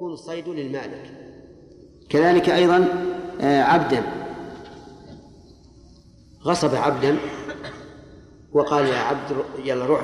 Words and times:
يكون 0.00 0.12
الصيد 0.12 0.48
للمالك. 0.48 1.12
كذلك 2.08 2.50
أيضا 2.50 2.88
آه، 3.40 3.62
عبدا. 3.62 4.02
غصب 6.44 6.74
عبدا 6.74 7.18
وقال 8.52 8.86
يا 8.86 8.98
عبد 8.98 9.36
يلا 9.64 9.86
روح 9.86 10.02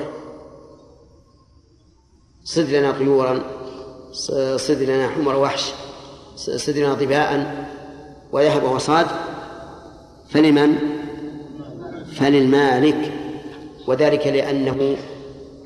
صد 2.44 2.70
لنا 2.70 2.92
طيورا 2.92 3.42
صد 4.56 4.82
لنا 4.82 5.08
حمر 5.08 5.36
وحش 5.36 5.72
صد 6.36 6.76
لنا 6.78 6.94
ظباء 6.94 7.64
وذهب 8.32 8.64
وصاد. 8.64 9.06
فلمن؟ 10.28 10.78
فللمالك. 12.16 13.12
وذلك 13.86 14.26
لأنه 14.26 14.96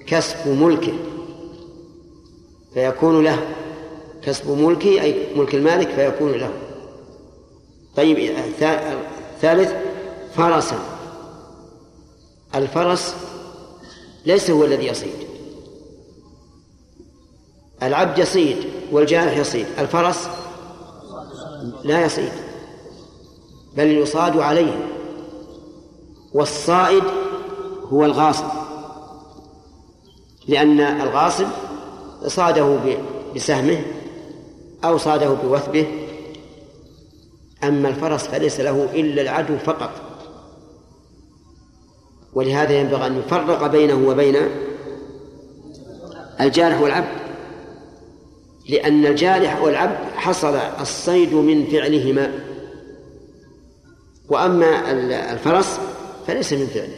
كسب 0.06 0.48
ملكه 0.48 0.94
فيكون 2.74 3.24
له 3.24 3.59
كسب 4.24 4.50
ملكه 4.50 5.02
أي 5.02 5.26
ملك 5.36 5.54
المالك 5.54 5.88
فيكون 5.88 6.32
له. 6.32 6.50
طيب 7.96 8.36
ثالث 9.40 9.72
فرسا. 10.34 10.78
الفرس 12.54 13.14
ليس 14.26 14.50
هو 14.50 14.64
الذي 14.64 14.86
يصيد. 14.86 15.14
العبد 17.82 18.18
يصيد 18.18 18.56
والجارح 18.92 19.36
يصيد. 19.36 19.66
الفرس 19.78 20.28
لا 21.84 22.04
يصيد 22.04 22.32
بل 23.76 23.86
يصاد 23.86 24.36
عليه. 24.36 24.88
والصائد 26.34 27.04
هو 27.84 28.04
الغاصب 28.04 28.44
لأن 30.48 30.80
الغاصب 30.80 31.46
صاده 32.26 32.78
بسهمه 33.36 33.82
أو 34.84 34.98
صاده 34.98 35.28
بوثبه 35.28 35.86
أما 37.64 37.88
الفرس 37.88 38.26
فليس 38.26 38.60
له 38.60 38.84
إلا 38.84 39.22
العدو 39.22 39.58
فقط. 39.58 39.90
ولهذا 42.32 42.72
ينبغي 42.72 43.06
أن 43.06 43.18
يفرق 43.18 43.66
بينه 43.66 44.08
وبين 44.08 44.36
الجارح 46.40 46.80
والعبد 46.80 47.20
لأن 48.68 49.06
الجارح 49.06 49.62
والعبد 49.62 49.98
حصل 50.14 50.54
الصيد 50.80 51.34
من 51.34 51.66
فعلهما. 51.66 52.40
وأما 54.28 54.90
الفرس 55.32 55.80
فليس 56.26 56.52
من 56.52 56.66
فعله. 56.66 56.96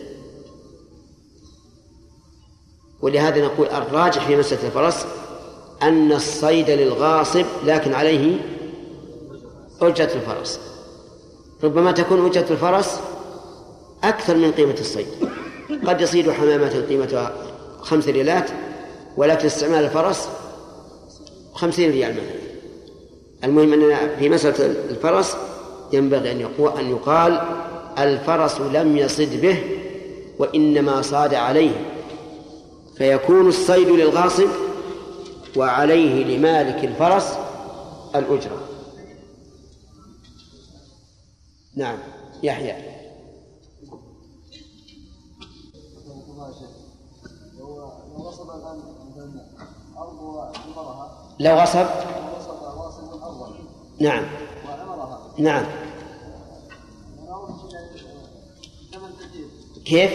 ولهذا 3.02 3.44
نقول 3.44 3.66
الراجح 3.66 4.26
في 4.26 4.36
مسألة 4.36 4.66
الفرس 4.66 5.06
أن 5.82 6.12
الصيد 6.12 6.70
للغاصب 6.70 7.44
لكن 7.64 7.94
عليه 7.94 8.36
أجرة 9.80 10.10
الفرس. 10.14 10.60
ربما 11.64 11.92
تكون 11.92 12.26
أجرة 12.26 12.46
الفرس 12.50 13.00
أكثر 14.04 14.36
من 14.36 14.52
قيمة 14.52 14.76
الصيد. 14.80 15.06
قد 15.86 16.00
يصيد 16.00 16.30
حمامة 16.30 16.84
قيمتها 16.88 17.32
خمس 17.80 18.08
ريالات 18.08 18.50
ولكن 19.16 19.46
استعمال 19.46 19.84
الفرس 19.84 20.28
خمسين 21.54 21.90
ريال 21.90 22.12
مثلا. 22.12 22.52
المهم 23.44 23.72
أننا 23.72 24.16
في 24.18 24.28
مسألة 24.28 24.66
الفرس 24.90 25.36
ينبغي 25.92 26.32
أن 26.32 26.46
أن 26.78 26.90
يقال 26.90 27.40
الفرس 27.98 28.60
لم 28.60 28.96
يصد 28.96 29.40
به 29.40 29.62
وإنما 30.38 31.02
صاد 31.02 31.34
عليه. 31.34 31.72
فيكون 32.98 33.48
الصيد 33.48 33.88
للغاصب 33.88 34.48
وعليه 35.56 36.36
لمالك 36.36 36.84
الفرس 36.84 37.38
الأجرة. 38.14 38.68
نعم 41.76 41.98
يحيى. 42.42 42.92
لو 51.40 51.54
غصب؟ 51.56 51.86
نعم. 54.00 54.24
نعم. 55.38 55.64
كيف؟ 59.84 60.12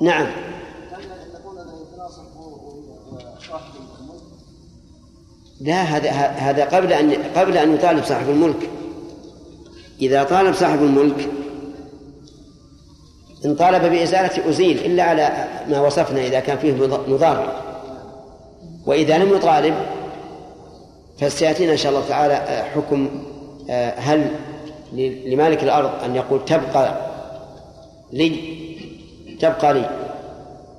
نعم. 0.00 0.55
لا 5.60 5.82
هذا 5.82 6.10
هذا 6.10 6.64
قبل 6.64 6.92
أن 6.92 7.12
قبل 7.36 7.56
أن 7.56 7.74
يطالب 7.74 8.04
صاحب 8.04 8.30
الملك. 8.30 8.70
إذا 10.00 10.24
طالب 10.24 10.54
صاحب 10.54 10.82
الملك 10.82 11.28
إن 13.44 13.54
طالب 13.54 13.82
بإزالة 13.82 14.48
أزيل 14.48 14.78
إلا 14.78 15.02
على 15.02 15.48
ما 15.68 15.80
وصفنا 15.80 16.26
إذا 16.26 16.40
كان 16.40 16.58
فيه 16.58 16.72
مضار. 17.08 17.62
وإذا 18.86 19.18
لم 19.18 19.34
يطالب 19.34 19.74
فسيأتينا 21.18 21.72
إن 21.72 21.76
شاء 21.76 21.92
الله 21.92 22.08
تعالى 22.08 22.64
حكم 22.74 23.08
آه، 23.70 23.90
هل 23.90 24.30
لمالك 25.26 25.62
الأرض 25.62 26.04
أن 26.04 26.16
يقول 26.16 26.44
تبقى 26.44 27.06
لي 28.12 28.56
تبقى 29.40 29.74
لي 29.74 29.90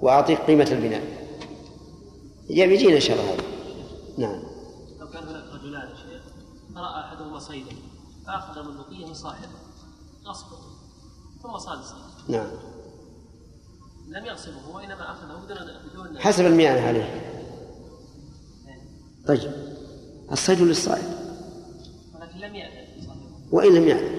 واعطيك 0.01 0.37
قيمة 0.37 0.67
البناء. 0.71 1.01
يجينا 2.49 2.95
إن 2.95 2.99
شاء 2.99 3.17
الله 3.17 3.33
هذا. 3.33 3.43
نعم. 4.17 4.46
صيدا 7.39 7.75
فأخذ 8.27 8.63
ملوكية 8.63 9.05
من 9.05 9.13
صاحبه 9.13 9.47
غصبه 10.25 10.57
ثم 11.43 11.57
صاد 11.57 11.79
الصيد 11.79 11.97
نعم. 12.27 12.47
لم 14.07 14.25
يغصبه 14.25 14.75
وإنما 14.75 15.11
أخذه 15.11 15.45
بدون 15.45 15.57
بدون 15.89 16.19
حسب 16.19 16.45
المياه 16.45 16.87
عليه. 16.87 17.33
طيب. 19.27 19.51
الصيد 20.31 20.61
للصائد. 20.61 21.03
ولكن 22.15 22.37
لم 22.37 22.55
يأذن 22.55 22.87
وإن 23.51 23.75
لم 23.75 23.87
يأذن 23.87 24.17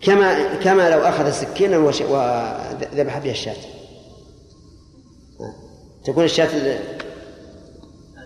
كما 0.00 0.54
كما 0.54 0.90
لو 0.90 0.98
أخذ 1.00 1.30
سكينا 1.30 1.78
وذبح 1.78 3.18
بها 3.18 3.32
الشاة. 3.32 3.56
تكون 6.04 6.24
الشاة 6.24 6.80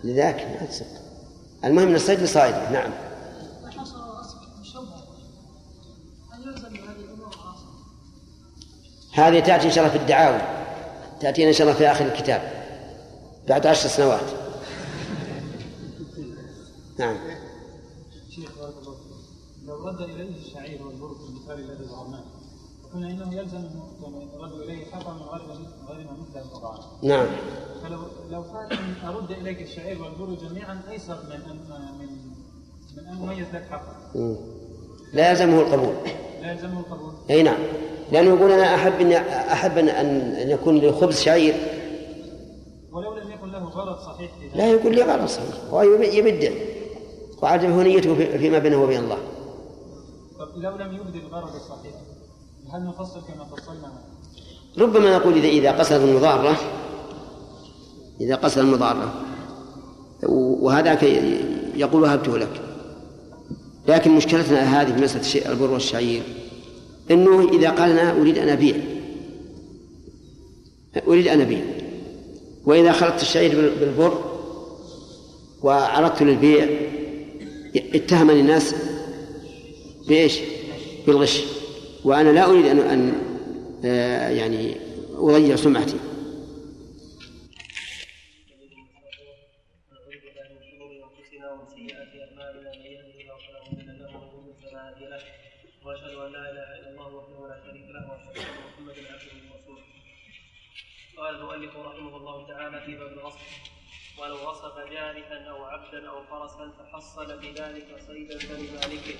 لذاك 0.04 0.60
ما 0.60 0.66
تصدق 0.66 0.86
المهم 1.64 1.88
إن 1.88 1.94
الصيد 1.94 2.22
لصائده. 2.22 2.70
نعم. 2.70 3.05
هذه 9.16 9.40
تأتي 9.40 9.66
إن 9.66 9.72
شاء 9.72 9.84
الله 9.84 9.96
في 9.96 10.02
الدعاوي 10.02 10.40
تأتينا 11.20 11.48
إن 11.48 11.54
شاء 11.54 11.66
الله 11.66 11.78
في 11.78 11.90
آخر 11.90 12.06
الكتاب 12.06 12.42
بعد 13.48 13.66
عشر 13.66 13.88
سنوات 13.88 14.20
نعم 16.98 17.16
شيخ 18.30 18.50
لو 19.66 19.88
رد 19.88 20.00
إليه 20.00 20.36
الشعير 20.36 20.82
والبر 20.86 21.14
في 21.14 21.30
المثال 21.30 21.70
الذي 21.70 21.84
ضربناه 21.84 22.24
قلنا 22.94 23.10
إنه 23.10 23.34
يلزم 23.34 23.70
يعني 24.02 24.28
رد 24.40 24.52
إليه 24.52 24.84
حقا 24.84 25.12
من 25.12 25.22
غير 25.22 25.40
غير 25.88 26.06
ما 26.06 26.12
مثله 26.12 26.60
طبعا 26.60 26.78
نعم 27.02 27.26
فلو 27.82 28.00
لو 28.30 28.42
كان 28.42 28.78
إن 28.78 29.08
أرد 29.08 29.30
إليك 29.30 29.62
الشعير 29.62 30.02
والبر 30.02 30.48
جميعا 30.48 30.82
أيسر 30.90 31.18
من 31.28 31.32
ان 31.32 31.58
من 31.98 32.08
من 32.96 33.06
أن 33.06 33.22
اميز 33.22 33.46
لك 33.54 33.64
حقا. 33.70 33.96
لا 35.12 35.30
يلزمه 35.30 35.60
القبول. 35.60 35.94
لا 36.42 36.52
يلزمه 36.52 36.80
القبول. 36.80 37.12
أي 37.30 37.42
نعم. 37.42 37.58
لأنه 38.12 38.28
يقول 38.28 38.52
أنا 38.52 38.74
أحب 38.74 39.00
ان 39.00 39.12
أحب 39.12 39.78
ان 39.78 39.88
أن 39.88 40.50
يكون 40.50 40.78
لي 40.78 40.92
خبز 40.92 41.20
شعير. 41.20 41.54
ولو 42.92 43.14
لم 43.14 43.30
يكن 43.30 43.50
له 43.52 43.64
غرض 43.64 43.98
صحيح 43.98 44.30
لا 44.54 44.70
يكون 44.70 44.92
لي 44.92 45.02
غرض 45.02 45.26
صحيح 45.26 45.54
هو 45.70 45.82
يبدع 45.82 46.50
وعجبه 47.42 47.82
نيته 47.82 48.14
فيما 48.38 48.58
بينه 48.58 48.82
وبين 48.82 49.00
الله. 49.00 49.18
طب 50.38 50.48
لو 50.56 50.76
لم 50.76 50.94
يبدي 50.94 51.18
الغرض 51.18 51.54
الصحيح 51.54 51.94
هل 52.72 52.84
نفصل 52.84 53.20
كما 53.20 53.44
فصلنا؟ 53.44 53.92
ربما 54.78 55.16
نقول 55.16 55.34
اذا 55.34 55.48
إذا 55.48 55.78
قصد 55.78 56.00
المضاره 56.00 56.56
إذا 58.20 58.34
قصد 58.34 58.58
المضارة 58.58 59.14
وهذاك 60.62 61.02
يقول 61.74 62.02
وهبته 62.02 62.38
لك 62.38 62.62
لكن 63.88 64.10
مشكلتنا 64.10 64.80
هذه 64.80 64.92
في 64.94 65.02
مسألة 65.02 65.52
البر 65.52 65.70
والشعير 65.70 66.22
أنه 67.10 67.48
إذا 67.48 67.70
قال 67.70 67.90
أنا 67.90 68.20
أريد 68.20 68.38
أن 68.38 68.48
أبيع. 68.48 68.76
أريد 71.08 71.28
أن 71.28 71.40
أبيع. 71.40 71.60
وإذا 72.64 72.92
خلطت 72.92 73.22
الشعير 73.22 73.72
بالبر 73.80 74.24
وعرضت 75.62 76.22
للبيع 76.22 76.68
اتهمني 77.76 78.40
الناس 78.40 78.74
بإيش؟ 80.08 80.38
بالغش. 81.06 81.42
وأنا 82.04 82.28
لا 82.28 82.50
أريد 82.50 82.66
أن 82.66 82.78
أن 82.78 83.12
آه، 83.84 84.28
يعني 84.28 84.76
أضيع 85.18 85.56
سمعتي. 85.56 85.96
شريك 97.66 97.88
له 97.90 98.02
واشهد 98.10 98.36
ان 98.38 98.56
محمدا 98.66 99.02
عبده 99.12 99.36
ورسوله 99.50 99.82
قال 101.16 101.34
المؤلف 101.34 101.76
رحمه 101.76 102.16
الله 102.16 102.46
تعالى 102.46 102.80
في 102.86 102.94
باب 102.96 103.12
الغصب. 103.12 103.38
ولو 104.18 104.50
وصف 104.50 104.78
جارحا 104.78 105.38
أو 105.50 105.64
عبدا 105.64 106.08
أو 106.08 106.24
فرسا 106.24 106.72
فحصل 106.78 107.38
بذلك 107.38 107.88
صيدا 108.06 108.38
فلمالكه 108.38 109.18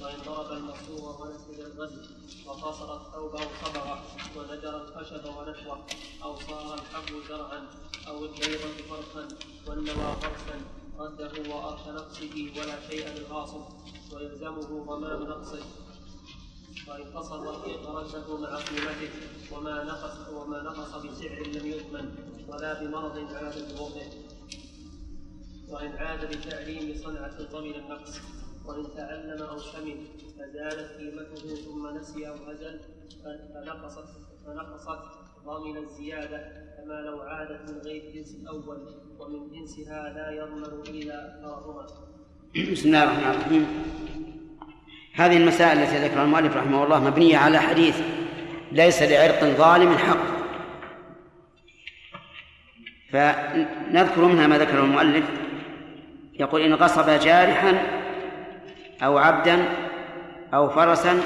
وإن 0.00 0.18
ضرب 0.26 0.52
المقصور 0.52 1.20
ونسج 1.20 1.60
الغزل 1.60 2.04
وقصر 2.46 2.96
الثوب 2.96 3.36
أو 3.36 3.48
صبغه 3.64 3.96
ونجر 4.36 4.76
الخشب 4.82 5.24
ونحوه 5.36 5.86
أو 6.22 6.36
صار 6.36 6.74
الحب 6.74 7.10
زرعا 7.28 7.60
أو 8.08 8.24
البيضة 8.24 8.76
فرخا 8.90 9.28
والنوى 9.66 10.16
فرسا 10.22 10.56
رده 10.98 11.54
وأرش 11.54 11.88
نقصه 11.88 12.34
ولا 12.56 12.88
شيء 12.88 13.08
للغاصب 13.08 13.64
ويلزمه 14.12 14.84
ضمان 14.84 15.20
نقصه. 15.28 15.85
وإن 16.88 17.04
قصر 17.16 17.40
رده 17.40 18.38
مع 18.38 18.56
قيمته 18.56 19.10
وما 19.52 19.84
نقص 19.84 20.28
وما 20.28 20.62
نقص 20.62 20.90
بسعر 21.04 21.38
لم 21.46 21.66
يضمن 21.66 22.14
ولا 22.48 22.82
بمرض 22.82 23.16
عاد 23.34 23.54
بوضعه 23.76 24.10
وإن 25.68 25.90
عاد 25.92 26.24
بتعليم 26.36 26.98
صنعة 27.04 27.42
ضمن 27.52 27.74
النقص 27.74 28.20
وإن 28.66 28.84
تعلم 28.96 29.42
أو 29.42 29.58
سمن 29.58 30.04
فزالت 30.38 30.90
قيمته 30.98 31.54
ثم 31.64 31.96
نسي 31.96 32.28
أو 32.28 32.34
هزل 32.34 32.80
فنقصت 33.54 34.08
فنقصت 34.46 34.98
ضمن 35.46 35.76
الزيادة 35.76 36.38
كما 36.76 36.94
لو 37.00 37.20
عادت 37.20 37.70
من 37.70 37.78
غير 37.78 38.12
جنس 38.14 38.34
الأول 38.34 38.78
ومن 39.18 39.50
جنسها 39.52 40.12
لا 40.12 40.30
يضمن 40.30 40.80
إلا 40.88 41.36
أكثرهما. 41.36 41.86
بسم 42.72 42.88
الله 42.88 43.04
الرحمن 43.04 43.30
الرحيم. 43.30 43.66
هذه 45.16 45.36
المسائل 45.36 45.78
التي 45.82 45.96
ذكرها 45.96 46.22
المؤلف 46.22 46.56
رحمه 46.56 46.84
الله 46.84 47.04
مبنية 47.04 47.38
على 47.38 47.58
حديث 47.58 48.00
ليس 48.72 49.02
لعرق 49.02 49.44
ظالم 49.44 49.98
حق 49.98 50.36
فنذكر 53.12 54.24
منها 54.24 54.46
ما 54.46 54.58
ذكره 54.58 54.80
المؤلف. 54.80 55.24
يقول 56.40 56.62
إن 56.62 56.74
غصب 56.74 57.10
جارحا 57.10 57.82
أو 59.02 59.18
عبدا 59.18 59.68
أو 60.54 60.70
فرسا 60.70 61.20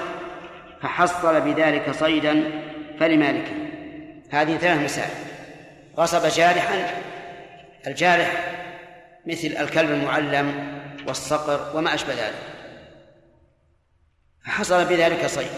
فحصل 0.82 1.40
بذلك 1.40 1.90
صيدا 1.90 2.44
فلمالكه 3.00 3.52
هذه 4.30 4.56
ثلاث 4.56 4.84
مسائل. 4.84 5.10
غصب 5.96 6.28
جارحا 6.36 6.90
الجارح 7.86 8.54
مثل 9.26 9.48
الكلب 9.48 9.90
المعلم 9.90 10.52
والصقر 11.06 11.76
وما 11.78 11.94
أشبه 11.94 12.12
ذلك. 12.12 12.49
فحصل 14.44 14.84
بذلك 14.84 15.26
صيد. 15.26 15.50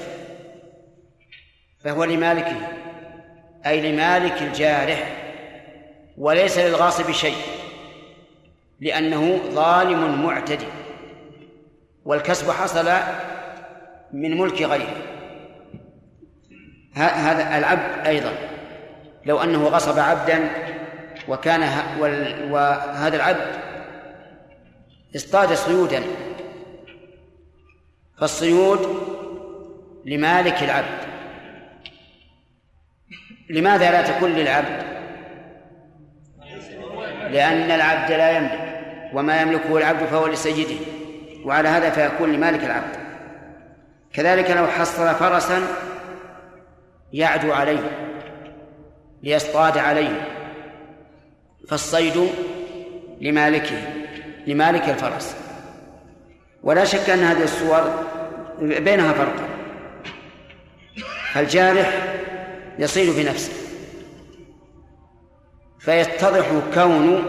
فهو 1.84 2.04
لمالكه 2.04 2.56
أي 3.66 3.92
لمالك 3.92 4.42
الجارح 4.42 5.12
وليس 6.18 6.58
للغاصب 6.58 7.10
شيء 7.10 7.36
لأنه 8.80 9.40
ظالم 9.50 10.26
معتدي. 10.26 10.66
والكسب 12.04 12.50
حصل 12.50 12.90
من 14.12 14.38
ملك 14.38 14.62
غيره. 14.62 14.96
هذا 16.94 17.58
العبد 17.58 18.06
أيضا 18.06 18.32
لو 19.26 19.42
أنه 19.42 19.64
غصب 19.68 19.98
عبدا 19.98 20.50
وكان 21.28 21.62
وهذا 22.50 23.16
العبد 23.16 23.46
اصطاد 25.16 25.54
صيودا 25.54 26.02
فالصيود 28.22 28.80
لمالك 30.04 30.62
العبد. 30.62 30.98
لماذا 33.50 33.90
لا 33.90 34.02
تكون 34.02 34.30
للعبد؟ 34.30 34.82
لأن 37.30 37.70
العبد 37.70 38.12
لا 38.12 38.36
يملك 38.36 38.82
وما 39.14 39.42
يملكه 39.42 39.76
العبد 39.76 40.04
فهو 40.04 40.26
لسيده 40.26 40.84
وعلى 41.44 41.68
هذا 41.68 41.90
فيكون 41.90 42.32
لمالك 42.32 42.64
العبد. 42.64 42.96
كذلك 44.12 44.50
لو 44.50 44.66
حصل 44.66 45.14
فرسا 45.14 45.62
يعدو 47.12 47.52
عليه 47.52 47.90
ليصطاد 49.22 49.78
عليه 49.78 50.28
فالصيد 51.68 52.28
لمالكه 53.20 53.78
لمالك 54.46 54.88
الفرس. 54.88 55.41
ولا 56.62 56.84
شك 56.84 57.10
أن 57.10 57.18
هذه 57.18 57.42
الصور 57.44 57.90
بينها 58.60 59.12
فرق. 59.12 59.36
الجارح 61.36 62.14
يصيد 62.78 63.16
بنفسه. 63.16 63.52
فيتضح 65.78 66.46
كون 66.74 67.24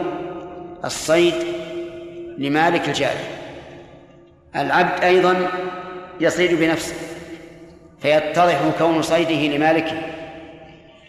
الصيد 0.85 1.33
لمالك 2.38 2.88
الجارح. 2.88 3.30
العبد 4.56 5.03
أيضا 5.03 5.47
يصيد 6.19 6.59
بنفسه. 6.59 6.95
فيتضح 8.01 8.62
كون 8.77 9.01
صيده 9.01 9.56
لمالكه. 9.57 10.01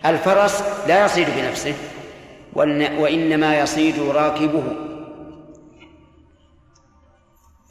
الفرس 0.07 0.65
لا 0.89 1.05
يصيد 1.05 1.27
بنفسه 1.37 1.75
وإنما 2.99 3.61
يصيد 3.61 3.99
راكبه. 3.99 4.63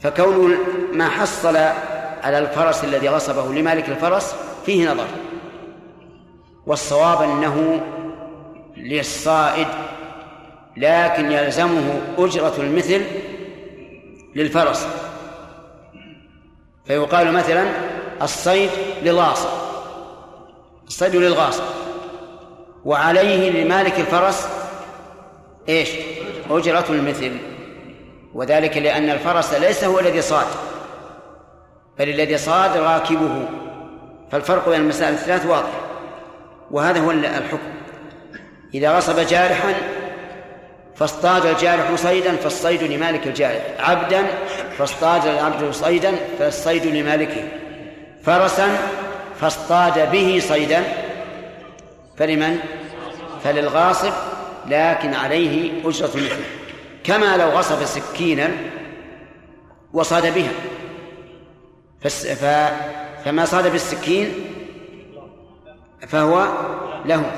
فكون 0.04 0.58
ما 0.94 1.10
حصل 1.10 1.58
على 2.24 2.40
الفرس 2.40 2.84
الذي 2.84 3.10
غصبه 3.10 3.54
لمالك 3.54 3.90
الفرس 3.90 4.36
فيه 4.66 4.92
نظر. 4.92 5.08
والصواب 6.66 7.22
أنه 7.22 7.82
للصائد 8.78 9.68
لكن 10.78 11.32
يلزمه 11.32 12.02
أجرة 12.18 12.54
المثل 12.58 13.02
للفرس. 14.36 14.88
فيقال 16.86 17.34
مثلا 17.34 17.66
الصيد 18.22 18.70
للغاصب 19.04 19.50
الصيد 20.88 21.16
للغاصب. 21.16 21.64
وعليه 22.86 23.64
لمالك 23.64 24.00
الفرس 24.00 24.48
إيش؟ 25.70 25.90
أجرة 26.50 26.86
المثل. 26.90 27.53
وذلك 28.34 28.78
لأن 28.78 29.10
الفرس 29.10 29.54
ليس 29.54 29.84
هو 29.84 30.00
الذي 30.00 30.22
صاد 30.22 30.48
بل 32.00 32.10
الذي 32.10 32.38
صاد 32.38 32.78
راكبه. 32.78 33.46
فالفرق 34.32 34.70
بين 34.70 34.82
المسائل 34.82 35.14
الثلاث 35.14 35.46
واضح 35.46 35.72
وهذا 36.72 37.00
هو 37.00 37.12
الحكم. 37.12 37.58
إذا 38.74 38.98
غصب 38.98 39.20
جارحا 39.20 39.74
فاصطاد 40.96 41.46
الجارح 41.46 41.96
صيدا 41.96 42.36
فالصيد 42.36 42.84
لمالك 42.84 43.28
الجارح. 43.28 43.62
عبدا 43.80 44.24
فاصطاد 44.78 45.26
العبد 45.26 45.72
صيدا 45.72 46.12
فالصيد 46.40 46.86
لمالكه. 46.86 47.44
فرسا 48.24 48.78
فاصطاد 49.42 50.12
به 50.12 50.42
صيدا. 50.48 50.84
فلمن؟ 52.18 52.60
فللغاصب 53.44 54.14
لكن 54.68 55.14
عليه 55.14 55.72
أجرة 55.86 56.08
مثله. 56.08 56.63
كما 57.04 57.38
لو 57.38 57.50
غصب 57.50 57.86
سكينا 57.86 58.52
وصاد 59.94 60.34
بها. 60.34 60.52
فما 63.26 63.46
صاد 63.46 63.72
بالسكين 63.72 64.34
فهو 66.08 66.48
له. 67.06 67.32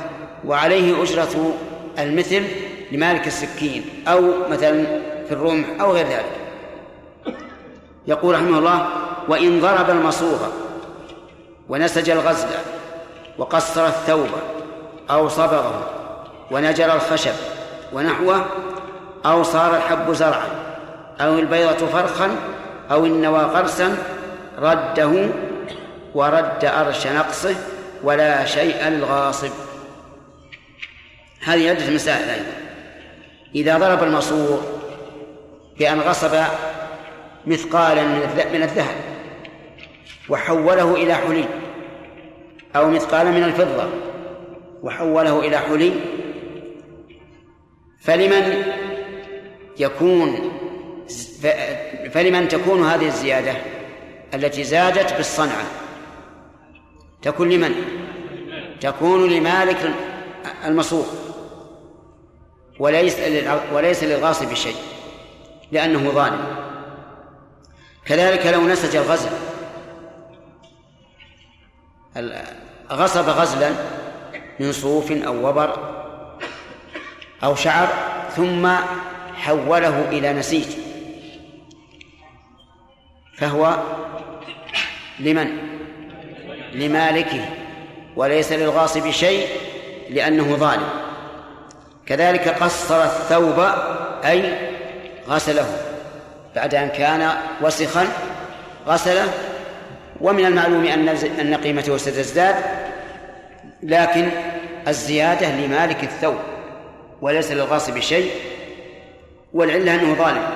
وعليه 0.46 1.04
أجرة 1.04 1.54
المثل 2.00 2.44
لمالك 2.92 3.28
السكين 3.28 4.04
أو 4.08 4.50
مثلا 4.50 4.86
في 5.26 5.32
الرمح 5.32 5.68
أو 5.82 5.92
غير 5.92 6.08
ذلك. 6.08 6.32
يقول 8.08 8.36
رحمه 8.36 8.60
الله 8.60 8.88
وإن 9.28 9.62
ضرب 9.62 9.90
المصوغ 9.90 10.48
ونسج 11.70 12.10
الغزل 12.10 12.48
وقصر 13.38 13.88
الثوب 13.88 14.30
أو 15.10 15.30
صبغه 15.30 15.90
ونجر 16.52 16.96
الخشب 16.96 17.34
ونحوه 17.94 18.46
أو 19.26 19.44
صار 19.44 19.76
الحب 19.76 20.14
زرعا 20.14 20.48
أو 21.22 21.40
البيضة 21.40 21.88
فرخا 21.88 22.36
أو 22.92 23.06
النوى 23.06 23.40
قرسا 23.44 23.98
رده 24.58 25.30
ورد 26.14 26.66
أرش 26.66 27.08
نقصه 27.08 27.56
ولا 28.04 28.46
شيء 28.46 28.88
للغاصب 28.88 29.52
هذه 31.44 31.70
عدة 31.70 31.90
مسائل 31.90 32.30
أيضا. 32.30 32.54
إذا 33.56 33.78
ضرب 33.78 34.04
المصور 34.04 34.64
بأن 35.80 36.00
غصب 36.00 36.36
مثقالا 37.46 38.04
من 38.54 38.64
الذهب 38.64 38.96
وحوله 40.30 40.96
إلى 40.96 41.16
حلي 41.16 41.46
أو 42.76 42.90
مثقالا 42.90 43.32
من 43.32 43.44
الفضة 43.44 43.90
وحوله 44.84 45.40
إلى 45.40 45.58
حلي 45.58 45.92
فلمن 48.02 48.64
يكون 49.80 50.52
فلمن 52.14 52.48
تكون 52.48 52.84
هذه 52.84 53.08
الزيادة 53.08 53.54
التي 54.34 54.64
زادت 54.64 55.14
بالصنعة؟ 55.14 55.66
تكون 57.22 57.50
لمن؟ 57.50 57.76
تكون 58.82 59.30
لمالك 59.30 59.94
المصروف 60.66 61.08
وليس 62.80 63.16
وليس 63.74 64.04
للغاصب 64.04 64.54
شيء 64.54 64.76
لأنه 65.72 66.10
ظالم. 66.10 66.46
كذلك 68.06 68.46
لو 68.46 68.68
نسج 68.68 68.96
الغزل. 68.96 69.30
غصب 72.92 73.30
غزلا 73.30 73.72
من 74.60 74.72
صوف 74.72 75.12
أو 75.12 75.50
وبر 75.50 75.96
أو 77.44 77.56
شعر 77.56 77.88
ثم 78.36 78.70
حوله 79.38 80.10
إلى 80.10 80.34
نسيج. 80.34 80.68
فهو 83.38 83.78
لمن؟ 85.20 85.48
لمالكه. 86.74 87.46
وليس 88.16 88.52
للغاصب 88.52 89.12
شيء 89.12 89.48
لأنه 90.10 90.56
ظالم. 90.56 90.90
كذلك 92.06 92.48
قصر 92.48 93.04
الثوب 93.04 93.60
أي 94.26 94.54
غسله. 95.28 95.78
بعد 96.56 96.76
أن 96.76 96.88
كان 96.88 97.32
وسخا 97.62 98.08
غسله. 98.88 99.34
ومن 100.22 100.46
المعلوم 100.46 100.86
أن 100.86 101.10
أن 101.40 101.56
قيمته 101.56 101.98
ستزداد 101.98 102.56
لكن 103.84 104.30
الزيادة 104.88 105.56
لمالك 105.56 106.04
الثوب. 106.04 106.38
وليس 107.22 107.52
للغاصب 107.52 108.00
شيء 108.00 108.32
والعلة 109.56 109.96
أنه 109.96 110.14
ظالم. 110.14 110.48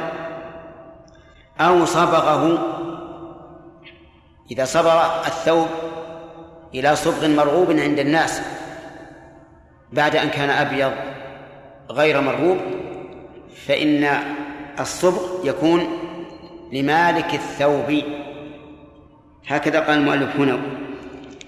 أو 1.59 1.85
صبغه. 1.85 2.43
إذا 4.51 4.65
صبغ 4.65 5.25
الثوب 5.27 5.67
إلى 6.75 6.95
صبغ 6.95 7.27
مرغوب 7.27 7.71
عند 7.71 7.99
الناس 7.99 8.41
بعد 9.93 10.15
أن 10.15 10.29
كان 10.29 10.49
أبيض 10.49 10.91
غير 11.91 12.21
مرغوب 12.21 12.57
فإن 13.67 14.09
الصبغ 14.79 15.21
يكون 15.43 15.87
لمالك 16.73 17.33
الثوب. 17.33 18.03
هكذا 19.47 19.79
قال 19.79 19.97
المؤلف 19.97 20.35
هنا. 20.35 20.59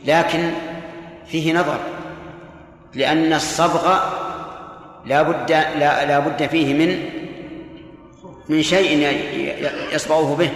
لكن 0.05 0.51
فيه 1.27 1.53
نظر 1.53 1.79
لأن 2.93 3.34
الصبغ 3.34 4.00
لا 5.05 5.22
بد 5.22 5.51
لا, 5.51 6.20
بد 6.20 6.48
فيه 6.48 6.74
من 6.74 7.21
من 8.51 8.63
شيء 8.63 9.08
يصبغه 9.93 10.36
به 10.36 10.50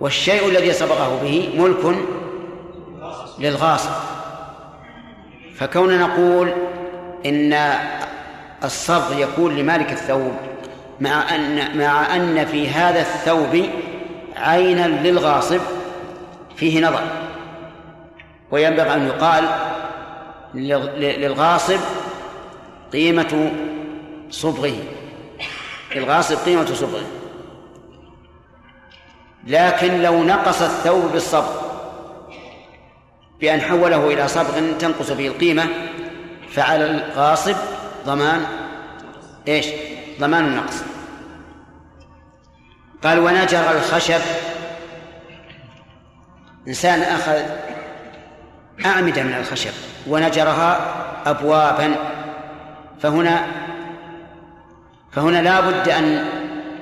والشيء 0.00 0.48
الذي 0.48 0.72
صبغه 0.72 1.20
به 1.22 1.50
ملك 1.56 1.96
للغاصب. 3.38 3.90
فكون 5.54 5.98
نقول 5.98 6.52
إن 7.26 7.74
الصبغ 8.64 9.18
يكون 9.18 9.56
لمالك 9.56 9.92
الثوب 9.92 10.32
مع 11.00 11.34
أن 11.34 11.78
مع 11.78 12.16
أن 12.16 12.46
في 12.46 12.68
هذا 12.68 13.00
الثوب 13.00 13.68
عينا 14.36 14.88
للغاصب 14.88 15.60
فيه 16.56 16.86
نظر. 16.86 17.02
وينبغي 18.50 18.94
أن 18.94 19.06
يقال 19.06 19.44
للغاصب 20.54 21.80
قيمة 22.92 23.52
صبغه. 24.30 24.74
للغاصب 25.96 26.36
قيمة 26.36 26.66
صبغه 26.66 27.06
لكن 29.46 30.02
لو 30.02 30.24
نقص 30.24 30.62
الثوب 30.62 31.12
بالصبغ 31.12 31.64
بأن 33.40 33.60
حوله 33.60 34.06
إلى 34.06 34.28
صبغ 34.28 34.72
تنقص 34.78 35.10
به 35.10 35.26
القيمة 35.26 35.66
فعلى 36.50 36.86
الغاصب 36.86 37.56
ضمان 38.06 38.46
إيش؟ 39.48 39.66
ضمان 40.20 40.44
النقص. 40.44 40.74
قال 43.04 43.18
ونجر 43.18 43.70
الخشب. 43.70 44.20
إنسان 46.68 47.02
أخذ 47.02 47.42
أعمدة 48.86 49.22
من 49.22 49.34
الخشب 49.34 49.72
ونجرها 50.06 50.80
أبوابا. 51.26 51.94
فهنا 53.00 53.46
فهنا 55.14 55.42
لا 55.42 55.60
بد 55.60 55.88
أن 55.88 56.24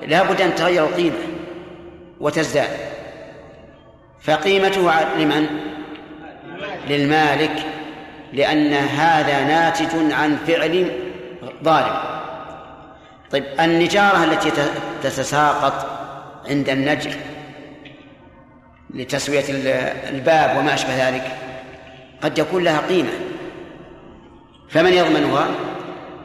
لا 0.06 0.22
بد 0.22 0.40
أن 0.40 0.54
تغير 0.54 0.84
القيمة 0.84 1.16
وتزداد. 2.20 2.70
فقيمته 4.20 4.92
لمن؟ 5.18 5.46
للمالك 6.88 7.66
لأن 8.32 8.72
هذا 8.72 9.44
ناتج 9.44 10.12
عن 10.12 10.36
فعل 10.46 10.90
ظالم. 11.64 11.96
طيب 13.30 13.44
النجارة 13.60 14.24
التي 14.24 14.50
تتساقط 15.02 15.86
عند 16.48 16.68
النجر 16.68 17.10
لتسوية 18.94 19.44
الباب 20.08 20.56
وما 20.58 20.74
أشبه 20.74 21.08
ذلك 21.08 21.36
قد 22.22 22.38
يكون 22.38 22.64
لها 22.64 22.80
قيمة. 22.88 23.12
فمن 24.70 24.92
يضمنها؟ 24.92 25.48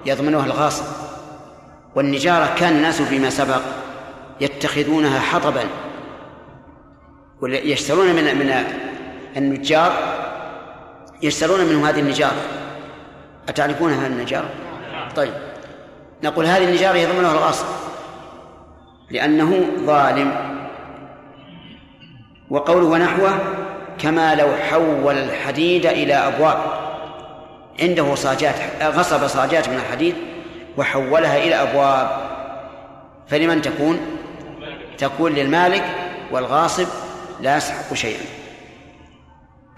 يضمنها 0.06 0.46
الغاصب. 0.46 1.07
والنجارة 1.98 2.56
كان 2.56 2.74
الناس 2.74 3.02
فيما 3.02 3.30
سبق 3.30 3.62
يتخذونها 4.42 5.20
حطبا 5.20 5.64
يشترون 7.44 8.08
من 8.08 8.24
من 8.24 8.64
النجار 9.38 9.94
يشترون 11.22 11.66
منهم 11.66 11.86
هذه 11.86 12.00
النجارة. 12.00 12.42
أتعرفون 13.50 13.94
هذه 13.94 14.08
النجارة؟ 14.08 14.50
طيب. 15.16 15.34
نقول 16.24 16.46
هذه 16.46 16.64
النجارة 16.64 16.98
يضمنها 16.98 17.32
الغاصب 17.32 17.66
لأنه 19.12 19.66
ظالم. 19.80 20.32
وقوله 22.50 22.86
ونحوه 22.86 23.40
كما 24.00 24.36
لو 24.36 24.48
حول 24.70 25.18
الحديد 25.18 25.86
إلى 25.86 26.14
أبواب 26.14 26.58
عنده 27.82 28.16
صاجات 28.16 28.56
غصب 28.82 29.28
صاجات 29.28 29.70
من 29.70 29.76
الحديد 29.76 30.16
وحولها 30.78 31.38
إلى 31.38 31.56
أبواب. 31.56 32.28
فلمن 33.28 33.62
تكون؟ 33.62 34.00
تكون 34.98 35.32
للمالك 35.32 35.84
والغاصب 36.32 36.88
لا 37.42 37.58
يسحق 37.58 37.94
شيئا. 37.94 38.26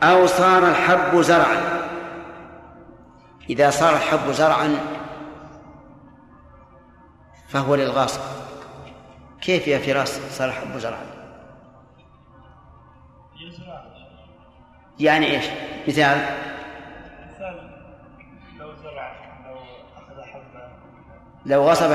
أو 0.04 0.28
صار 0.28 0.68
الحب 0.68 1.22
زرعا. 1.22 1.80
إذا 3.50 3.70
صار 3.70 3.96
الحب 3.96 4.32
زرعا 4.32 4.76
فهو 7.48 7.76
للغاصب. 7.76 8.22
كيف 9.42 9.68
يا 9.68 9.78
فراس 9.78 10.20
صار 10.32 10.48
الحب 10.50 10.78
زرعا؟ 10.78 11.20
يعني؟ 15.00 15.38
مثال 15.88 16.26
مثال 17.34 17.70
لو 18.60 18.74
زرع 18.74 19.16
لو 19.46 19.58
اخذ 19.98 20.22
حبه 20.22 20.72
لو 21.46 21.70
غصب 21.70 21.92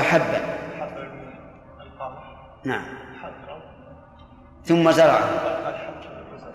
القمح 1.81 2.23
نعم. 2.63 2.85
ثم 4.65 4.91
الحب 4.91 5.19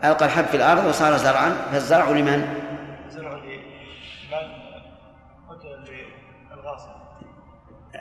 ألقى 0.04 0.26
الحب 0.26 0.44
في 0.44 0.56
الأرض 0.56 0.86
وصار 0.86 1.16
زرعا. 1.16 1.56
فالزرع 1.72 2.08
لمن؟ 2.08 2.54
زرع 3.10 3.32
لمن؟ 3.32 4.48
قتل 5.48 5.94
للغاصب. 6.56 6.90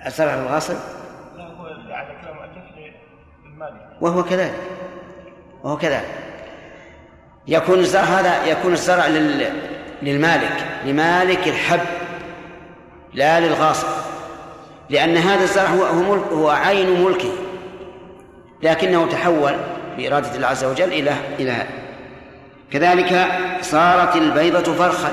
الزرع 0.06 0.36
للغاصب؟ 0.36 0.76
لا 1.38 1.44
هو 1.44 1.66
على 1.94 2.16
كلام 2.22 2.38
المؤلف 2.38 2.94
للمالك 3.46 3.90
وهو 4.02 4.24
كذلك. 4.24 4.60
وهو 5.64 5.78
كذلك. 5.78 6.10
يكون 7.48 7.80
الزرع 7.80 8.04
هذا 8.04 8.46
يكون 8.46 8.74
الزرع 8.74 9.08
لل... 9.08 9.54
للمالك. 10.02 10.66
لمالك 10.86 11.48
الحب 11.48 11.86
لا 13.14 13.40
للغاصب. 13.40 13.88
لأن 14.90 15.18
هذا 15.18 15.44
الزرع 15.44 15.66
هو 15.66 15.84
هو, 15.84 16.16
ملك 16.16 16.28
هو 16.32 16.50
عين 16.50 17.04
ملكه. 17.04 17.32
لكنه 18.64 19.08
تحول 19.12 19.56
بإرادة 19.98 20.36
الله 20.36 20.48
عز 20.48 20.64
وجل 20.64 20.94
إلى 20.94 21.14
إلى 21.40 21.68
كذلك 22.72 23.28
صارت 23.62 24.16
البيضة 24.16 24.74
فرخا. 24.74 25.12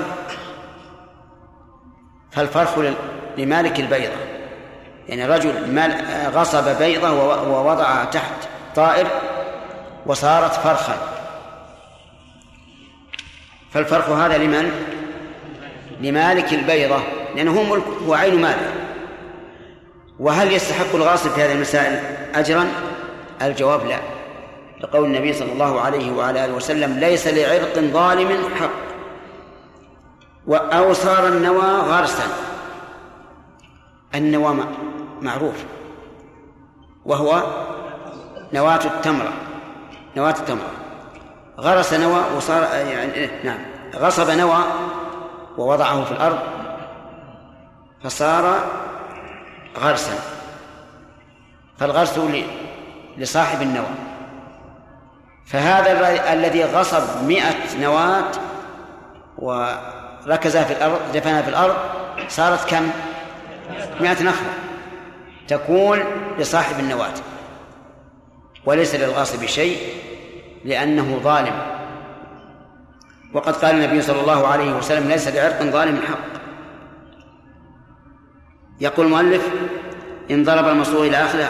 فالفرخ 2.32 2.78
لمالك 3.38 3.80
البيضة. 3.80 4.16
يعني 5.08 5.26
رجل 5.26 5.52
غصب 6.34 6.78
بيضة 6.78 7.12
ووضعها 7.42 8.04
تحت 8.04 8.48
طائر 8.74 9.06
وصارت 10.06 10.52
فرخا. 10.52 10.96
فالفرق 13.72 14.08
هذا 14.08 14.38
لمن؟ 14.38 14.70
لمالك 16.00 16.52
البيضة. 16.52 17.02
لأنه 17.36 17.60
هو 17.60 17.64
ملك 17.64 17.84
هو 18.06 18.14
عين 18.14 18.40
ماله 18.40 18.72
وهل 20.20 20.52
يستحق 20.52 20.94
الغاصب 20.94 21.30
في 21.30 21.42
هذه 21.42 21.52
المسائل 21.52 22.00
أجرا؟ 22.34 22.68
الجواب 23.42 23.86
لا. 23.86 23.98
لقول 24.80 25.04
النبي 25.04 25.32
صلى 25.32 25.52
الله 25.52 25.80
عليه 25.80 26.12
وعلى 26.12 26.44
آله 26.44 26.54
وسلم 26.54 26.98
ليس 26.98 27.26
لعرق 27.26 27.78
ظالم 27.78 28.48
حق 28.60 28.70
أو 30.48 30.92
صار 30.92 31.28
النوى 31.28 31.64
غرسا. 31.64 32.24
النوى 34.14 34.56
معروف. 35.22 35.64
وهو 37.04 37.42
نواة 38.52 38.84
التمرة. 38.84 39.32
نواة 40.16 40.34
التمرة. 40.38 40.70
غرس 41.60 41.92
نوى 41.92 42.20
وصار 42.36 42.62
يعني 42.62 43.30
نعم. 43.44 43.58
غصب 43.94 44.30
نوى 44.30 44.58
ووضعه 45.58 46.04
في 46.04 46.12
الأرض 46.12 46.38
فصار 48.04 48.58
غرسا. 49.80 50.18
فالغرس 51.78 52.20
لصاحب 53.16 53.62
النوى. 53.62 53.86
فهذا 55.46 56.32
الذي 56.32 56.64
غصب 56.64 57.22
مئة 57.22 57.80
نواة 57.80 58.30
وركزها 59.38 60.64
في 60.64 60.72
الأرض 60.72 61.00
دفنها 61.14 61.42
في 61.42 61.48
الأرض 61.48 61.76
صارت 62.28 62.70
كم؟ 62.70 62.90
مئة 64.00 64.22
نخلة. 64.22 64.52
تكون 65.48 66.04
لصاحب 66.38 66.80
النواة. 66.80 67.14
وليس 68.64 68.94
للغاصب 68.94 69.46
شيء 69.46 69.78
لأنه 70.64 71.20
ظالم. 71.24 71.76
وقد 73.34 73.56
قال 73.56 73.74
النبي 73.74 74.02
صلى 74.02 74.20
الله 74.20 74.46
عليه 74.46 74.72
وسلم 74.72 75.08
ليس 75.08 75.28
لعرق 75.28 75.62
ظالم 75.62 76.00
حق 76.08 76.35
يقول 78.80 79.06
المؤلف 79.06 79.48
إن 80.30 80.44
ضرب 80.44 80.68
المصروع 80.68 81.06
إلى 81.06 81.16
آخره 81.16 81.44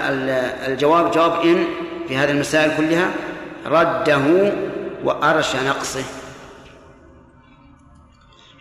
الجواب 0.67 1.11
جواب 1.11 1.41
إن 1.45 1.65
في 2.09 2.17
هذه 2.17 2.31
المسائل 2.31 2.77
كلها 2.77 3.11
رده 3.67 4.53
وأرش 5.05 5.57
نقصه. 5.57 6.05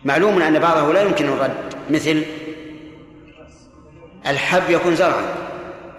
معلوم 0.04 0.42
أن 0.42 0.58
بعضه 0.58 0.92
لا 0.92 1.02
يمكن 1.02 1.28
الرد 1.28 1.74
مثل 1.90 2.24
الحب 4.26 4.70
يكون 4.70 4.96
زرعا 4.96 5.22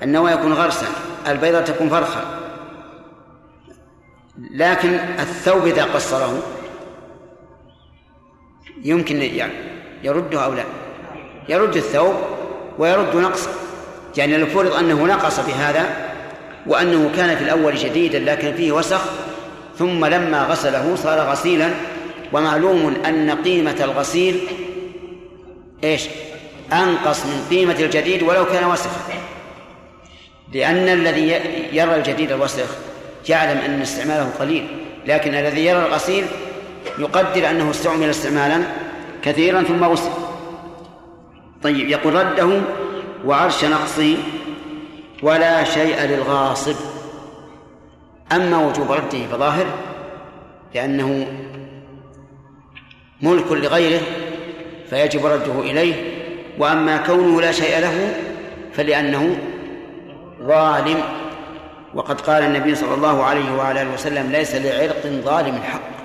النوى 0.04 0.32
يكون 0.32 0.54
غرسا 0.54 0.88
البيضة 1.28 1.62
تكون 1.62 1.90
فرخا. 1.90 2.40
لكن 4.52 4.90
الثوب 5.20 5.66
إذا 5.66 5.84
قصره 5.84 6.44
يمكن 8.84 9.22
يعني 9.22 9.54
يرده 10.04 10.46
أو 10.46 10.54
لا؟ 10.54 10.64
يرد 11.50 11.76
الثوب 11.76 12.16
ويرد 12.80 13.16
نقصه 13.16 13.50
يعني 14.18 14.38
لو 14.38 14.46
فرض 14.46 14.74
أنه 14.74 15.06
نقص 15.06 15.40
بهذا 15.40 15.86
وأنه 16.68 17.12
كان 17.16 17.36
في 17.36 17.44
الأول 17.44 17.76
جديدا 17.76 18.20
لكن 18.20 18.54
فيه 18.54 18.72
وسخ 18.72 19.02
ثم 19.80 20.06
لما 20.06 20.44
غسله 20.44 20.96
صار 20.96 21.20
غسيلا 21.20 21.70
ومعلوم 22.34 22.94
أن 23.06 23.32
قيمة 23.32 23.76
الغسيل 23.80 24.40
إيش؟ 25.84 26.06
أنقص 26.74 27.26
من 27.26 27.48
قيمة 27.50 27.76
الجديد 27.80 28.24
ولو 28.24 28.46
كان 28.46 28.66
وسخا 28.66 29.14
لأن 30.54 30.90
الذي 30.90 31.28
يرى 31.72 31.96
الجديد 31.96 32.32
الوسخ 32.32 32.76
يعلم 33.30 33.58
أن 33.58 33.82
استعماله 33.82 34.30
قليل 34.40 34.68
لكن 35.06 35.36
الذي 35.36 35.66
يرى 35.66 35.80
الغسيل 35.80 36.26
يقدر 37.00 37.50
أنه 37.50 37.72
استعمل 37.72 38.10
استعمالا 38.10 38.64
كثيرا 39.24 39.64
ثم 39.64 39.84
غسل 39.84 40.27
طيب 41.64 41.90
يقول 41.90 42.14
رده 42.14 42.62
وعرش 43.26 43.66
نقصه 43.66 44.18
ولا 45.24 45.64
شيء 45.64 46.02
للغاصب. 46.02 46.76
أما 48.32 48.58
وجوب 48.58 48.92
رده 48.92 49.28
فظاهر 49.32 49.66
لأنه 50.76 51.28
ملك 53.22 53.52
لغيره 53.52 54.02
فيجب 54.90 55.26
رده 55.26 55.60
إليه 55.60 55.96
وأما 56.60 56.98
كونه 56.98 57.42
لا 57.42 57.52
شيء 57.52 57.80
له 57.80 58.16
فلأنه 58.74 59.38
ظالم. 60.42 61.04
وقد 61.94 62.22
قال 62.22 62.44
النبي 62.44 62.76
صلى 62.76 62.94
الله 62.94 63.24
عليه 63.24 63.56
وعلى 63.58 63.82
آله 63.82 63.94
وسلم 63.94 64.32
ليس 64.32 64.56
لعرق 64.56 65.08
ظالم 65.08 65.62
حق. 65.64 65.97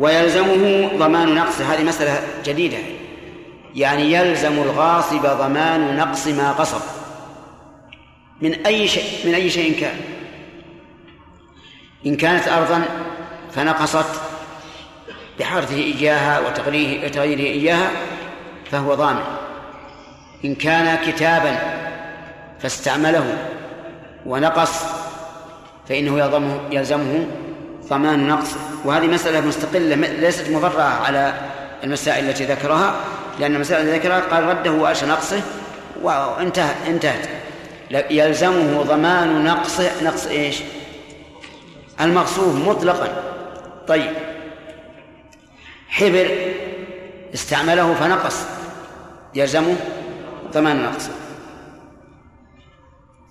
ويلزمه 0.00 0.90
ضمان 0.98 1.34
نقص 1.34 1.60
هذه 1.60 1.82
مسألة 1.82 2.20
جديدة. 2.44 2.78
يعني 3.74 4.12
يلزم 4.12 4.52
الغاصب 4.52 5.22
ضمان 5.22 5.96
نقص 5.96 6.26
ما 6.26 6.50
غصب 6.50 6.80
من 8.40 8.66
أي 8.66 8.88
شيء 8.88 9.26
من 9.26 9.34
أي 9.34 9.50
شيء 9.50 9.80
كان. 9.80 9.96
إن 12.06 12.16
كانت 12.16 12.48
أرضا 12.48 12.84
فنقصت 13.52 14.20
بحرثه 15.40 15.76
إياها 15.76 16.40
وتغييره 16.40 17.40
إياها 17.40 17.90
فهو 18.70 18.94
ضامن. 18.94 19.22
إن 20.44 20.54
كان 20.54 20.98
كتابا 21.06 21.58
فاستعمله 22.60 23.38
ونقص 24.26 24.84
فإنه 25.88 26.18
يلزمه 26.72 27.26
ضمان 27.90 28.28
نقص. 28.28 28.48
وهذه 28.84 29.06
مسألة 29.06 29.40
مستقلة 29.40 29.94
ليست 29.94 30.50
مفرعة 30.50 31.04
على 31.04 31.34
المسائل 31.84 32.28
التي 32.28 32.44
ذكرها 32.44 32.94
لأن 33.40 33.54
المسائل 33.54 33.88
التي 33.88 33.98
ذكرها 33.98 34.20
قال 34.20 34.44
رده 34.44 34.72
وأرش 34.72 35.04
نقصه 35.04 35.42
وانتهت 36.02 36.76
انتهت. 36.86 37.28
يلزمه 38.10 38.82
ضمان 38.82 39.44
نقص 39.44 39.80
نقص 40.02 40.26
إيش؟ 40.26 40.56
المغصوب 42.00 42.68
مطلقا. 42.68 43.08
طيب. 43.88 44.12
حبر 45.88 46.28
استعمله 47.34 47.94
فنقص. 47.94 48.44
يلزمه 49.34 49.76
ضمان 50.52 50.82
نقصه 50.82 51.10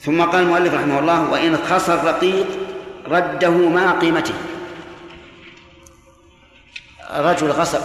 ثم 0.01 0.21
قال 0.21 0.41
المؤلف 0.43 0.73
رحمه 0.73 0.99
الله 0.99 1.31
وإن 1.31 1.57
خسر 1.57 2.03
رقيق 2.03 2.47
رده 3.07 3.49
مع 3.49 3.91
قيمته. 3.91 4.33
رجل 7.11 7.51
غصب 7.51 7.81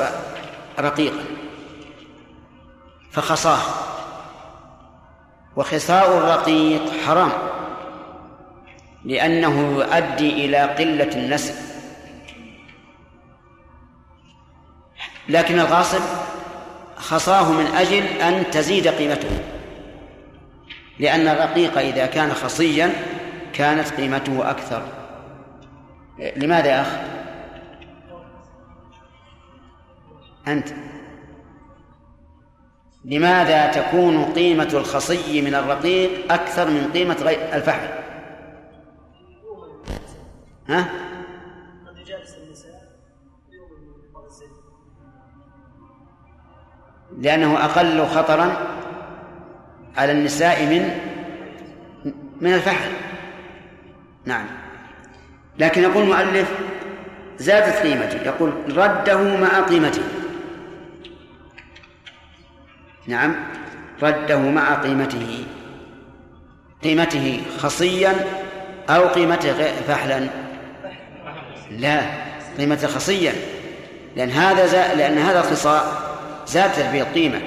رقيقا 0.78 1.24
فخصاه. 3.12 3.60
وخصاء 5.56 6.18
الرقيق 6.18 6.82
حرام 7.06 7.32
لأنه 9.04 9.78
يؤدي 9.78 10.44
إلى 10.44 10.58
قلة 10.58 11.16
النسل 11.16 11.54
لكن 15.28 15.60
الغاصب 15.60 16.00
خصاه 16.96 17.52
من 17.52 17.66
أجل 17.66 18.02
أن 18.02 18.50
تزيد 18.50 18.88
قيمته 18.88 19.40
لأن 20.98 21.28
الرقيق 21.28 21.78
إذا 21.78 22.06
كان 22.06 22.32
خصيا 22.32 22.92
كانت 23.52 23.88
قيمته 23.88 24.50
أكثر. 24.50 24.82
لماذا 26.36 26.66
يا 26.66 26.80
أخ؟ 26.80 26.88
أنت. 30.48 30.68
لماذا 33.04 33.66
تكون 33.72 34.24
قيمة 34.24 34.68
الخصي 34.74 35.42
من 35.42 35.54
الرقيق 35.54 36.32
أكثر 36.32 36.70
من 36.70 36.90
قيمة 36.92 37.16
الفحل؟ 37.52 37.88
ها؟ 40.68 41.04
لأنه 47.18 47.64
أقل 47.64 48.06
خطرا 48.06 48.56
على 49.96 50.12
النساء 50.12 50.66
من 50.66 50.98
من 52.40 52.54
الفحل 52.54 52.90
نعم. 54.24 54.46
لكن 55.58 55.82
يقول 55.82 56.02
المؤلف 56.02 56.52
زادت 57.38 57.76
قيمته 57.76 58.22
يقول 58.22 58.52
رده 58.76 59.36
مع 59.36 59.60
قيمته 59.60 60.02
نعم. 63.06 63.34
رده 64.02 64.38
مع 64.38 64.74
قيمته. 64.74 65.44
قيمته 66.84 67.42
خصيا 67.58 68.14
أو 68.90 69.08
قيمته 69.08 69.72
فحلا. 69.88 70.28
لا 71.70 72.00
قيمته 72.58 72.88
خصيا. 72.88 73.32
لأن 74.16 74.30
هذا 74.30 74.66
زا... 74.66 74.94
لأن 74.94 75.18
هذا 75.18 75.40
الخصاء 75.40 75.86
زادت 76.46 76.80
به 76.80 77.00
القيمة. 77.00 77.40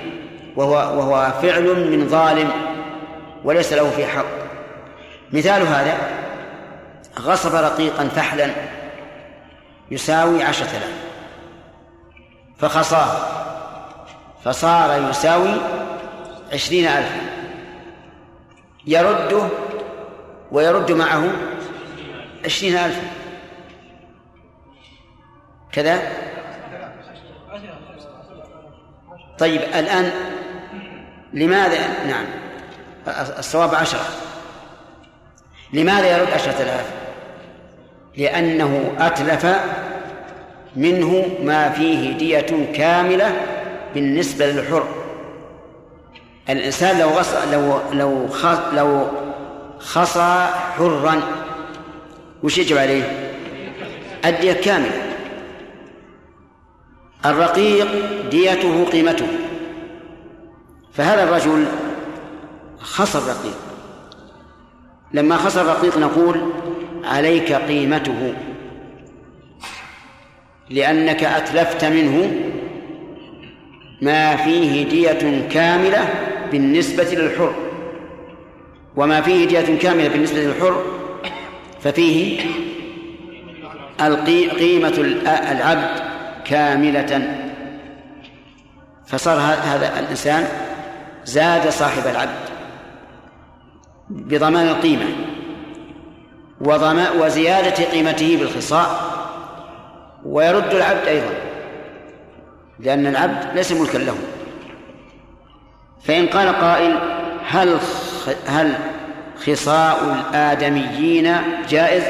وهو 0.56 0.74
وهو 0.74 1.34
فعل 1.42 1.90
من 1.92 2.08
ظالم 2.10 2.52
وليس 3.44 3.74
له 3.74 3.90
في 3.90 4.06
حق. 4.06 4.26
مثال 5.34 5.62
هذا 5.62 5.98
غصب 7.20 7.56
رقيقا 7.56 8.08
فحلا 8.08 8.50
يساوي 9.92 10.44
عشرة 10.44 10.70
آلاف. 10.70 10.94
فخصاه. 12.60 13.47
فصار 14.48 15.10
يساوي 15.10 15.54
عشرين 16.54 16.88
ألفا. 16.88 17.22
يرده 18.86 19.48
ويرد 20.52 20.92
معه 20.92 21.32
عشرين 22.46 22.78
ألفا. 22.78 23.02
كذا؟ 25.72 26.02
طيب 29.40 29.62
الآن 29.62 30.12
لماذا؟ 31.34 32.06
نعم 32.08 32.26
الصواب 33.40 33.76
عشرة. 33.76 34.06
لماذا 35.74 36.18
يرد 36.18 36.32
عشرة 36.32 36.62
آلاف؟ 36.62 36.92
لأنه 38.18 38.96
أتلف 39.00 39.46
منه 40.76 41.26
ما 41.44 41.70
فيه 41.70 42.18
دية 42.18 42.72
كاملة 42.74 43.57
بالنسبة 43.94 44.52
للحر. 44.52 44.88
الإنسان 46.50 47.00
لو 47.00 47.10
غص 47.10 47.34
لو 47.52 47.80
لو 47.94 48.28
خص 48.28 48.60
لو 48.74 49.08
خصى 49.80 50.48
حرا 50.78 51.22
وش 52.44 52.58
يجب 52.58 52.78
عليه؟ 52.78 53.34
الدية 54.26 54.54
كاملة. 54.54 55.04
الرقيق 57.26 57.88
ديته 58.30 58.86
قيمته. 58.86 59.28
فهذا 60.94 61.24
الرجل 61.24 61.66
خصى 62.80 63.18
الرقيق. 63.18 63.58
لما 65.14 65.38
خصى 65.38 65.62
الرقيق 65.62 65.98
نقول 65.98 66.52
عليك 67.04 67.54
قيمته 67.54 68.34
لأنك 70.70 71.24
أتلفت 71.24 71.86
منه 71.86 72.32
ما 74.02 74.36
فيه 74.36 74.90
دية 74.90 75.48
كاملة 75.50 76.10
بالنسبة 76.52 77.04
للحر. 77.04 77.54
وما 78.96 79.22
فيه 79.22 79.48
دية 79.48 79.80
كاملة 79.80 80.08
بالنسبة 80.08 80.40
للحر 80.40 80.84
ففيه 81.82 82.42
قيمة 84.50 84.94
العبد 85.52 85.90
كاملة. 86.46 87.38
فصار 89.08 89.38
هذا 89.40 90.00
الإنسان 90.00 90.48
زاد 91.26 91.70
صاحب 91.70 92.08
العبد 92.08 92.50
بضمان 94.10 94.68
القيمة 94.68 95.06
وزيادة 97.20 97.84
قيمته 97.84 98.38
بالخصاء 98.38 99.18
ويرد 100.26 100.74
العبد 100.74 101.08
أيضا. 101.08 101.47
لأن 102.80 103.08
العبد 103.08 103.56
ليس 103.56 103.72
ملكا 103.72 103.98
له. 103.98 104.18
فإن 106.04 106.28
قال 106.28 106.50
قائل 106.50 106.96
هل 107.48 107.80
هل 108.48 108.74
خصاء 109.46 110.04
الآدميين 110.14 111.36
جائز؟ 111.70 112.04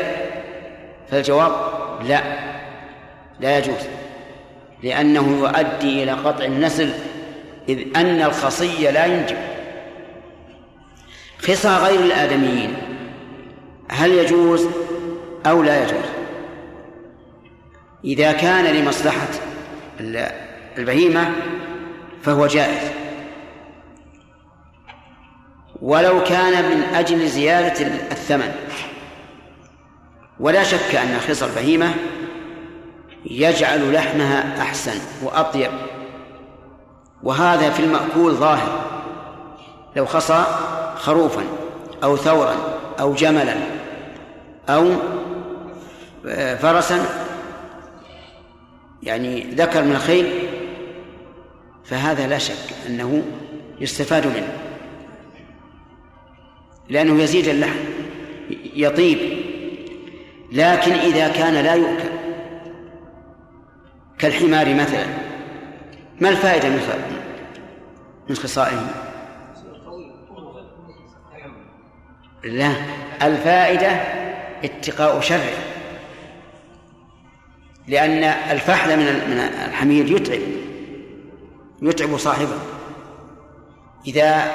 فالجواب 1.12 1.52
لا 2.08 2.22
لا 3.40 3.58
يجوز 3.58 3.88
لأنه 4.84 5.38
يؤدي 5.40 6.04
إلى 6.04 6.12
قطع 6.12 6.46
النسل 6.46 6.94
إذ 7.70 7.98
أن 7.98 8.22
الخصي 8.22 8.92
لا 8.92 9.06
ينجب. 9.06 9.38
خصى 11.40 11.70
غير 11.70 12.00
الآدميين 12.00 12.74
هل 13.90 14.12
يجوز 14.12 14.68
أو 15.46 15.64
لا 15.64 15.84
يجوز؟ 15.84 16.06
إذا 18.04 18.32
كان 18.32 18.66
لمصلحة 18.66 19.28
البهيمة 20.78 21.32
فهو 22.24 22.48
جائز. 22.48 22.92
ولو 25.82 26.24
كان 26.24 26.72
من 26.72 26.84
أجل 26.84 27.28
زيادة 27.28 27.88
الثمن. 27.88 28.56
ولا 30.40 30.64
شك 30.64 30.96
أن 30.96 31.20
خصى 31.20 31.46
البهيمة 31.46 31.94
يجعل 33.26 33.94
لحمها 33.94 34.62
أحسن 34.62 35.00
وأطيب. 35.24 35.72
وهذا 37.24 37.70
في 37.70 37.80
المأكول 37.80 38.34
ظاهر. 38.34 38.82
لو 39.96 40.06
خصى 40.06 40.44
خروفا 40.96 41.44
أو 42.04 42.18
ثورا 42.18 42.56
أو 43.00 43.14
جملا 43.14 43.56
أو 44.70 44.92
فرسا 46.56 47.06
يعني 49.04 49.42
ذكر 49.42 49.84
من 49.84 49.92
الخيل 49.92 50.50
فهذا 51.90 52.28
لا 52.28 52.38
شك 52.38 52.74
أنه 52.88 53.24
يستفاد 53.80 54.28
منه 54.28 54.54
لأنه 56.90 57.24
يزيد 57.24 57.48
اللحم 57.48 57.80
يطيب 58.76 59.18
لكن 60.52 60.92
إذا 60.92 61.28
كان 61.28 61.54
لا 61.54 61.74
يؤكل 61.74 62.10
كالحمار 64.20 64.76
مثلا 64.76 65.06
ما 66.22 66.30
الفائدة 66.30 66.70
من 66.70 66.80
من 68.30 68.36
خصائه؟ 68.36 68.88
لا 72.44 72.72
الفائدة 73.22 73.92
اتقاء 74.64 75.20
شره 75.22 75.54
لأن 77.88 78.24
الفحل 78.24 78.98
من 78.98 79.06
من 79.06 79.40
الحمير 79.68 80.12
يتعب 80.12 80.67
يتعب 81.82 82.18
صاحبه. 82.18 82.58
إذا 84.08 84.52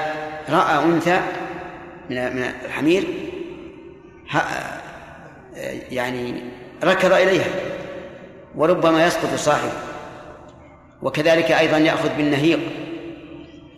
رأى 0.49 0.85
أنثى 0.85 1.21
من 2.11 2.37
من 2.37 2.43
الحمير 2.65 3.05
يعني 5.91 6.43
ركض 6.85 7.13
إليها 7.13 7.51
وربما 8.55 9.07
يسقط 9.07 9.35
صاحبه. 9.35 9.73
وكذلك 11.03 11.51
أيضا 11.51 11.79
يأخذ 11.79 12.17
بالنهيق 12.17 12.61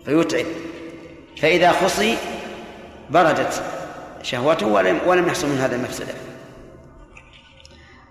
فيتعب. 0.05 0.47
فإذا 1.41 1.73
خصي 1.73 2.17
بردت 3.11 3.63
شهوته 4.23 4.67
ولم 4.67 5.01
ولم 5.07 5.29
يحصل 5.29 5.49
من 5.49 5.59
هذا 5.59 5.77
المفسدة. 5.77 6.15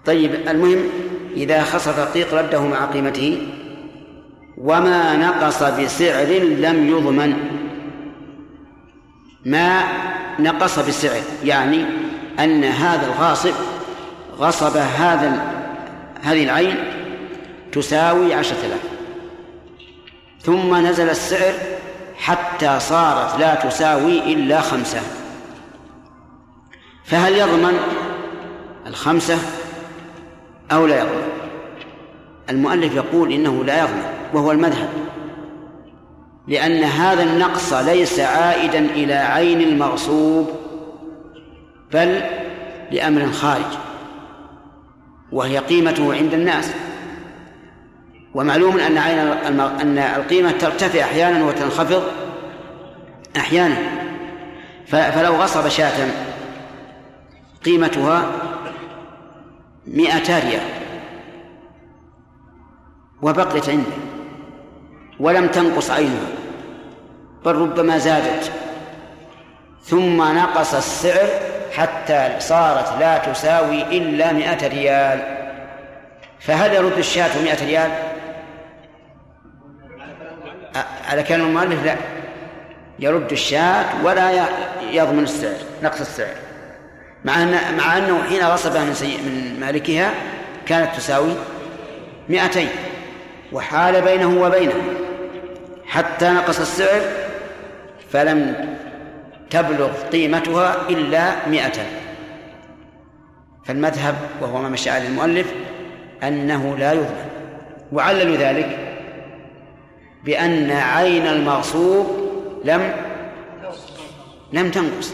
طيب 0.05 0.33
المهم 0.33 0.89
إذا 1.35 1.63
خص 1.63 1.87
الرقيق 1.87 2.33
رده 2.33 2.61
مع 2.61 2.85
قيمته 2.85 3.47
وما 4.57 5.15
نقص 5.15 5.63
بسعر 5.63 6.27
لم 6.41 6.89
يضمن. 6.89 7.37
ما 9.45 9.83
نقص 10.39 10.79
بسعر 10.79 11.21
يعني 11.43 11.85
أن 12.39 12.63
هذا 12.63 13.05
الغاصب 13.05 13.53
غصب 14.37 14.77
هذا 14.77 15.53
هذه 16.21 16.43
العين 16.43 16.75
تساوي 17.71 18.33
عشرة 18.33 18.57
آلاف. 18.65 18.81
ثم 20.41 20.75
نزل 20.75 21.09
السعر 21.09 21.53
حتى 22.17 22.79
صارت 22.79 23.39
لا 23.39 23.55
تساوي 23.55 24.33
إلا 24.33 24.61
خمسة. 24.61 25.01
فهل 27.05 27.33
يضمن 27.33 27.79
الخمسة 28.87 29.37
أو 30.71 30.85
لا 30.85 30.99
يضمن؟ 30.99 31.27
المؤلف 32.49 32.95
يقول 32.95 33.31
إنه 33.31 33.63
لا 33.63 33.79
يضمن. 33.79 34.22
وهو 34.33 34.51
المذهب. 34.51 34.89
لأن 36.47 36.83
هذا 36.83 37.23
النقص 37.23 37.73
ليس 37.73 38.19
عائدا 38.19 38.79
إلى 38.79 39.13
عين 39.13 39.61
المغصوب 39.61 40.49
بل 41.93 42.21
لأمر 42.91 43.31
خارج 43.31 43.77
وهي 45.31 45.57
قيمته 45.57 46.13
عند 46.13 46.33
الناس. 46.33 46.73
ومعلوم 48.33 48.79
أن 48.79 48.97
عين 48.97 49.19
أن 49.81 49.97
القيمة 49.97 50.51
ترتفع 50.51 51.01
أحيانا 51.01 51.45
وتنخفض 51.45 52.03
أحيانا. 53.37 53.75
فلو 54.87 55.35
غصب 55.35 55.67
شاة 55.67 56.11
قيمتها 57.65 58.31
مئة 59.87 60.39
ريال 60.39 60.61
وبقيت 63.21 63.69
عنده. 63.69 64.12
ولم 65.19 65.47
تنقص 65.47 65.91
عينها 65.91 66.27
بل 67.45 67.55
ربما 67.55 67.97
زادت. 67.97 68.51
ثم 69.83 70.21
نقص 70.21 70.73
السعر 70.73 71.27
حتى 71.73 72.35
صارت 72.39 72.99
لا 72.99 73.17
تساوي 73.17 73.81
إلا 73.81 74.31
مئة 74.33 74.67
ريال. 74.67 75.19
فهل 76.39 76.73
يرد 76.73 76.97
الشاة 76.97 77.41
مئة 77.43 77.65
ريال؟ 77.65 77.91
على 81.09 81.23
كلام 81.23 81.41
المؤلف؟ 81.41 81.85
لا. 81.85 81.95
يرد 82.99 83.31
الشاة 83.31 83.85
ولا 84.03 84.47
يضمن 84.91 85.23
السعر 85.23 85.57
نقص 85.83 85.99
السعر. 85.99 86.35
مع 87.25 87.43
أن 87.43 87.77
مع 87.77 87.97
أنه 87.97 88.23
حين 88.23 88.43
غصبها 88.43 88.83
من 88.83 88.93
سي... 88.93 89.17
من 89.17 89.59
مالكها 89.59 90.11
كانت 90.65 90.95
تساوي 90.95 91.35
مئتين. 92.29 92.69
وحال 93.53 94.01
بينه 94.01 94.41
وبينه. 94.41 94.73
حتى 95.85 96.29
نقص 96.29 96.59
السعر 96.59 97.01
فلم 98.11 98.67
تبلغ 99.49 99.91
قيمتها 100.11 100.89
إلا 100.89 101.47
مئة. 101.47 101.85
فالمذهب 103.65 104.15
وهو 104.41 104.61
ما 104.61 104.69
مشى 104.69 104.89
عليه 104.89 105.07
المؤلف 105.07 105.53
أنه 106.23 106.77
لا 106.77 106.93
يضمن 106.93 107.29
وعلل 107.91 108.37
ذلك 108.37 108.77
بأن 110.23 110.71
عين 110.71 111.27
المغصوب 111.27 112.07
لم 112.65 112.93
لم 114.53 114.71
تنقص. 114.71 115.13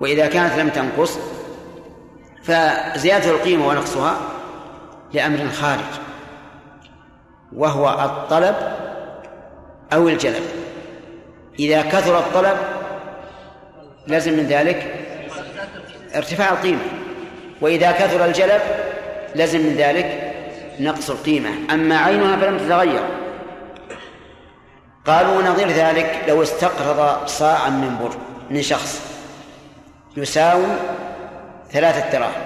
وإذا 0.00 0.26
كانت 0.26 0.58
لم 0.58 0.68
تنقص 0.68 1.18
فزيادة 2.42 3.30
القيمة 3.30 3.68
ونقصها 3.68 4.20
لأمر 5.12 5.48
خارج. 5.48 6.09
وهو 7.56 7.88
الطلب 7.88 8.56
أو 9.92 10.08
الجلب. 10.08 10.42
إذا 11.58 11.82
كثر 11.82 12.18
الطلب 12.18 12.56
لازم 14.06 14.32
من 14.32 14.46
ذلك 14.46 14.94
ارتفاع 16.14 16.52
القيمة 16.52 16.82
وإذا 17.60 17.92
كثر 17.92 18.24
الجلب 18.24 18.60
لازم 19.34 19.60
من 19.60 19.74
ذلك 19.76 20.34
نقص 20.80 21.10
القيمة. 21.10 21.50
أما 21.70 21.98
عينها 21.98 22.36
فلم 22.36 22.58
تتغير. 22.58 23.02
قالوا 25.06 25.42
نظير 25.42 25.68
ذلك 25.68 26.24
لو 26.28 26.42
استقرض 26.42 27.26
صاعا 27.26 27.70
من 27.70 27.96
بر 28.02 28.10
من 28.50 28.62
شخص 28.62 29.02
يساوي 30.16 30.66
ثلاثة 31.72 32.12
دراهم 32.12 32.42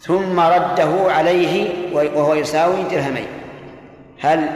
ثم 0.00 0.40
رده 0.40 1.12
عليه 1.12 1.68
وهو 1.92 2.34
يساوي 2.34 2.82
درهمين. 2.82 3.26
هل 4.20 4.48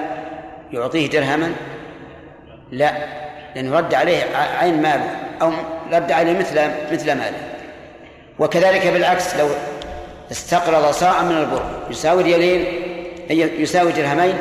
يعطيه 0.72 1.07
درهما؟ 1.07 1.53
لا 2.70 2.92
لأنه 3.55 3.77
رد 3.77 3.94
عليه 3.94 4.37
عين 4.37 4.83
ماله 4.83 5.16
أو 5.42 5.53
رد 5.92 6.12
عليه 6.12 6.38
مثل 6.38 6.61
مثل 6.92 7.07
ماله 7.07 7.38
وكذلك 8.38 8.87
بالعكس 8.87 9.37
لو 9.37 9.48
استقرض 10.31 10.90
صاعا 10.90 11.22
من 11.22 11.37
البر 11.37 11.62
يساوي 11.90 12.22
ريالين 12.22 12.66
يساوي 13.31 13.92
درهمين 13.92 14.35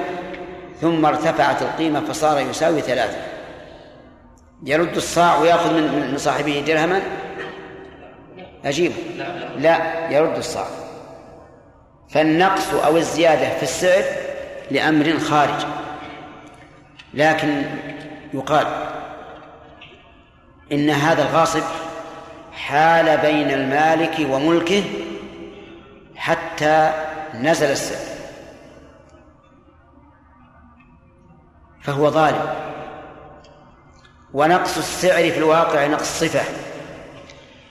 ثم 0.81 1.05
ارتفعت 1.05 1.61
القيمة 1.61 2.05
فصار 2.05 2.39
يساوي 2.39 2.81
ثلاثة. 2.81 3.17
يرد 4.63 4.95
الصاع 4.95 5.37
ويأخذ 5.37 5.73
من 5.73 6.17
صاحبه 6.17 6.63
درهما؟ 6.67 7.01
أجيب 8.65 8.91
لا 9.57 9.77
يرد 10.09 10.37
الصاع. 10.37 10.67
فالنقص 12.09 12.73
أو 12.73 12.97
الزيادة 12.97 13.49
في 13.57 13.63
السعر 13.63 14.03
لأمر 14.71 15.19
خارج. 15.19 15.65
لكن 17.13 17.63
يقال 18.33 18.67
إن 20.71 20.89
هذا 20.89 21.21
الغاصب 21.21 21.63
حال 22.53 23.17
بين 23.17 23.51
المالك 23.51 24.27
وملكه 24.29 24.83
حتى 26.15 26.93
نزل 27.33 27.71
السعر. 27.71 28.11
فهو 31.81 32.09
ظالم. 32.09 32.53
ونقص 34.33 34.77
السعر 34.77 35.31
في 35.31 35.37
الواقع 35.37 35.87
نقص 35.87 36.19
صفة 36.19 36.41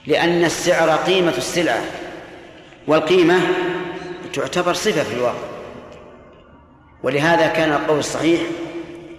لأن 0.07 0.43
السعر 0.43 0.89
قيمة 0.89 1.37
السلعة 1.37 1.81
والقيمة 2.87 3.39
تعتبر 4.33 4.73
صفة 4.73 5.03
في 5.03 5.13
الواقع. 5.13 5.50
ولهذا 7.03 7.47
كان 7.47 7.71
القول 7.71 7.99
الصحيح 7.99 8.41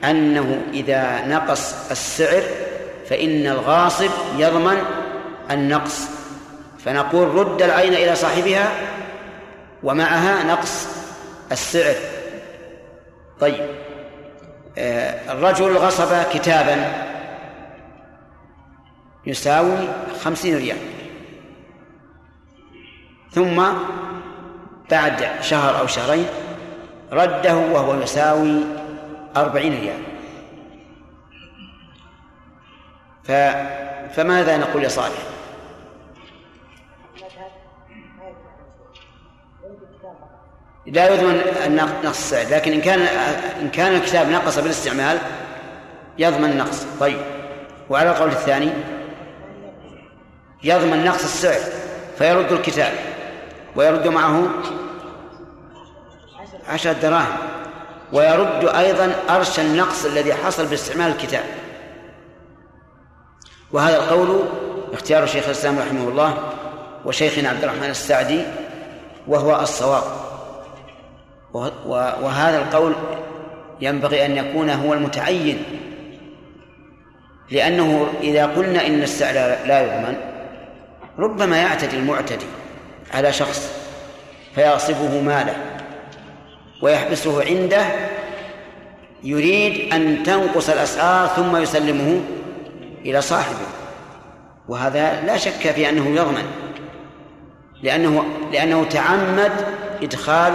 أنه 0.04 0.62
إذا 0.72 1.26
نقص 1.26 1.90
السعر 1.90 2.42
فإن 3.08 3.46
الغاصب 3.46 4.10
يضمن 4.38 4.78
النقص. 5.50 6.08
فنقول 6.84 7.28
رد 7.28 7.62
العين 7.62 7.94
إلى 7.94 8.14
صاحبها 8.14 8.72
ومعها 9.82 10.44
نقص 10.44 10.86
السعر. 11.52 11.94
طيب 13.40 13.66
آه، 14.78 15.32
الرجل 15.32 15.76
غصب 15.76 16.22
كتابا 16.32 16.92
يساوي 19.26 19.88
خمسين 20.24 20.56
ريال. 20.56 20.78
ثم 23.32 23.62
بعد 24.90 25.28
شهر 25.40 25.80
أو 25.80 25.86
شهرين 25.86 26.26
رده 27.12 27.56
وهو 27.56 28.02
يساوي 28.02 28.64
أربعين 29.36 29.80
ريال. 29.80 30.02
ف... 33.24 33.32
فماذا 34.16 34.56
نقول 34.56 34.84
يا 34.84 34.88
صالح؟ 34.88 35.18
لا 40.86 41.14
يضمن 41.14 41.40
نقص 42.04 42.32
السعر 42.32 42.46
لكن 42.50 42.72
إن 42.72 42.80
كان 42.80 43.00
إن 43.60 43.68
كان 43.68 43.94
الكتاب 43.94 44.28
نقص 44.28 44.58
بالاستعمال 44.58 45.18
يضمن 46.18 46.50
النقص. 46.50 46.86
طيب. 47.00 47.18
وعلى 47.90 48.10
القول 48.10 48.28
الثاني؟ 48.28 48.70
يضمن 50.64 51.04
نقص 51.04 51.22
السعر 51.22 51.60
فيرد 52.18 52.52
الكتاب 52.52 52.92
ويرد 53.76 54.08
معه 54.08 54.48
عشرة 56.68 56.92
دراهم 56.92 57.36
ويرد 58.12 58.64
أيضا 58.64 59.12
أرش 59.30 59.60
النقص 59.60 60.04
الذي 60.04 60.34
حصل 60.34 60.66
باستعمال 60.66 61.12
الكتاب. 61.12 61.44
وهذا 63.72 63.96
القول 63.96 64.40
اختيار 64.92 65.26
شيخ 65.26 65.44
الإسلام 65.44 65.78
رحمه 65.78 66.08
الله 66.08 66.38
وشيخنا 67.04 67.48
عبد 67.48 67.64
الرحمن 67.64 67.90
السعدي 67.90 68.42
وهو 69.26 69.60
الصواب. 69.60 70.02
وهذا 72.22 72.58
القول 72.58 72.94
ينبغي 73.80 74.26
أن 74.26 74.36
يكون 74.36 74.70
هو 74.70 74.94
المتعين 74.94 75.64
لأنه 77.50 78.06
إذا 78.20 78.46
قلنا 78.46 78.86
إن 78.86 79.02
السعر 79.02 79.34
لا 79.66 79.80
يضمن 79.80 80.16
ربما 81.18 81.58
يعتدي 81.58 81.96
المعتدي 81.96 82.46
على 83.14 83.32
شخص 83.32 83.72
فيغصبه 84.54 85.20
ماله. 85.20 85.54
ويحبسه 86.82 87.44
عنده 87.44 87.84
يريد 89.24 89.92
أن 89.92 90.22
تنقص 90.22 90.70
الأسعار 90.70 91.28
ثم 91.28 91.56
يسلمه 91.56 92.20
إلى 93.04 93.20
صاحبه. 93.20 93.66
وهذا 94.68 95.20
لا 95.26 95.36
شك 95.36 95.70
في 95.70 95.88
أنه 95.88 96.16
يضمن 96.16 96.44
لأنه 97.82 98.24
لأنه 98.52 98.84
تعمد 98.84 99.52
إدخال 100.02 100.52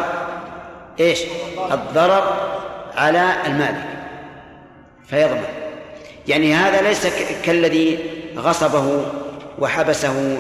إيش؟ 1.00 1.20
الضرر 1.72 2.34
على 2.96 3.34
المالك 3.46 3.86
فيضمن. 5.08 5.44
يعني 6.28 6.54
هذا 6.54 6.82
ليس 6.82 7.08
كالذي 7.46 8.00
غصبه 8.38 9.06
وحبسه 9.60 10.38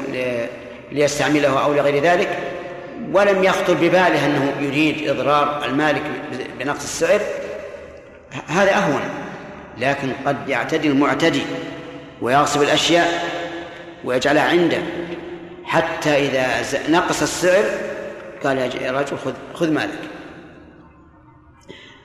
ليستعمله 0.92 1.64
أو 1.64 1.74
لغير 1.74 2.04
ذلك. 2.04 2.47
ولم 3.12 3.44
يخطر 3.44 3.74
بباله 3.74 4.26
أنه 4.26 4.54
يريد 4.60 5.10
إضرار 5.10 5.66
المالك 5.66 6.02
بنقص 6.60 6.84
السعر 6.84 7.22
هذا 8.48 8.72
أهون. 8.72 9.02
لكن 9.78 10.12
قد 10.26 10.50
يعتدي 10.50 10.88
المعتدي 10.88 11.44
ويغصب 12.22 12.62
الأشياء 12.62 13.24
ويجعلها 14.04 14.44
عنده. 14.44 14.78
حتى 15.64 16.10
إذا 16.10 16.48
نقص 16.90 17.22
السعر 17.22 17.64
قال 18.44 18.58
يا 18.58 18.92
رجل 18.92 19.18
خذ 19.26 19.34
خذ 19.54 19.72
مالك. 19.72 20.00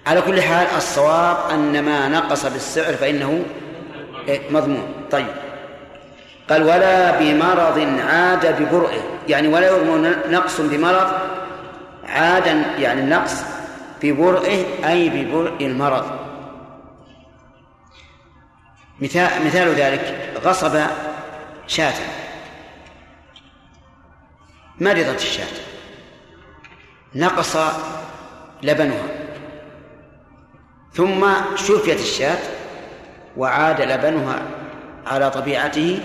على 0.07 0.21
كل 0.21 0.43
حال 0.43 0.67
الصواب 0.77 1.37
أن 1.51 1.85
ما 1.85 2.09
نقص 2.09 2.47
بالسعر 2.47 2.93
فإنه 2.93 3.45
مضمون. 4.51 4.95
طيب. 5.11 5.27
قال 6.53 6.63
ولا 6.63 7.19
بمرض 7.19 7.79
عاد 8.09 8.63
ببرئه. 8.63 9.03
يعني 9.29 9.49
ولا 9.49 9.77
يضمن 9.77 10.15
نقص 10.31 10.61
بمرض 10.61 11.13
عادا 12.05 12.53
يعني 12.79 13.01
النقص 13.01 13.45
ببرئه 14.03 14.89
أي 14.89 15.09
ببرء 15.09 15.67
المرض. 15.67 16.05
مثال 19.01 19.47
مثال 19.47 19.69
ذلك 19.69 20.33
غصب 20.45 20.81
شاة. 21.67 21.95
مرضت 24.81 25.23
الشاة. 25.23 25.57
نقص 27.15 27.57
لبنها. 28.63 29.09
ثم 30.93 31.27
شفيت 31.57 32.01
الشاة 32.01 32.39
وعاد 33.37 33.81
لبنها 33.81 34.43
على 35.07 35.31
طبيعته 35.31 36.01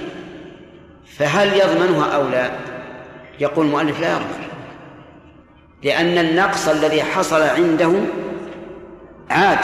فهل 1.09 1.53
يضمنها 1.53 2.15
أو 2.15 2.29
لا؟ 2.29 2.49
يقول 3.39 3.65
المؤلف 3.65 3.99
لا 3.99 4.11
يضمن. 4.11 4.47
لأن 5.83 6.17
النقص 6.17 6.67
الذي 6.67 7.03
حصل 7.03 7.41
عنده 7.41 7.91
عاد 9.29 9.59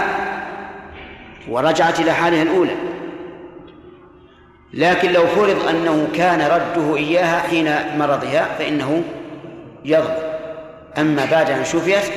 ورجعت 1.49 1.99
إلى 1.99 2.12
حالها 2.12 2.43
الأولى. 2.43 2.75
لكن 4.73 5.12
لو 5.12 5.27
فرض 5.27 5.67
أنه 5.67 6.08
كان 6.15 6.41
رده 6.41 6.95
إياها 6.95 7.39
حين 7.39 7.97
مرضها 7.97 8.45
فإنه 8.60 9.03
يضمن. 9.86 10.34
أما 10.97 11.25
بعد 11.25 11.49
أن 11.49 11.65
شفيت 11.65 12.12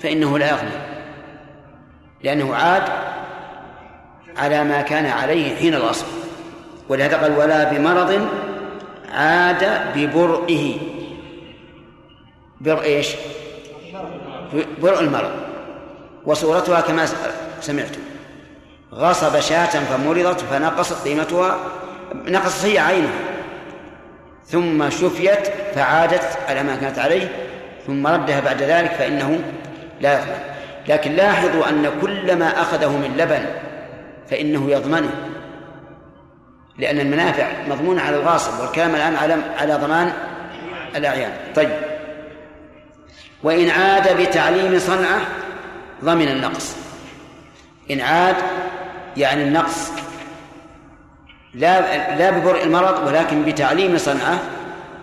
فإنه 0.00 0.38
لا 0.38 0.48
يغني 0.48 0.70
لأنه 2.22 2.54
عاد 2.54 2.82
على 4.36 4.64
ما 4.64 4.82
كان 4.82 5.06
عليه 5.06 5.56
حين 5.56 5.74
الأصل. 5.74 6.06
ولهذا 6.88 7.16
قال 7.16 7.38
ولا 7.38 7.64
بمرض 7.64 8.28
عاد 9.12 9.64
ببرئه. 9.94 10.76
برء 12.60 12.82
إيش؟ 12.82 13.08
برء 14.82 15.00
المرض. 15.00 15.30
وصورتها 16.24 16.80
كما 16.80 17.06
سمعتم 17.60 18.00
غصب 18.94 19.40
شاة 19.40 19.66
فمرضت 19.66 20.40
فنقصت 20.40 21.08
قيمتها 21.08 21.58
نقصت 22.14 22.64
هي 22.64 22.78
عينها. 22.78 23.18
ثم 24.46 24.90
شفيت 24.90 25.48
فعادت 25.74 26.38
على 26.48 26.62
ما 26.62 26.76
كانت 26.76 26.98
عليه 26.98 27.28
ثم 27.86 28.06
ردها 28.06 28.40
بعد 28.40 28.62
ذلك 28.62 28.92
فإنه 28.92 29.40
لا 30.00 30.18
يضمن 30.18 30.34
لكن 30.88 31.12
لاحظوا 31.12 31.68
أن 31.68 31.90
كل 32.02 32.36
ما 32.36 32.62
أخذه 32.62 32.88
من 32.88 33.16
لبن 33.16 33.46
فإنه 34.30 34.70
يضمنه. 34.70 35.27
لأن 36.78 37.00
المنافع 37.00 37.46
مضمونة 37.68 38.02
على 38.02 38.16
الغاصب 38.16 38.60
والكلام 38.60 38.94
الآن 38.94 39.16
على 39.16 39.36
على 39.58 39.74
ضمان 39.74 40.12
الأعيان. 40.96 41.32
طيب. 41.54 41.70
وإن 43.42 43.70
عاد 43.70 44.20
بتعليم 44.20 44.78
صنعة 44.78 45.20
ضمن 46.04 46.28
النقص. 46.28 46.76
إن 47.90 48.00
عاد 48.00 48.36
يعني 49.16 49.42
النقص 49.42 49.90
لا 51.54 52.16
لا 52.16 52.30
ببرء 52.30 52.62
المرض 52.62 53.06
ولكن 53.06 53.44
بتعليم 53.44 53.98
صنعة 53.98 54.38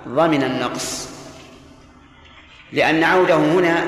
ضمن 0.08 0.44
النقص. 0.44 1.10
لأن 2.72 3.04
عوده 3.04 3.36
هنا 3.36 3.84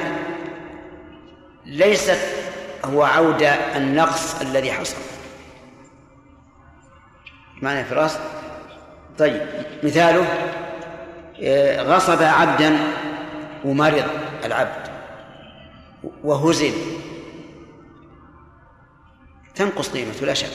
ليست 1.66 2.20
هو 2.86 3.04
عود 3.04 3.48
النقص 3.76 4.42
الذي 4.42 4.72
حصل. 4.72 5.17
معنى 7.62 7.84
فراس. 7.84 8.20
طيب 9.18 9.42
مثاله 9.84 10.26
آه، 11.44 11.82
غصب 11.82 12.24
عبدا 12.24 12.78
ومرض 13.66 14.06
العبد 14.46 14.90
وهزل. 16.24 16.74
تنقص 19.56 19.90
قيمته 19.90 20.26
لا 20.26 20.34
شك. 20.34 20.48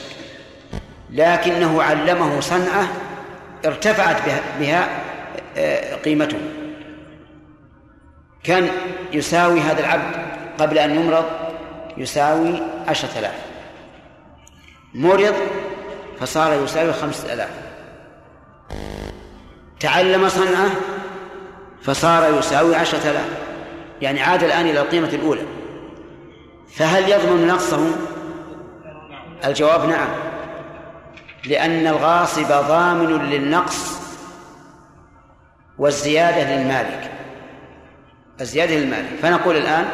لكنه 1.09 1.83
علمه 1.83 2.39
صنعة 2.39 2.87
ارتفعت 3.65 4.25
بها, 4.25 4.41
بها 4.59 4.89
آه، 5.57 5.95
قيمته. 5.95 6.37
كان 8.43 8.69
يساوي 9.13 9.59
هذا 9.59 9.79
العبد 9.79 10.15
قبل 10.59 10.77
أن 10.77 10.95
يمرض 10.95 11.25
يساوي 11.97 12.61
عشرة 12.87 13.19
آلاف. 13.19 13.45
مرض 14.93 15.35
فصار 16.19 16.63
يساوي 16.63 16.93
خمسة 16.93 17.33
آلاف. 17.33 17.49
تعلم 19.79 20.29
صنعة 20.29 20.69
فصار 21.81 22.37
يساوي 22.39 22.75
عشرة 22.75 23.09
آلاف. 23.11 23.29
يعني 24.01 24.21
عاد 24.21 24.43
الآن 24.43 24.65
إلى 24.65 24.79
القيمة 24.81 25.07
الأولى. 25.07 25.41
فهل 26.75 27.09
يضمن 27.09 27.47
نقصه 27.47 27.89
الجواب 29.45 29.89
نعم. 29.89 30.07
لأن 31.45 31.87
الغاصب 31.87 32.47
ضامن 32.47 33.29
للنقص 33.29 33.99
والزيادة 35.77 36.55
للمالك. 36.55 37.11
الزيادة 38.41 38.75
للمالك. 38.75 39.09
فنقول 39.21 39.57
الآن 39.57 39.85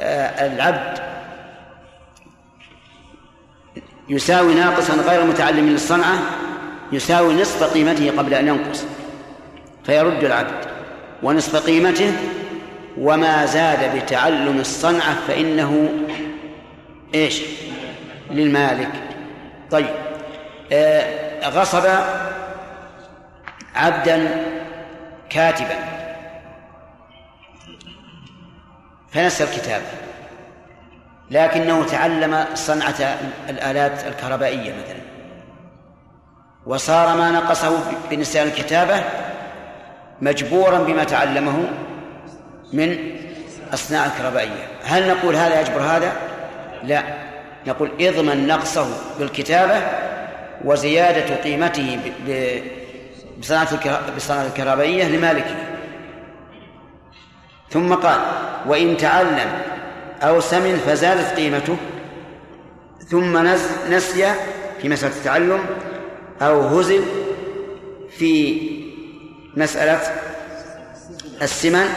آه، 0.00 0.46
العبد 0.46 1.05
يساوي 4.08 4.54
ناقصا 4.54 4.94
غير 4.94 5.24
متعلم 5.24 5.68
للصنعة 5.68 6.18
يساوي 6.92 7.34
نصف 7.34 7.62
قيمته 7.74 8.10
قبل 8.18 8.34
أن 8.34 8.48
ينقص 8.48 8.84
فيرد 9.84 10.24
العبد. 10.24 10.66
ونصف 11.22 11.56
قيمته 11.56 12.12
وما 12.98 13.46
زاد 13.46 13.96
بتعلم 13.96 14.60
الصنعة 14.60 15.16
فإنه 15.28 15.88
إيش؟ 17.14 17.42
للمالك. 18.30 18.90
طيب. 19.70 19.94
آه 20.72 21.48
غصب 21.48 21.86
عبدا 23.74 24.44
كاتبا. 25.30 25.78
فنسى 29.12 29.44
الكتاب. 29.44 29.82
لكنه 31.30 31.86
تعلم 31.86 32.44
صنعة 32.54 33.18
الآلات 33.48 34.06
الكهربائية 34.06 34.72
مثلا. 34.72 35.00
وصار 36.66 37.16
ما 37.16 37.30
نقصه 37.30 37.78
بنسيان 38.10 38.46
الكتابة 38.46 39.04
مجبورا 40.20 40.78
بما 40.78 41.04
تعلمه 41.04 41.64
من 42.72 42.98
أصناع 43.74 44.06
الكهربائية. 44.06 44.66
هل 44.84 45.08
نقول 45.08 45.36
هذا 45.36 45.60
يجبر 45.60 45.80
هذا؟ 45.80 46.12
لا. 46.82 47.02
نقول 47.66 47.90
إضمن 48.00 48.46
نقصه 48.46 48.86
بالكتابة 49.18 49.80
وزيادة 50.64 51.36
قيمته 51.36 51.98
بصناعة 54.16 54.46
الكهربائية 54.46 55.04
لمالكه. 55.04 55.56
ثم 57.70 57.94
قال 57.94 58.20
وإن 58.66 58.96
تعلم 58.96 59.62
أو 60.26 60.40
سمن 60.40 60.76
فزادت 60.86 61.36
قيمته 61.36 61.76
ثم 63.08 63.38
نسي 63.90 64.34
في 64.82 64.88
مسألة 64.88 65.12
التعلم 65.16 65.60
أو 66.42 66.60
هزل 66.60 67.04
في 68.10 68.60
مسألة 69.56 70.00
السمن 71.42 71.88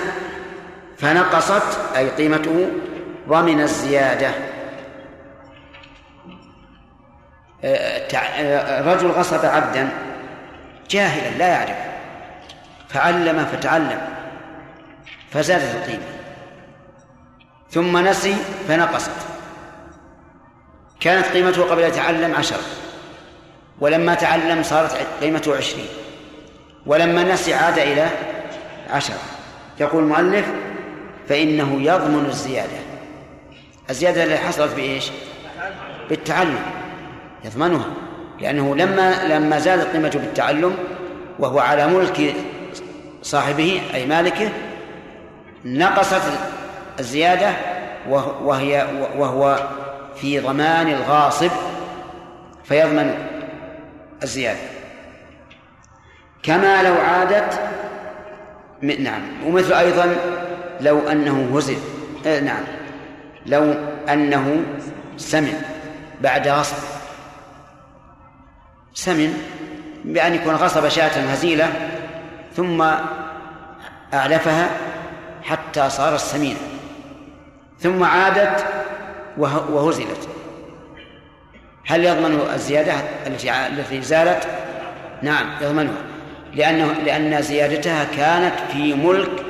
فنقصت 0.98 1.80
أي 1.98 2.10
قيمته 2.10 2.68
ضمن 3.30 3.62
الزيادة. 3.62 4.32
رجل 8.92 9.08
غصب 9.08 9.46
عبدا 9.46 9.89
جاهلا 10.89 11.38
لا 11.38 11.48
يعرف 11.48 11.78
فعلم 12.89 13.46
فتعلم 13.46 14.02
فزادت 15.32 15.76
القيمة. 15.76 16.19
ثم 17.72 17.98
نسي 17.98 18.36
فنقصت. 18.68 19.12
كانت 21.00 21.26
قيمته 21.26 21.64
قبل 21.64 21.82
يتعلم 21.84 22.36
عشرة 22.36 22.60
ولما 23.80 24.14
تعلم 24.14 24.64
صارت 24.64 25.08
قيمته 25.22 25.58
عشرين. 25.58 25.88
ولما 26.86 27.24
نسي 27.24 27.54
عاد 27.54 27.80
إلى 27.80 28.10
عشرة 28.90 29.18
يقول 29.80 30.04
المؤلف 30.04 30.46
فإنه 31.30 31.82
يضمن 31.82 32.26
الزيادة. 32.26 32.80
الزيادة 33.90 34.24
اللي 34.24 34.38
حصلت 34.38 34.76
بإيش؟ 34.76 35.12
بالتعلم. 36.10 36.60
يضمنها. 37.46 37.86
لأنه 38.40 38.76
لما 38.76 39.28
لما 39.28 39.60
زادت 39.60 39.94
قيمته 39.94 40.20
بالتعلم 40.20 40.78
وهو 41.40 41.60
على 41.60 41.88
ملك 41.88 42.36
صاحبه 43.24 43.82
أي 43.94 44.06
مالكه 44.06 44.50
نقصت 45.66 46.22
الزيادة 47.00 47.54
وهي 48.42 48.88
وهو 49.17 49.67
في 50.15 50.40
ضمان 50.40 50.88
الغاصب 50.88 51.52
فيضمن 52.63 53.28
الزيادة. 54.23 54.60
كما 56.44 56.84
لو 56.84 56.94
عادت 56.94 57.60
نعم. 58.82 59.21
ومثل 59.46 59.73
أيضا 59.73 60.15
لو 60.82 61.00
أنه 61.00 61.58
هزل. 61.58 61.78
آه 62.26 62.40
نعم. 62.40 62.63
لو 63.46 63.73
أنه 64.10 64.63
سمع 65.17 65.54
بعد 66.21 66.48
غصب. 66.48 66.78
سمن 68.94 69.34
بأن 70.06 70.36
يكون 70.36 70.56
غصب 70.56 70.88
شاة 70.88 71.32
هزيلة 71.32 71.73
ثم 72.56 72.86
أعلفها 74.13 74.69
حتى 75.44 75.90
صارت 75.90 76.19
سمينة 76.19 76.79
ثم 77.80 78.04
عادت 78.04 78.65
وهزلت. 79.38 80.30
هل 81.86 82.06
يضمن 82.06 82.40
الزيادة 82.54 82.94
التي 83.27 84.02
زالت؟ 84.02 84.48
نعم 85.21 85.46
يضمنها. 85.62 86.02
لأنه 86.54 86.94
لأن 86.94 87.42
زيادتها 87.42 88.04
كانت 88.04 88.54
في 88.71 88.94
ملك 88.94 89.46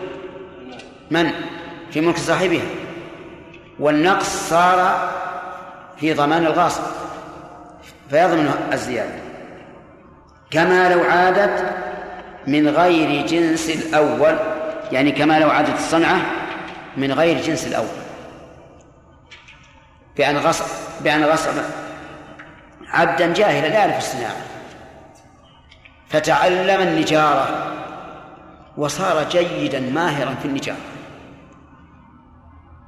من؟ 1.11 1.32
في 1.91 2.01
ملك 2.01 2.17
صاحبها. 2.17 2.65
والنقص 3.80 4.49
صار 4.49 5.09
في 5.99 6.13
ضمان 6.13 6.45
الغاصب. 6.45 6.84
فيضمن 8.09 8.53
الزيادة. 8.73 9.19
كما 10.51 10.93
لو 10.93 11.03
عادت 11.03 11.63
من 12.47 12.69
غير 12.69 13.25
جنس 13.27 13.69
الأول 13.69 14.36
يعني 14.91 15.11
كما 15.11 15.39
لو 15.39 15.49
عادت 15.49 15.77
الصنعة 15.77 16.21
من 16.97 17.11
غير 17.11 17.41
جنس 17.41 17.67
الأول. 17.67 17.98
بأن 20.20 20.38
غصب 20.38 20.65
بأن 21.03 21.24
غصب 21.24 21.51
عبدا 22.88 23.34
جاهلا 23.34 23.67
لا 23.67 23.74
يعرف 23.74 23.97
الصناعة 23.97 24.36
فتعلم 26.09 26.82
النجارة 26.82 27.74
وصار 28.78 29.30
جيدا 29.30 29.80
ماهرا 29.80 30.36
في 30.41 30.45
النجارة. 30.47 30.78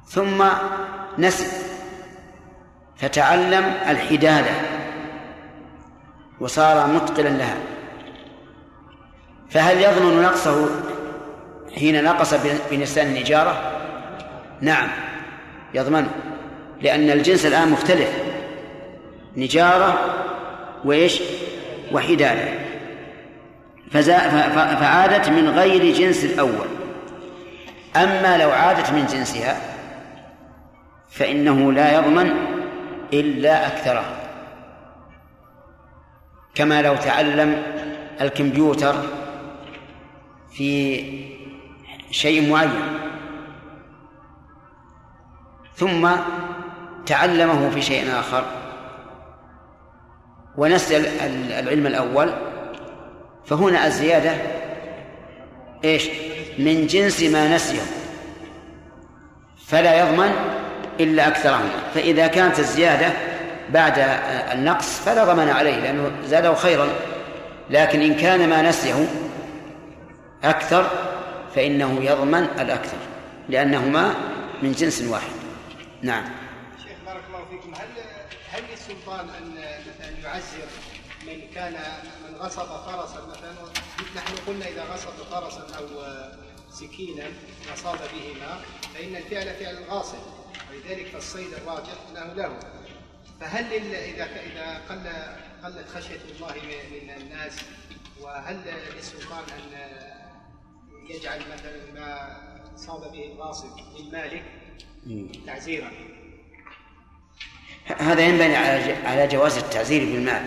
ثم 0.06 0.44
نسي 1.18 1.46
فتعلم 2.96 3.64
الحدادة 3.88 4.54
وصار 6.40 6.86
متقنا 6.86 7.28
لها. 7.28 7.56
فهل 9.50 9.80
يضمن 9.80 10.22
نقصه 10.22 10.68
حين 11.74 12.04
نقص 12.04 12.34
بنسان 12.70 13.06
النجارة؟ 13.06 13.72
نعم 14.60 14.88
يضمنه 15.74 16.31
لأن 16.82 17.10
الجنس 17.10 17.46
الآن 17.46 17.70
مختلف. 17.70 18.22
نجارة 19.36 19.98
وإيش؟ 20.84 21.22
وحدادة. 21.92 22.48
فعادت 23.90 25.28
من 25.28 25.48
غير 25.48 25.94
جنس 25.94 26.24
الأول. 26.24 26.68
أما 27.96 28.38
لو 28.38 28.50
عادت 28.50 28.90
من 28.90 29.06
جنسها 29.06 29.60
فإنه 31.10 31.72
لا 31.72 31.98
يضمن 31.98 32.32
إلا 33.12 33.66
أكثرها. 33.66 34.16
كما 36.54 36.82
لو 36.82 36.96
تعلم 36.96 37.62
الكمبيوتر 38.20 38.94
في 40.52 41.02
شيء 42.10 42.50
معين. 42.50 42.98
ثم 45.76 46.08
تعلمه 47.06 47.70
في 47.70 47.82
شيء 47.82 48.18
آخر. 48.18 48.44
ونسي 50.56 50.96
العلم 51.58 51.86
الأول. 51.86 52.32
فهنا 53.46 53.86
الزيادة 53.86 54.36
إيش؟ 55.84 56.08
من 56.58 56.86
جنس 56.86 57.22
ما 57.22 57.54
نسيه. 57.54 57.82
فلا 59.66 60.00
يضمن 60.00 60.32
إلا 61.00 61.28
أكثرهما 61.28 61.70
فإذا 61.94 62.26
كانت 62.26 62.58
الزيادة 62.58 63.12
بعد 63.68 63.94
النقص 64.52 65.00
فلا 65.00 65.24
ضمان 65.24 65.48
عليه 65.48 65.76
لأنه 65.76 66.10
زاده 66.24 66.54
خيرا. 66.54 66.88
لكن 67.70 68.02
إن 68.02 68.14
كان 68.14 68.48
ما 68.48 68.62
نسيه 68.62 69.06
أكثر 70.44 70.90
فإنه 71.54 71.98
يضمن 72.04 72.46
الأكثر 72.60 72.96
لأنهما 73.48 74.14
من 74.62 74.72
جنس 74.72 75.02
واحد. 75.02 75.32
نعم 76.02 76.24
شيخ 76.82 76.96
بارك 77.06 77.22
الله 77.28 77.44
فيكم 77.50 77.72
هل 78.50 78.62
هل 78.82 78.90
للسلطان 78.90 79.28
أن 79.28 79.54
مثلا 79.88 80.18
يعزر 80.18 80.66
من 81.26 81.50
كان 81.54 81.72
من 82.28 82.36
غصب 82.36 82.66
فرسا 82.66 83.26
مثلا 83.26 83.52
نحن 84.16 84.36
قلنا 84.46 84.68
إذا 84.68 84.84
غصب 84.84 85.10
فرسا 85.30 85.76
أو 85.78 85.86
سكينا 86.70 87.24
أصاب 87.74 87.98
بهما 87.98 88.60
فإن 88.94 89.16
الفعل 89.16 89.54
فعل 89.54 89.76
الغاصب 89.76 90.18
ولذلك 90.70 91.06
فالصيد 91.06 91.54
الراجح 91.54 91.94
له 92.14 92.34
له. 92.34 92.58
فهل 93.40 93.72
إذا 93.72 94.24
إذا 94.24 94.80
قل 94.88 95.08
قلت 95.64 95.88
خشية 95.88 96.20
الله 96.34 96.54
من 96.92 97.10
الناس 97.10 97.52
وهل 98.20 98.60
للسلطان 98.96 99.44
أن 99.58 99.90
يجعل 101.08 101.40
مثلا 101.40 101.92
ما 101.94 102.36
صاب 102.76 103.12
به 103.12 103.32
الغاصب 103.32 103.78
للمالك 103.98 104.44
تعزيرا؟ 105.46 105.90
هذا 107.98 108.20
ينبني 108.20 108.56
على 109.06 109.26
جواز 109.26 109.58
التعزير 109.58 110.04
بالمال. 110.04 110.42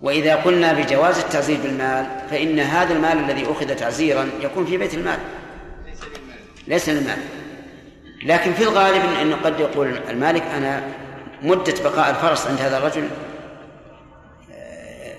وإذا 0.00 0.36
قلنا 0.36 0.72
بجواز 0.72 1.18
التعزير 1.18 1.60
بالمال 1.62 2.06
فإن 2.30 2.60
هذا 2.60 2.92
المال 2.92 3.18
الذي 3.18 3.52
أخذ 3.52 3.76
تعزيرا 3.76 4.30
يكون 4.40 4.66
في 4.66 4.76
بيت 4.76 4.94
المال. 4.94 5.18
ليس 6.66 6.88
للمال. 6.88 7.18
لكن 8.24 8.52
في 8.54 8.62
الغالب 8.62 9.02
أنه 9.22 9.36
قد 9.36 9.60
يقول 9.60 9.98
المالك 10.10 10.42
أنا 10.42 10.82
مدة 11.42 11.74
بقاء 11.84 12.10
الفرس 12.10 12.46
عند 12.46 12.60
هذا 12.60 12.78
الرجل 12.78 13.08
آه، 14.52 15.14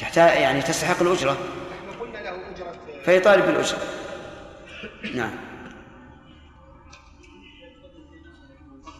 تحتاج 0.00 0.40
يعني 0.40 0.62
تستحق 0.62 1.02
الأجرة. 1.02 1.36
فيطالب 3.04 3.46
بالأجرة. 3.46 3.78
نعم. 5.14 5.47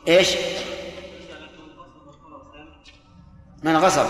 إيش؟ 0.09 0.37
من 3.63 3.77
غصب. 3.77 4.07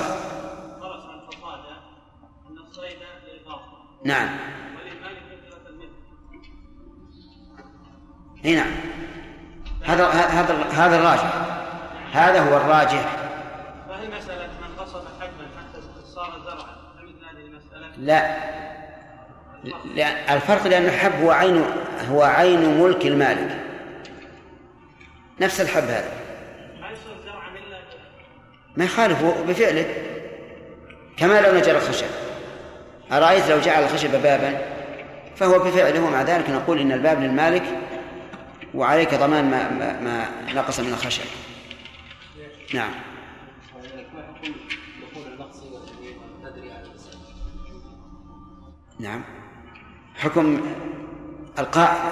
نعم. 4.05 4.28
إي 8.44 8.55
نعم. 8.55 8.70
هذا 9.84 10.07
هذا 10.07 10.55
هذا 10.55 10.96
الراجح. 10.96 11.34
هذا 12.12 12.40
هو 12.40 12.57
الراجح. 12.57 13.16
فهي 13.88 14.09
مسألة 14.09 14.46
من 14.46 14.78
غصب 14.78 15.03
حجما 15.20 15.49
حتى 15.59 15.82
صار 16.14 16.40
زرعا 16.44 16.76
فمثل 16.96 17.24
هذه 17.24 17.46
المسألة 17.46 17.96
لا 17.96 18.36
لا 19.94 20.34
الفرق 20.34 20.66
لأن 20.66 20.84
الحب 20.84 21.22
هو 21.22 21.30
عين 21.30 21.64
هو 22.11 22.22
عين 22.22 22.80
ملك 22.80 23.07
المالك. 23.07 23.68
نفس 25.41 25.61
الحب 25.61 25.84
هذا. 25.84 26.12
ما 28.76 28.84
يخالف 28.84 29.24
بفعله. 29.49 29.95
كما 31.16 31.41
لو 31.41 31.59
نجر 31.59 31.76
الخشب. 31.76 32.07
أرأيت 33.12 33.51
لو 33.51 33.61
جعل 33.61 33.82
الخشب 33.82 34.22
بابا؟ 34.22 34.61
فهو 35.36 35.59
بفعله. 35.59 36.01
ومع 36.01 36.22
ذلك 36.22 36.51
نقول 36.51 36.80
إن 36.80 36.93
الباب 36.93 37.22
للمالك 37.22 37.62
وعليك 38.74 39.14
ضمان 39.14 39.51
ما, 39.51 39.70
ما, 39.70 40.01
ما 40.01 40.28
نقص 40.55 40.80
من 40.80 40.93
الخشب. 40.93 41.24
نعم. 42.74 42.91
نعم. 49.01 49.22
حكم 50.16 50.61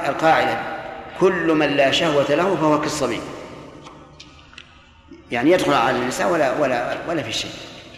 القاعدة. 0.07 0.86
كل 1.21 1.55
من 1.55 1.67
لا 1.67 1.91
شهوة 1.91 2.35
له 2.35 2.57
فهو 2.57 2.81
كالصبي. 2.81 3.21
يعني 5.31 5.51
يدخل 5.51 5.73
على 5.73 5.99
النساء 5.99 6.33
ولا 6.33 6.59
ولا 6.59 6.97
ولا 7.09 7.23
في 7.23 7.33
شيء. 7.33 7.51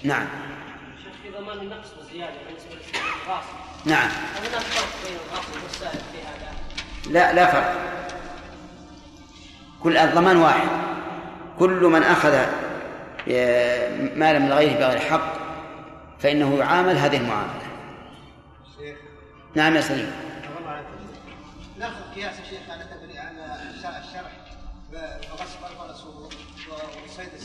نعم. 0.04 0.26
في 1.22 1.30
ضمان 1.30 1.58
النقص 1.58 1.88
والزيادة 1.98 2.34
بالنسبة 2.46 2.70
للغاصب 2.74 3.48
نعم. 3.84 4.08
هناك 4.40 4.62
فرق 4.62 4.88
بين 5.04 5.16
الغاصب 5.30 5.62
والسائل 5.64 5.98
في 6.12 6.18
هذا؟ 6.18 6.52
لا 7.12 7.32
لا 7.32 7.46
فرق. 7.52 7.74
كل 9.82 9.96
الضمان 9.96 10.36
واحد. 10.36 10.68
كل 11.58 11.84
من 11.84 12.02
أخذ 12.02 12.32
مالا 14.16 14.38
من 14.38 14.52
غيره 14.52 14.78
بغير 14.78 14.98
حق 14.98 15.34
فإنه 16.18 16.58
يعامل 16.58 16.96
هذه 16.96 17.16
المعاملة. 17.16 17.68
نعم 19.54 19.76
يا 19.76 19.80
سليم. 19.80 20.12
ناخذ 21.78 22.14
قياس 22.14 22.34
الشيخ 22.40 22.60
على 22.70 22.84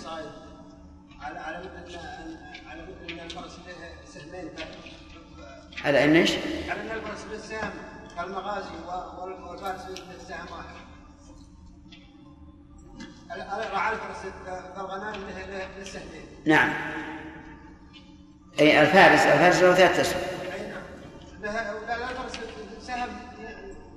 الصائد 0.03 0.31
على 1.21 1.39
على 1.39 1.57
ان 1.57 1.67
على 2.69 2.81
ان 2.81 3.19
الفرس 3.19 3.59
له 3.67 3.75
سهمين 4.05 4.49
على 5.85 6.03
ان 6.03 6.15
إيش؟ 6.15 6.31
على 6.69 6.81
ان 6.81 6.91
الفرس 6.91 7.25
له 7.31 7.37
سهم 7.37 7.71
كالمغازي 8.17 8.69
والفارس 9.47 9.85
له 9.85 9.95
سهم 10.27 10.47
واحد 10.51 10.83
رعى 13.73 13.93
الفرس 13.93 14.33
كالغنام 14.75 15.13
له 15.77 15.83
سهمين 15.83 16.25
نعم 16.45 16.73
اي 18.59 18.81
الفارس 18.81 19.21
الفارس 19.21 19.61
له 19.61 19.73
ثلاث 19.73 19.99
اسهم 19.99 20.21
اي 20.53 20.67
نعم 20.67 20.83
لا 21.41 21.97
لا 21.97 22.11
الفرس 22.11 22.39
سهم 22.81 23.09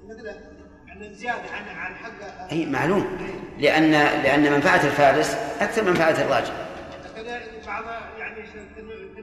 مثل 0.09 0.56
يعني 1.03 1.15
زيادة 1.15 1.51
عن 1.53 1.69
عن 1.69 1.95
حق 1.95 2.51
أي 2.53 2.67
معلوم. 2.67 3.19
لأن 3.59 3.91
لأن 4.23 4.53
منفعة 4.53 4.85
الفارس 4.87 5.37
أكثر 5.61 5.83
من 5.83 5.91
منفعة 5.91 6.11
الراجل 6.11 6.53
بعض 7.67 7.85
يعني 8.19 8.41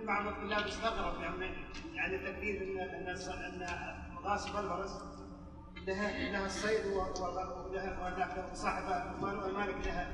بعض 0.06 0.28
الطلاب 0.28 0.68
استغرب 0.68 1.22
يعني 1.22 1.52
يعني 1.96 2.18
تقدير 2.18 2.62
ان 2.62 2.80
إن 2.80 3.16
إن 3.54 3.68
غاصب 4.24 4.60
الفرس 4.60 4.92
لها 5.88 6.32
لها 6.32 6.46
الصيد 6.46 6.86
ولها 6.86 8.46
صاحب 8.54 8.84
المالك 9.24 9.76
لها. 9.86 10.08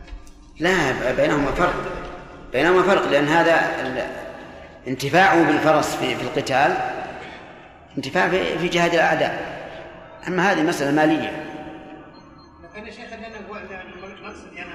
لا 0.59 1.11
بينهما 1.11 1.51
فرق. 1.51 1.73
بينهما 2.51 2.83
فرق 2.83 3.07
لأن 3.07 3.27
هذا 3.27 3.59
انتفاعه 4.87 5.43
بالفرس 5.43 5.95
في, 5.95 6.15
في 6.15 6.21
القتال 6.21 6.77
انتفاع 7.97 8.29
في, 8.29 8.59
في 8.59 8.67
جهاد 8.67 8.93
الأعداء. 8.93 9.58
أما 10.27 10.51
هذه 10.51 10.63
مسألة 10.63 10.91
مالية. 10.91 11.45
لكن 12.63 12.87
يا 12.87 12.91
شيخ 12.91 13.13
أنا 13.13 13.27
أقول 13.27 13.71
يعني 13.71 13.89
مقصد 14.23 14.53
يعني 14.53 14.69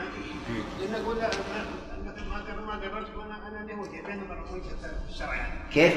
لأن 0.81 1.03
أقول 1.03 1.17
ما 1.17 2.67
ما 2.67 2.73
قررت 2.73 3.17
وأنا 3.17 3.49
أنا 3.49 3.67
له 3.67 3.81
وجه 3.81 4.03
بين 4.07 4.23
وجهه 4.23 4.63
الشرع. 5.11 5.35
يعني 5.35 5.53
كيف؟ 5.73 5.95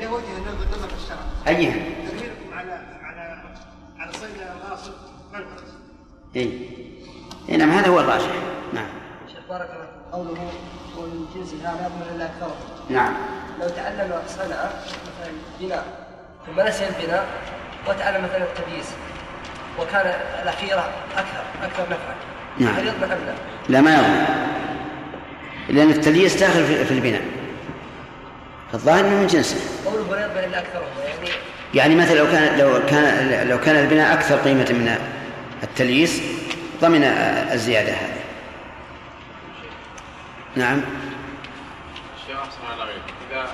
له 0.00 0.12
وجه 0.12 0.24
نظر 0.72 0.88
الشرع. 0.96 1.18
أيها؟ 1.48 1.74
تدبيركم 2.08 2.54
على 2.58 2.72
على 3.02 3.42
على 3.98 4.12
صيد 4.12 4.30
الغاصب 4.56 4.92
والفرس 5.32 5.74
إي. 6.36 6.68
إيه 7.48 7.56
نعم 7.56 7.70
هذا 7.70 7.88
هو 7.88 8.00
الراجح. 8.00 8.32
نعم. 8.74 8.88
شيخ 9.28 9.48
بارك 9.48 9.70
الله 9.70 9.86
فيك. 9.86 10.00
قوله 10.12 10.52
ومن 10.98 11.26
جنس 11.34 11.54
لا 11.54 11.72
يضمن 11.72 12.14
إلا 12.14 12.26
اكثره 12.26 12.56
نعم. 12.90 13.14
لو 13.60 13.68
تعلم 13.68 14.22
صنعه 14.26 14.72
مثلا 14.82 15.32
بناء 15.60 15.84
ثم 16.46 16.60
نسي 16.60 16.88
البناء 16.88 17.26
وتعلم 17.88 18.24
مثلا 18.24 18.44
التمييز 18.44 18.86
وكان 19.78 20.14
الأخيرة 20.42 20.90
أكثر 21.16 21.42
أكثر 21.62 21.82
نفعا. 21.82 22.14
نعم. 22.58 22.74
هل 22.74 22.86
يضمن 22.86 23.02
أم 23.12 23.18
لا؟ 23.26 23.34
لا 23.68 23.80
ما 23.80 23.94
يضمن 23.94 24.26
لأن 25.68 25.90
التلييس 25.90 26.36
داخل 26.36 26.64
في- 26.66 26.84
في 26.84 26.90
البناء. 26.94 27.22
فالظاهر 28.72 29.00
أنه 29.00 29.20
من 29.20 29.26
جنسه. 29.26 29.56
قوله 29.86 30.10
ولا 30.10 30.20
يضمن 30.24 30.38
الا 30.44 30.58
اكثره 30.58 30.82
يعني 31.04 31.28
يعني 31.74 31.94
مثلا 31.94 32.14
لو 32.18 32.26
كان 32.26 32.58
لو 32.58 32.86
كان 32.86 33.48
لو 33.48 33.60
كان 33.60 33.76
البناء 33.76 34.12
أكثر 34.14 34.36
قيمة 34.38 34.66
من 34.70 34.98
التلييس 35.62 36.22
ضمن 36.80 37.02
الزيادة 37.52 37.92
هذه. 37.92 38.20
نعم. 40.56 40.80
الشيخ 42.22 42.38
أحسن 42.38 42.58
الله 42.74 42.84
إذا 43.30 43.50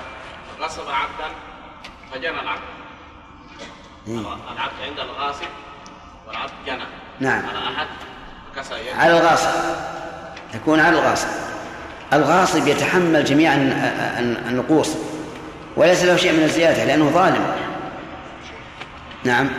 غصب 0.61 0.81
عبدا 0.89 1.33
فجنى 2.13 2.41
العبد 2.41 2.59
العبد 4.07 4.73
عند 4.83 4.99
الغاصب 4.99 5.45
والعبد 6.27 6.51
جنى 6.67 6.83
نعم. 7.19 7.45
على 7.45 7.57
أحد 7.75 7.87
كسر 8.55 8.75
على 8.95 9.17
الغاصب. 9.19 9.49
تكون 10.53 10.79
على 10.79 10.99
الغاصب. 10.99 11.27
الغاصب 12.13 12.67
يتحمل 12.67 13.23
جميع 13.25 13.53
الن- 13.53 13.71
الن- 14.19 14.43
النقوص. 14.49 14.95
وليس 15.75 16.03
له 16.03 16.15
شيء 16.15 16.31
من 16.33 16.43
الزيادة 16.43 16.83
لأنه 16.85 17.09
ظالم. 17.09 17.55
نعم. 19.23 19.49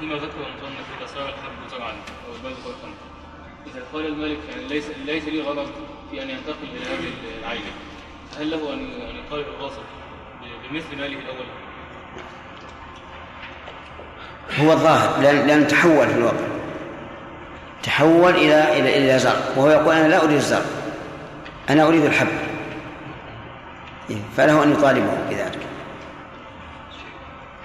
فيما 0.00 0.14
ذكر 0.14 0.24
المصنف 0.36 0.86
إذا 1.00 1.06
صار 1.06 1.22
الحرب 1.28 1.70
زرعا 1.70 1.90
أو 1.90 2.32
البلد 2.36 2.56
خلقا 2.64 2.88
إذا 3.66 3.82
قال 3.92 4.06
الملك 4.06 4.38
يعني 4.50 4.64
ليس 4.68 4.84
ليس 5.06 5.24
لي 5.24 5.40
غرض 5.42 5.66
في 6.10 6.22
أن 6.22 6.30
ينتقل 6.30 6.64
إلى 6.72 6.84
هذه 6.84 7.12
العينه 7.40 7.70
هل 8.38 8.50
له 8.50 8.72
ان 8.74 8.78
أن 9.00 9.16
يقال 9.16 9.44
الغاصب 9.48 9.82
بمثل 10.70 10.96
ماله 10.98 11.18
الأول؟ 11.18 11.46
هو 14.60 14.72
الظاهر 14.72 15.20
لأن 15.20 15.46
لأنه 15.46 15.66
تحول 15.66 16.08
في 16.08 16.14
الواقع 16.14 16.46
تحول 17.82 18.34
إلى 18.34 18.78
إلى 18.78 18.98
إلى 18.98 19.18
زرع 19.18 19.40
وهو 19.56 19.70
يقول 19.70 19.94
أنا 19.94 20.08
لا 20.08 20.24
أريد 20.24 20.36
الزرع 20.36 20.64
أنا 21.70 21.86
أريد 21.86 22.04
الحب. 22.04 22.28
إيه، 24.10 24.16
فله 24.36 24.62
أن 24.62 24.72
يطالبه 24.72 25.18
بذلك. 25.30 25.58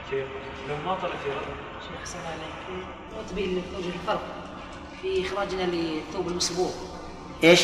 شيخ 0.09 0.25
سلام 2.03 2.25
عليك. 2.25 2.85
وتبين 3.19 3.63
وجه 3.77 3.87
الفرق 3.87 4.21
في 5.01 5.27
إخراجنا 5.27 5.61
للثوب 5.61 6.27
المصبوغ 6.27 6.71
إيش؟ 7.43 7.61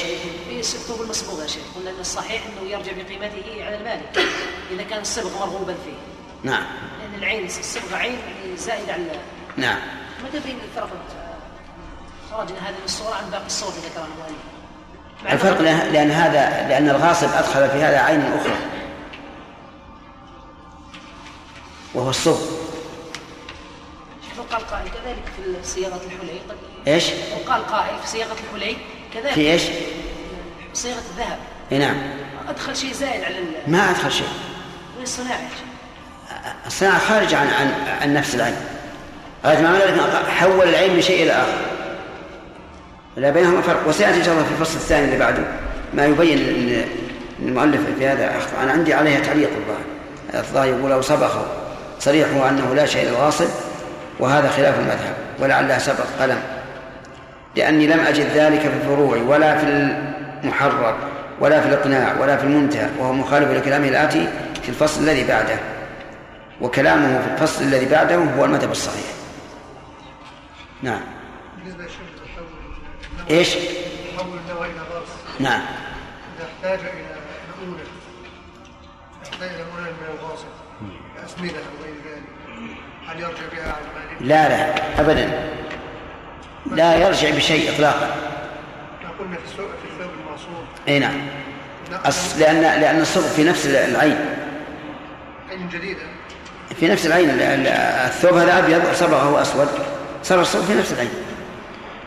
في 0.49 0.59
الثوب 0.59 1.01
المصبوغ 1.01 1.41
يا 1.41 1.47
شيخ 1.47 1.63
قلنا 1.75 1.89
أن 1.89 1.99
الصحيح 1.99 2.41
أنه 2.45 2.69
يرجع 2.69 2.91
بقيمته 2.91 3.65
على 3.65 3.77
المالك 3.77 4.27
إذا 4.71 4.83
كان 4.83 5.01
الصبغ 5.01 5.39
مرغوبا 5.39 5.73
فيه. 5.73 5.97
نعم. 6.43 6.63
لأن 6.99 7.19
العين 7.19 7.45
الصبغة 7.45 7.95
عين 7.95 8.17
زائدة 8.57 8.93
على 8.93 9.03
نعم. 9.57 9.79
ما 10.23 10.39
تبين 10.39 10.57
الفرق 10.63 10.89
خرجنا 12.31 12.69
هذه 12.69 12.75
الصورة 12.85 13.15
عن 13.15 13.29
باقي 13.29 13.45
الصور 13.45 13.69
اللي 13.69 13.87
ذكرها 13.87 14.05
المؤلف 14.05 14.57
الفرق 15.31 15.61
لأن 15.91 16.11
هذا 16.11 16.67
لأن 16.67 16.89
الغاصب 16.89 17.27
أدخل 17.33 17.69
في 17.69 17.77
هذا 17.77 17.99
عين 17.99 18.21
أخرى. 18.21 18.57
وهو 21.93 22.09
الصبغ. 22.09 22.41
لو 24.37 24.43
قال 24.43 24.67
قائل 24.67 24.89
كذلك 24.89 25.23
في 25.35 25.67
صياغة 25.67 26.01
الحلي 26.05 26.39
قد 26.49 26.57
إيش؟ 26.87 27.09
لو 27.09 27.51
قال 27.51 27.67
قائل 27.67 27.99
في 27.99 28.07
صياغة 28.07 28.35
الحلي 28.53 28.77
كذلك. 29.13 29.33
في 29.33 29.51
إيش؟ 29.51 29.63
صياغة 30.73 30.97
الذهب. 30.97 31.39
إيه 31.71 31.77
نعم. 31.77 31.97
أدخل 32.49 32.75
شيء 32.75 32.93
زائد 32.93 33.23
على 33.23 33.39
ما 33.67 33.89
أدخل 33.89 34.11
شيء. 34.11 34.29
الصناعة 35.01 35.41
يا 35.41 35.49
شيخ. 35.49 35.76
الصناعة 36.67 36.99
خارج 36.99 37.33
عن 37.33 37.47
عن 37.47 37.71
عن 38.01 38.13
نفس 38.13 38.35
العين. 38.35 38.55
غاية 39.45 39.61
ما 39.61 39.79
ذلك 39.79 40.01
حول 40.29 40.69
العين 40.69 40.95
من 40.95 41.01
شيء 41.01 41.23
إلى 41.23 41.31
آخر. 41.31 41.57
لا 43.17 43.29
بينهما 43.29 43.61
فرق. 43.61 43.87
وسيأتي 43.87 44.19
إن 44.19 44.23
شاء 44.23 44.33
الله 44.33 44.45
في 44.45 44.51
الفصل 44.51 44.75
الثاني 44.75 45.05
اللي 45.05 45.17
بعده 45.17 45.43
ما 45.93 46.05
يبين 46.05 46.37
المؤلف 47.39 47.81
في 47.99 48.07
هذا 48.07 48.37
أخطأ. 48.37 48.63
أنا 48.63 48.71
عندي 48.71 48.93
عليها 48.93 49.19
تعليق 49.19 49.49
الظاهر. 49.57 50.43
الظاهر 50.43 50.67
يقول 50.67 50.91
أو 50.91 51.01
سبقه. 51.01 51.45
صريحه 51.99 52.49
أنه 52.49 52.75
لا 52.75 52.85
شيء 52.85 53.09
للغاصب 53.09 53.47
وهذا 54.19 54.49
خلاف 54.49 54.79
المذهب. 54.79 55.13
ولعلها 55.39 55.79
سبق 55.79 56.05
قلم. 56.19 56.39
لأني 57.55 57.87
لم 57.87 57.99
أجد 57.99 58.25
ذلك 58.35 58.59
في 58.59 58.73
الفروع 58.81 59.17
ولا 59.27 59.57
في 59.57 59.65
المحرر 60.43 60.95
ولا 61.39 61.61
في 61.61 61.67
الإقناع 61.67 62.13
ولا 62.19 62.37
في 62.37 62.43
المنتهى. 62.43 62.87
وهو 62.99 63.13
مخالف 63.13 63.51
لكلامه 63.51 63.87
الآتي 63.87 64.27
في 64.63 64.69
الفصل 64.69 65.01
الذي 65.01 65.23
بعده. 65.23 65.59
وكلامه 66.61 67.21
في 67.21 67.33
الفصل 67.33 67.63
الذي 67.63 67.85
بعده 67.85 68.15
هو 68.15 68.45
المذهب 68.45 68.71
الصحيح. 68.71 69.05
نعم. 70.81 71.01
إيش؟ 73.29 73.49
تحول 74.17 74.39
إلى 74.65 74.81
نعم. 75.39 75.61
إذا 76.37 76.47
احتاج 76.47 76.79
إلى 76.79 77.15
مؤونه 77.59 77.83
يحتاج 79.23 79.49
إلى 79.49 79.63
مؤونه 79.63 79.91
من 79.91 80.17
أو 81.55 81.83
غير 81.83 81.95
ذلك 82.05 82.23
هل 83.07 83.19
يرجع 83.19 83.47
بها 83.53 83.73
على 83.73 83.81
المالك؟ 83.81 84.21
لا 84.21 84.49
لا 84.49 85.01
أبدا. 85.01 85.53
لا 86.65 86.95
يرجع 86.95 87.29
بشيء 87.35 87.75
إطلاقا. 87.75 88.15
ما 89.03 89.09
قلنا 89.19 89.37
في 89.37 89.45
الثوب 89.45 89.67
في 89.67 90.03
المعصور 90.19 90.65
أي 90.87 90.99
نعم. 90.99 91.21
أص... 92.05 92.37
لأن 92.37 92.61
لأن 92.61 93.01
الصبغ 93.01 93.27
في 93.27 93.43
نفس 93.43 93.65
العين. 93.65 94.35
عين 95.49 95.69
جديدة. 95.69 96.16
في 96.79 96.87
نفس 96.87 97.05
العين 97.05 97.29
ال- 97.29 97.41
ال- 97.41 97.67
الثوب 98.07 98.33
هذا 98.33 98.59
أبيض 98.59 98.81
صبغه 98.93 99.41
أسود. 99.41 99.67
صار 100.23 100.41
الصبغ 100.41 100.65
في 100.65 100.73
نفس 100.73 100.93
العين. 100.93 101.09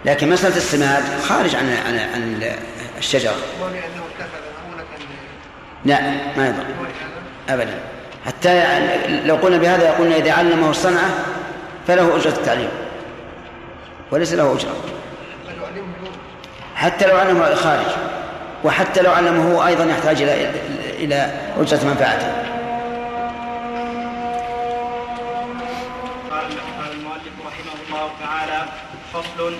لكن 0.04 0.30
مسألة 0.30 0.56
السماد 0.56 1.02
خارج 1.28 1.56
عن 1.56 1.76
عن 1.86 1.98
عن 1.98 2.42
الشجرة 2.98 3.34
لا 5.84 6.00
ما 6.36 6.46
يضر. 6.48 6.64
أبدا. 7.48 7.74
حتى 8.26 8.80
لو 9.24 9.36
قلنا 9.36 9.56
بهذا 9.56 9.84
يقولون 9.88 10.12
إذا 10.12 10.32
علمه 10.32 10.70
الصنعة 10.70 11.10
فله 11.88 12.16
أجرة 12.16 12.30
التعليم. 12.30 12.68
وليس 14.10 14.32
له 14.32 14.52
أجرة. 14.52 14.76
حتى 16.74 17.06
لو 17.06 17.16
علمه 17.16 17.54
خارج. 17.54 17.86
وحتى 18.64 19.02
لو 19.02 19.10
علمه 19.10 19.66
أيضا 19.66 19.84
يحتاج 19.84 20.22
إلى 20.22 20.50
إلى 20.98 21.32
أجرة 21.60 21.84
منفعته 21.84 22.32
قال 26.30 26.42
قال 26.80 26.92
المؤلف 26.92 27.34
رحمه 27.46 27.72
الله 27.88 28.10
تعالى 28.20 28.64
فصل 29.20 29.54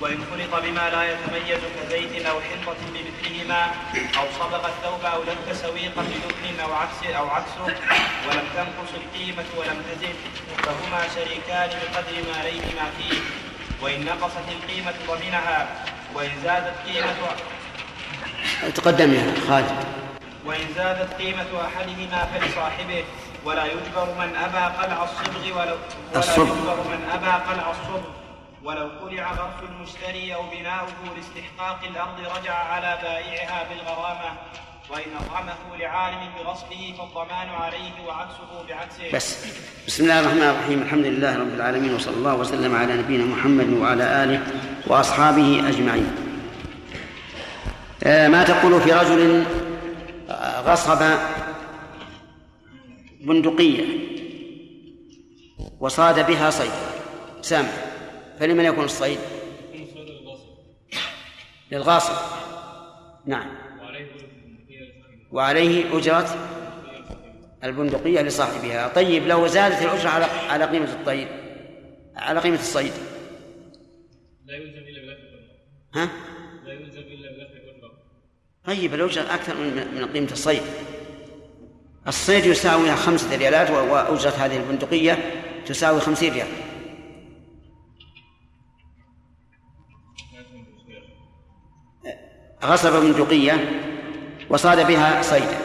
وإن 0.00 0.24
خلط 0.30 0.62
بما 0.64 0.90
لا 0.90 1.02
يتميز 1.12 1.60
كزيت 1.76 2.26
أو 2.26 2.40
حنطة 2.40 2.76
بمثلهما 2.94 3.62
أو 4.18 4.24
صبغ 4.38 4.66
الثوب 4.66 5.04
أو 5.04 5.22
لك 5.22 5.52
سويقة 5.52 6.02
بدهن 6.02 6.60
أو 6.64 6.72
عكس 6.74 7.16
أو 7.18 7.28
عكسه 7.28 7.64
ولم 8.28 8.44
تنقص 8.56 8.90
القيمة 8.94 9.44
ولم 9.56 9.82
تزد 9.90 10.16
فهما 10.62 11.00
شريكان 11.14 11.68
بقدر 11.68 12.14
ما 12.28 12.38
عليهما 12.40 12.90
فيه. 12.98 13.18
وإن 13.82 14.04
نقصت 14.04 14.48
القيمة 14.48 14.94
ضمنها 15.08 15.84
وإن 16.14 16.30
زادت 16.44 16.74
قيمة 16.86 17.14
تقدم 18.74 19.14
يا 19.14 19.34
خالد. 19.48 19.84
وإن 20.44 20.66
زادت 20.76 21.14
قيمة 21.14 21.46
أحدهما 21.66 22.24
فلصاحبه. 22.24 23.04
ولا 23.44 23.64
يجبر 23.64 24.14
من 24.18 24.36
أبى 24.36 24.76
قلع 24.82 25.04
الصبغ 25.04 25.58
ولا 25.58 25.76
الصبغ. 26.16 26.56
يجبر 26.56 26.76
من 26.76 27.10
أبى 27.12 27.26
قلع 27.26 27.70
الصبغ. 27.70 28.21
ولو 28.64 28.88
قلع 29.02 29.32
غرف 29.32 29.70
المشتري 29.70 30.34
أو 30.34 30.42
بناؤه 30.42 31.16
لاستحقاق 31.16 31.80
الأرض 31.90 32.38
رجع 32.38 32.54
على 32.54 32.98
بائعها 33.02 33.68
بالغرامة 33.68 34.38
وإن 34.90 35.16
أطعمه 35.20 35.76
لعالم 35.76 36.30
بغصبه 36.38 36.94
فالضمان 36.98 37.48
عليه 37.48 38.06
وعكسه 38.06 38.64
بعكسه. 38.68 39.16
بس. 39.16 39.36
بسم 39.86 40.04
الله 40.04 40.20
الرحمن 40.20 40.42
الرحيم. 40.42 40.82
الحمد 40.82 41.06
لله 41.06 41.38
رب 41.38 41.54
العالمين 41.54 41.94
وصلى 41.94 42.14
الله 42.14 42.34
وسلم 42.34 42.76
على 42.76 42.96
نبينا 42.96 43.24
محمد 43.24 43.68
وعلى 43.68 44.24
آله 44.24 44.40
وأصحابه 44.86 45.68
أجمعين. 45.68 46.16
آه، 48.04 48.28
ما 48.28 48.44
تقول 48.44 48.80
في 48.80 48.92
رجل 48.92 49.44
غصب 50.66 51.02
بندقية 53.20 53.84
وصاد 55.80 56.26
بها 56.26 56.50
صيد؟ 56.50 56.70
سامع 57.42 57.68
فلمن 58.42 58.64
يكون 58.64 58.84
الصيد؟ 58.84 59.18
للغاصب. 61.72 62.14
نعم. 63.26 63.48
وعليه 65.32 65.98
أجرة 65.98 66.36
البندقية 67.64 68.20
لصاحبها. 68.20 68.88
طيب 68.88 69.26
لو 69.26 69.46
زادت 69.46 69.82
الأجرة 69.82 70.08
على 70.08 70.24
على 70.24 70.64
قيمة 70.64 70.92
الطيب 70.92 71.28
على 72.16 72.40
قيمة 72.40 72.58
الصيد 72.58 72.92
لا 74.46 74.56
يلزم 74.56 74.80
بدفع 74.80 76.02
ها؟ 76.02 76.08
لا 76.64 76.72
يلزم 76.72 77.00
الاجره 77.00 77.92
طيب 78.64 78.94
الأجرة 78.94 79.34
أكثر 79.34 79.54
من 79.54 79.94
من 79.94 80.12
قيمة 80.12 80.32
الصيد. 80.32 80.62
الصيد 82.08 82.46
يساوي 82.46 82.96
خمسة 82.96 83.36
ريالات 83.36 83.70
وأجرة 83.70 84.30
هذه 84.30 84.56
البندقية 84.56 85.18
تساوي 85.66 86.00
خمسين 86.00 86.32
ريال. 86.32 86.48
غصب 92.64 93.02
بندقية 93.02 93.82
وصاد 94.50 94.86
بها 94.86 95.22
صيدا 95.22 95.58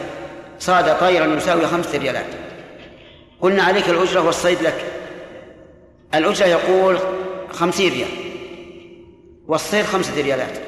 صاد 0.58 0.98
طيرا 1.00 1.26
يساوي 1.26 1.66
خمسة 1.66 1.98
ريالات. 1.98 2.26
قلنا 3.40 3.62
عليك 3.62 3.88
الأجرة 3.88 4.20
والصيد 4.20 4.62
لك. 4.62 4.84
الأجرة 6.14 6.46
يقول 6.46 6.98
خمسين 7.52 7.92
ريال. 7.92 8.08
والصيد 9.46 9.84
خمسة 9.84 10.22
ريالات. 10.22 10.58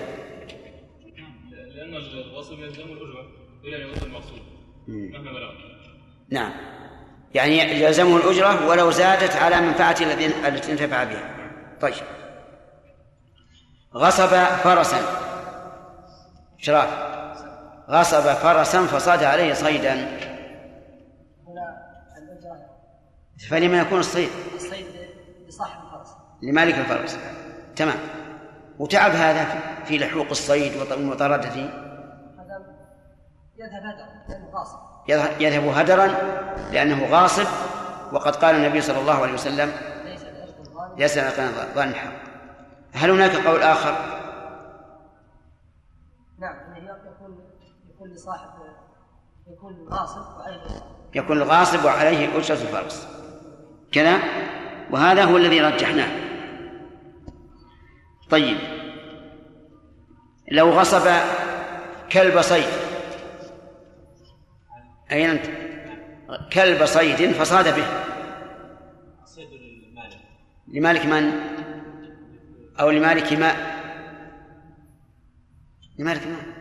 لأن 1.74 1.96
الغاصب 1.96 2.58
يلزمه 2.58 2.84
الأجرة 2.84 3.26
إلى 3.64 3.76
ان 3.76 3.88
يوصل 3.88 4.06
المقصود 4.06 4.40
مهما 4.88 5.32
بلغ 5.32 5.50
نعم. 6.30 6.52
يعني 7.34 7.58
يلزمه 7.58 8.16
الأجرة 8.16 8.68
ولو 8.68 8.90
زادت 8.90 9.36
على 9.36 9.60
منفعة 9.60 9.96
التي 10.46 10.72
انتفع 10.72 11.04
بها. 11.04 11.36
طيب. 11.80 11.94
غصب 13.94 14.44
فرسا. 14.64 15.29
شراف. 16.60 16.88
غصب 17.90 18.20
فرسا 18.20 18.86
فصاد 18.86 19.22
عليه 19.22 19.54
صيدا. 19.54 20.18
فلما 23.50 23.78
يكون 23.80 23.98
الصيد؟ 24.00 24.28
الصيد 24.54 24.86
لصاحب 25.48 25.80
الفرس 25.84 26.08
لمالك 26.42 26.74
الفرس. 26.78 27.18
تمام. 27.76 27.96
وتعب 28.78 29.10
هذا 29.10 29.44
في 29.84 29.98
لحوق 29.98 30.26
الصيد 30.30 30.76
وط- 30.76 30.92
ومطاردته 30.98 31.64
هذا 32.38 32.62
يذهب 33.58 34.54
غاصب 34.54 34.78
يذهب- 35.40 35.68
هدرا 35.78 36.06
لأنه 36.72 37.06
غاصب 37.06 37.46
وقد 38.12 38.36
قال 38.36 38.54
النبي 38.54 38.80
صلى 38.80 38.98
الله 39.00 39.22
عليه 39.22 39.32
وسلم 39.32 39.72
ليس 40.96 41.18
لك 41.18 41.40
ظن 41.74 41.94
حق 41.94 42.12
هل 42.92 43.10
هناك 43.10 43.46
قول 43.46 43.62
آخر 43.62 43.94
نعم 46.38 46.54
إنه 46.76 46.78
يكون 47.16 47.38
يكون 48.00 48.12
لصاحب 48.12 48.48
يكون 49.46 49.88
غاصب 49.88 50.38
وعليه. 50.38 50.82
يكون 51.14 51.36
الغاصب 51.36 51.84
وعليه 51.84 52.38
أجرة 52.38 52.54
الفرس 52.54 53.08
كذا؟ 53.92 54.18
وهذا 54.90 55.24
هو 55.24 55.36
الذي 55.36 55.60
رجحناه. 55.60 56.10
طيب. 58.30 58.56
لو 60.50 60.70
غصب 60.70 61.10
كلب 62.12 62.40
صيد. 62.40 62.72
أين 65.12 65.30
أنت؟ 65.30 65.46
كلب 66.52 66.86
صيد 66.86 67.32
فصاد 67.32 67.76
به. 67.76 67.86
لمالك. 70.68 71.06
من؟ 71.06 71.32
أو 72.80 72.90
لمالك 72.90 73.32
ماء 73.32 73.56
لمالك 75.98 76.26
ماء 76.26 76.59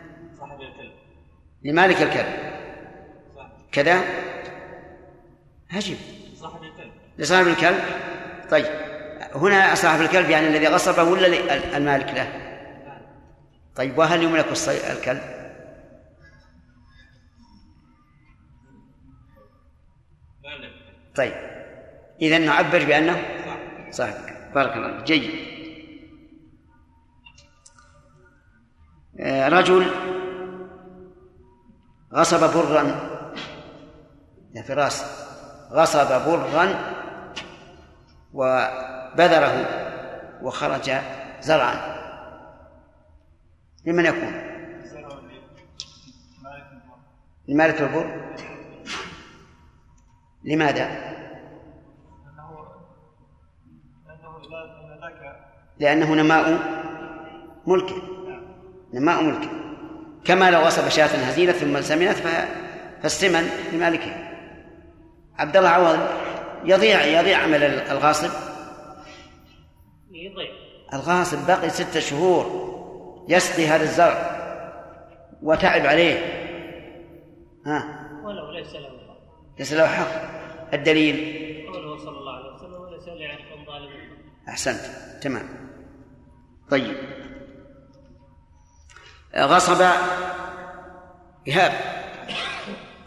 لمالك 1.62 2.02
الكلب. 2.02 2.50
كذا؟ 3.72 4.04
الكلب. 6.64 6.90
لصاحب 7.18 7.46
الكلب؟ 7.46 7.80
طيب. 8.50 8.66
هنا 9.34 9.74
صاحب 9.74 10.00
الكلب 10.00 10.30
يعني 10.30 10.46
الذي 10.46 10.66
غصبه 10.66 11.02
ولا 11.02 11.76
المالك 11.76 12.14
له؟ 12.14 12.32
طيب 13.76 13.98
وهل 13.98 14.22
يملك 14.22 14.46
الكلب؟ 14.92 15.22
طيب. 21.14 21.34
إذا 22.22 22.38
نعبر 22.38 22.84
بأنه 22.84 23.22
صاحب 23.90 24.14
الكلب. 24.14 24.54
بارك 24.54 24.76
الله 24.76 24.96
فيك. 24.98 25.06
جيد. 25.06 25.50
آه، 29.20 29.48
رجل 29.48 29.90
غصب 32.14 32.54
برا. 32.54 33.10
يا 34.54 34.62
فراس 34.62 35.04
غصب 35.72 36.26
برا 36.26 36.74
وبذره 38.32 39.66
وخرج 40.42 40.92
زرعا. 41.40 41.74
لمن 43.86 44.06
يكون؟ 44.06 44.50
لمالك 47.48 47.80
البر. 47.80 48.20
لماذا؟ 50.44 51.10
لأنه 55.80 56.14
نماء 56.14 56.58
ملك 57.66 57.94
نماء 58.94 59.22
ملك 59.22 59.59
كما 60.24 60.50
لو 60.50 60.60
غصب 60.60 60.88
شاة 60.88 61.06
هزيلة 61.06 61.52
ثم 61.52 61.80
سمنت 61.80 62.16
فالسمن 63.02 63.50
لمالكها 63.72 64.30
عبد 65.38 65.56
الله 65.56 65.68
عوض 65.68 65.98
يضيع 66.64 67.04
يضيع 67.04 67.38
عمل 67.38 67.64
الغاصب. 67.64 68.30
يضيع. 70.10 70.50
الغاصب 70.94 71.46
بقي 71.46 71.70
ستة 71.70 72.00
شهور 72.00 72.70
يسقي 73.28 73.66
هذا 73.66 73.82
الزرع 73.82 74.40
وتعب 75.42 75.86
عليه. 75.86 76.18
ها؟ 77.66 78.06
ولو 78.24 78.50
ليس 78.50 78.74
له 78.74 78.88
حق. 78.88 79.58
ليس 79.58 79.72
له 79.72 79.86
حق. 79.86 80.40
الدليل؟ 80.74 81.16
قوله 81.66 81.96
صلى 81.96 82.18
الله 82.18 82.32
عليه 82.32 82.54
وسلم 82.54 82.80
وليس 82.80 83.08
ليعرف 83.08 83.66
ظالم. 83.66 83.90
أحسنت. 84.48 84.80
تمام. 85.22 85.48
طيب. 86.70 87.19
غصب 89.36 89.82
إيهاب 91.46 91.72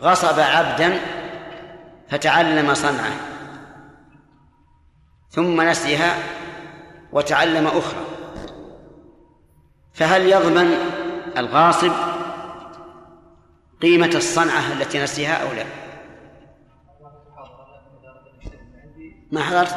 غصب 0.01 0.39
عبدا 0.39 0.99
فتعلم 2.09 2.73
صنعه 2.73 3.15
ثم 5.29 5.61
نسيها 5.61 6.17
وتعلم 7.11 7.67
أخرى 7.67 8.05
فهل 9.93 10.21
يضمن 10.29 10.73
الغاصب 11.37 11.91
قيمة 13.81 14.11
الصنعة 14.15 14.73
التي 14.73 15.03
نسيها 15.03 15.33
أو 15.33 15.53
لا؟ 15.53 15.65
ما 19.31 19.43
حضرت؟ 19.43 19.75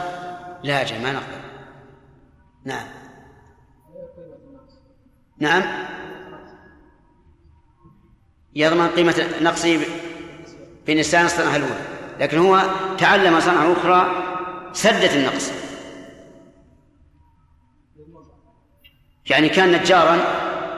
لا 0.63 0.83
أجل 0.83 1.03
ما 1.03 1.21
نعم 2.65 2.87
نعم 5.39 5.86
يضمن 8.57 8.89
قيمة 8.89 9.27
نقصه 9.41 9.81
بنسيان 10.87 11.25
الصنعة 11.25 11.57
الأولى. 11.57 11.81
لكن 12.21 12.39
هو 12.39 12.63
تعلم 12.99 13.41
صنعة 13.41 13.73
أخرى 13.73 14.25
سدت 14.73 15.15
النقص. 15.15 15.51
يعني 19.31 19.49
كان 19.49 19.73
نجارا 19.73 20.19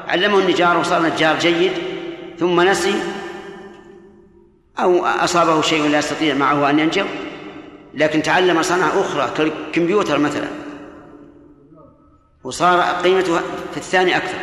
علمه 0.08 0.38
النجار 0.38 0.78
وصار 0.78 1.02
نجار 1.02 1.38
جيد 1.38 1.72
ثم 2.38 2.60
نسي 2.60 2.94
أو 4.78 5.06
أصابه 5.06 5.62
شيء 5.62 5.88
لا 5.88 5.98
يستطيع 5.98 6.34
معه 6.34 6.70
أن 6.70 6.78
ينجو. 6.78 7.04
لكن 7.94 8.22
تعلم 8.22 8.62
صنعة 8.62 9.00
أخرى 9.00 9.30
كالكمبيوتر 9.36 10.18
مثلا. 10.18 10.48
وصار 12.44 12.80
قيمته 12.80 13.38
في 13.70 13.76
الثاني 13.76 14.16
أكثر. 14.16 14.38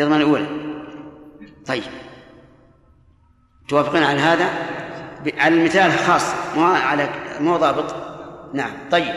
يضمن 0.00 0.16
الأولى. 0.16 0.46
طيب. 1.66 1.82
توافقون 3.68 4.02
على 4.02 4.20
هذا؟ 4.20 4.48
على 5.38 5.54
المثال 5.54 5.92
خاص 5.92 6.34
مو 6.56 6.64
على 6.64 7.08
مو 7.40 7.56
ضابط؟ 7.56 7.94
نعم. 8.54 8.70
طيب. 8.90 9.14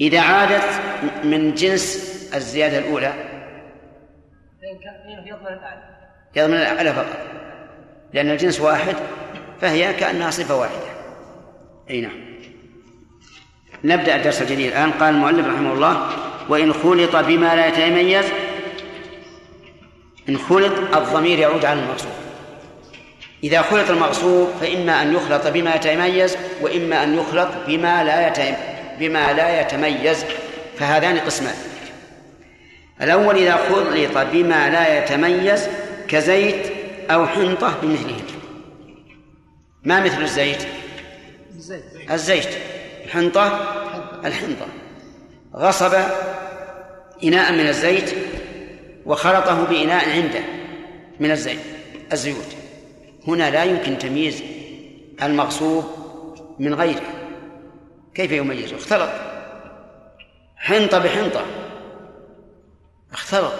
إذا 0.00 0.20
عادت 0.20 0.80
من 1.24 1.54
جنس 1.54 2.10
الزيادة 2.34 2.78
الأولى؟ 2.78 3.14
يضمن 6.36 6.56
الأعلى 6.56 6.92
فقط. 6.92 7.16
لأن 8.12 8.30
الجنس 8.30 8.60
واحد 8.60 8.96
فهي 9.60 9.94
كأنها 9.94 10.30
صفة 10.30 10.56
واحدة. 10.56 10.90
أي 11.90 12.00
نعم. 12.00 12.30
نبدأ 13.84 14.16
الدرس 14.16 14.42
الجديد 14.42 14.66
الآن. 14.66 14.90
قال 14.90 15.14
المؤلف 15.14 15.46
رحمه 15.46 15.72
الله 15.72 16.29
وإن 16.50 16.72
خلط 16.72 17.16
بما 17.16 17.56
لا 17.56 17.66
يتميز 17.66 18.24
إن 20.28 20.38
خلط 20.38 20.72
الضمير 20.96 21.38
يعود 21.38 21.64
على 21.64 21.80
المغصوب 21.80 22.12
إذا 23.44 23.62
خلط 23.62 23.90
المغصوب 23.90 24.48
فإما 24.60 25.02
أن 25.02 25.14
يخلط 25.14 25.46
بما 25.46 25.74
يتميز 25.74 26.36
وإما 26.62 27.04
أن 27.04 27.18
يخلط 27.18 27.48
بما 27.66 28.04
لا 28.04 28.54
بما 28.98 29.32
لا 29.32 29.60
يتميز. 29.60 30.24
فهذان 30.78 31.18
قسمان. 31.18 31.54
الأول 33.02 33.36
إذا 33.36 33.56
خلط 33.56 34.26
بما 34.32 34.70
لا 34.70 34.98
يتميز 34.98 35.68
كزيت 36.08 36.72
أو 37.10 37.26
حنطة 37.26 37.74
بمثله. 37.82 38.20
ما 39.84 40.00
مثل 40.00 40.22
الزيت؟ 40.22 40.62
الزيت. 41.56 41.84
الزيت. 42.10 42.48
الحنطة؟ 43.04 43.46
الحنطة. 44.24 44.66
غصب 45.56 45.94
إناء 47.24 47.52
من 47.52 47.68
الزيت 47.68 48.14
وخلطه 49.06 49.64
بإناء 49.64 50.10
عنده 50.10 50.40
من 51.20 51.30
الزيت 51.30 51.60
الزيوت. 52.12 52.56
هنا 53.28 53.50
لا 53.50 53.64
يمكن 53.64 53.98
تمييز 53.98 54.42
المغصوب 55.22 55.84
من 56.58 56.74
غيره. 56.74 57.06
كيف 58.14 58.32
يميزه؟ 58.32 58.76
اختلط. 58.76 59.10
حنطة 60.56 60.98
بحنطة. 60.98 61.44
اختلط. 63.12 63.54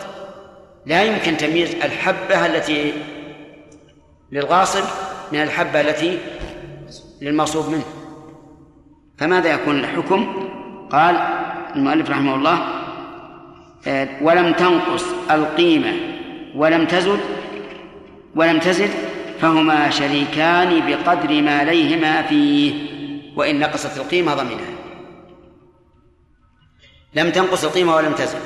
لا 0.87 1.03
يمكن 1.03 1.37
تمييز 1.37 1.75
الحبة 1.75 2.47
التي 2.47 2.93
للغاصب 4.33 4.85
من 5.33 5.43
الحبة 5.43 5.81
التي 5.81 6.19
للمغصوب 7.21 7.69
منه. 7.69 7.85
فماذا 9.19 9.53
يكون 9.53 9.79
الحكم؟ 9.79 10.49
قال 10.93 11.17
المؤلف 11.77 12.11
رحمه 12.11 12.35
الله 12.35 12.59
آه، 13.87 14.09
ولم 14.23 14.53
تنقص 14.53 15.05
القيمة 15.31 15.93
ولم 16.55 16.87
تزد 16.87 17.21
ولم 18.35 18.59
تزد 18.59 18.91
فهما 19.41 19.91
شريكان 19.91 20.87
بقدر 20.87 21.43
ما 21.43 21.59
عليهما 21.59 22.23
فيه 22.23 22.75
وإن 23.37 23.59
نقصت 23.59 23.97
القيمة 23.99 24.35
ضمنها. 24.35 24.71
لم 27.15 27.31
تنقص 27.31 27.65
القيمة 27.65 27.97
ولم 27.97 28.13
تزد 28.13 28.43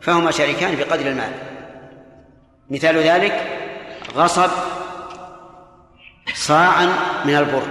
فهما 0.00 0.30
شريكان 0.30 0.76
بقدر 0.76 1.06
المال. 1.06 1.32
مثال 2.70 2.96
ذلك 2.96 3.46
غصب 4.16 4.50
صاعا 6.34 6.88
من 7.24 7.36
البر 7.36 7.62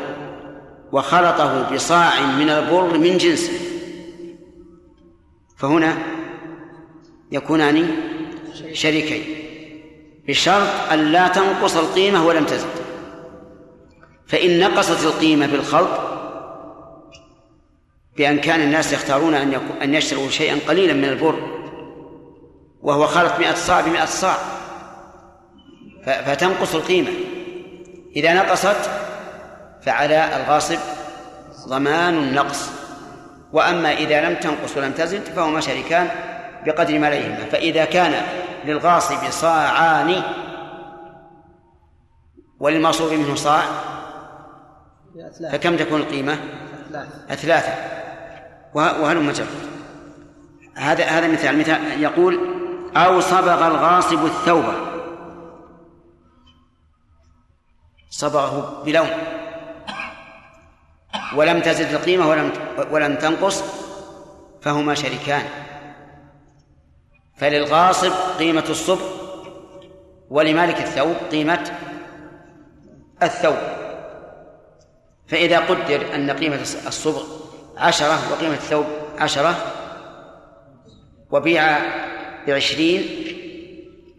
وخلطه 0.91 1.73
بصاع 1.73 2.21
من 2.21 2.49
البر 2.49 2.97
من 2.97 3.17
جنسه. 3.17 3.68
فهنا 5.59 5.97
يكونان 7.31 7.95
شريكين 8.73 9.23
بشرط 10.27 10.67
أن 10.91 10.99
لا 11.11 11.27
تنقص 11.27 11.77
القيمة 11.77 12.27
ولم 12.27 12.45
تزد. 12.45 12.69
فإن 14.27 14.59
نقصت 14.59 15.05
القيمة 15.05 15.47
بالخلط 15.47 15.89
بأن 18.17 18.39
كان 18.39 18.61
الناس 18.61 18.93
يختارون 18.93 19.33
أن 19.33 19.53
أن 19.81 19.93
يشتروا 19.93 20.29
شيئا 20.29 20.59
قليلا 20.67 20.93
من 20.93 21.05
البر 21.05 21.39
وهو 22.81 23.07
خلط 23.07 23.39
مئة 23.39 23.53
صاع 23.53 23.81
بمئة 23.81 24.05
صاع 24.05 24.37
فتنقص 26.05 26.75
القيمة. 26.75 27.09
إذا 28.15 28.33
نقصت 28.33 28.89
فعلى 29.81 30.37
الغاصب 30.37 30.79
ضمان 31.67 32.17
النقص. 32.17 32.78
وأما 33.53 33.93
إذا 33.93 34.29
لم 34.29 34.35
تنقص 34.35 34.77
ولم 34.77 34.91
تزد 34.91 35.23
فهما 35.23 35.59
شريكان 35.59 36.09
بقدر 36.65 36.99
ما 36.99 37.07
عليهما 37.07 37.45
فإذا 37.51 37.85
كان 37.85 38.25
للغاصب 38.65 39.29
صاعان 39.29 40.21
وللمغصوب 42.59 43.13
منه 43.13 43.35
صاع 43.35 43.61
فكم 45.51 45.77
تكون 45.77 46.01
القيمة؟ 46.01 46.37
الثلاثة 47.31 47.73
وهلم 48.73 49.31
جر 49.31 49.45
هذا 50.75 51.03
هذا 51.03 51.27
مثال. 51.27 51.59
مثال 51.59 52.01
يقول 52.01 52.39
أو 52.95 53.19
صبغ 53.19 53.67
الغاصب 53.67 54.25
الثوب. 54.25 54.63
صبغه 58.09 58.83
بلون. 58.85 59.07
ولم 61.35 61.59
تزد 61.59 61.93
القيمة 61.93 62.29
ولم 62.29 62.51
ولم 62.91 63.15
تنقص 63.15 63.63
فهما 64.61 64.95
شريكان. 64.95 65.43
فللغاصب 67.37 68.11
قيمة 68.39 68.65
الصبغ 68.69 69.09
ولمالك 70.29 70.77
الثوب 70.77 71.15
قيمة 71.31 71.71
الثوب. 73.23 73.57
فإذا 75.27 75.59
قدر 75.59 76.15
أن 76.15 76.31
قيمة 76.31 76.61
الصبغ 76.87 77.23
عشرة 77.77 78.31
وقيمة 78.31 78.53
الثوب 78.53 78.85
عشرة 79.17 79.55
وبيع 81.31 81.79
بعشرين 82.47 83.03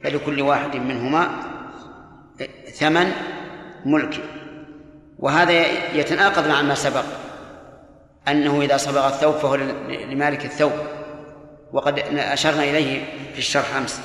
فلكل 0.03 0.43
واحد 0.43 0.77
منهما 0.77 1.31
ثمن 2.73 3.13
ملك. 3.85 4.40
وهذا 5.21 5.53
يتناقض 5.95 6.49
مع 6.49 6.63
ما 6.63 6.75
سبق 6.75 7.05
أنه 8.29 8.63
إذا 8.63 8.77
صبغ 8.77 9.07
الثوب 9.07 9.35
فهو 9.35 9.55
لمالك 10.11 10.45
الثوب 10.45 10.73
وقد 11.73 11.99
أشرنا 11.99 12.65
إليه 12.65 13.05
في 13.33 13.39
الشرح 13.39 13.77
أمس. 13.77 14.01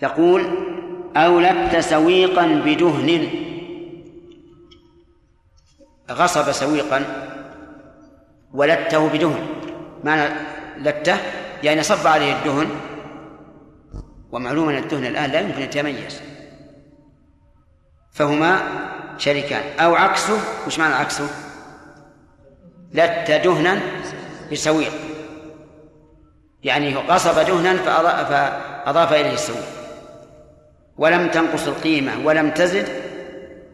تقول 0.00 0.46
أو 1.16 1.40
لبت 1.40 1.76
سويقا 1.76 2.46
بدهن 2.46 3.28
غصب 6.10 6.52
سويقا 6.52 7.04
ولته 8.52 9.08
بدهن 9.08 9.46
معنى 10.04 10.34
لته 10.78 11.16
يعني 11.62 11.82
صب 11.82 12.06
عليه 12.06 12.38
الدهن 12.38 12.70
ومعلوم 14.32 14.68
أن 14.68 14.76
الدهن 14.76 15.06
الآن 15.06 15.30
لا 15.30 15.40
يمكن 15.40 15.56
أن 15.56 15.62
يتميز. 15.62 16.20
فهما 18.12 18.60
شريكان 19.18 19.78
أو 19.80 19.94
عكسه. 19.94 20.38
وش 20.66 20.78
معنى 20.78 20.94
عكسه؟ 20.94 21.28
لت 22.92 23.30
دهنا 23.30 23.80
بسويق 24.52 24.92
يعني 26.62 26.96
غصب 26.96 27.38
دهنا 27.38 27.76
فأضاف 28.24 29.12
إليه 29.12 29.32
السويق 29.32 29.66
ولم 30.98 31.28
تنقص 31.28 31.66
القيمة 31.66 32.12
ولم 32.24 32.50
تزد 32.50 32.88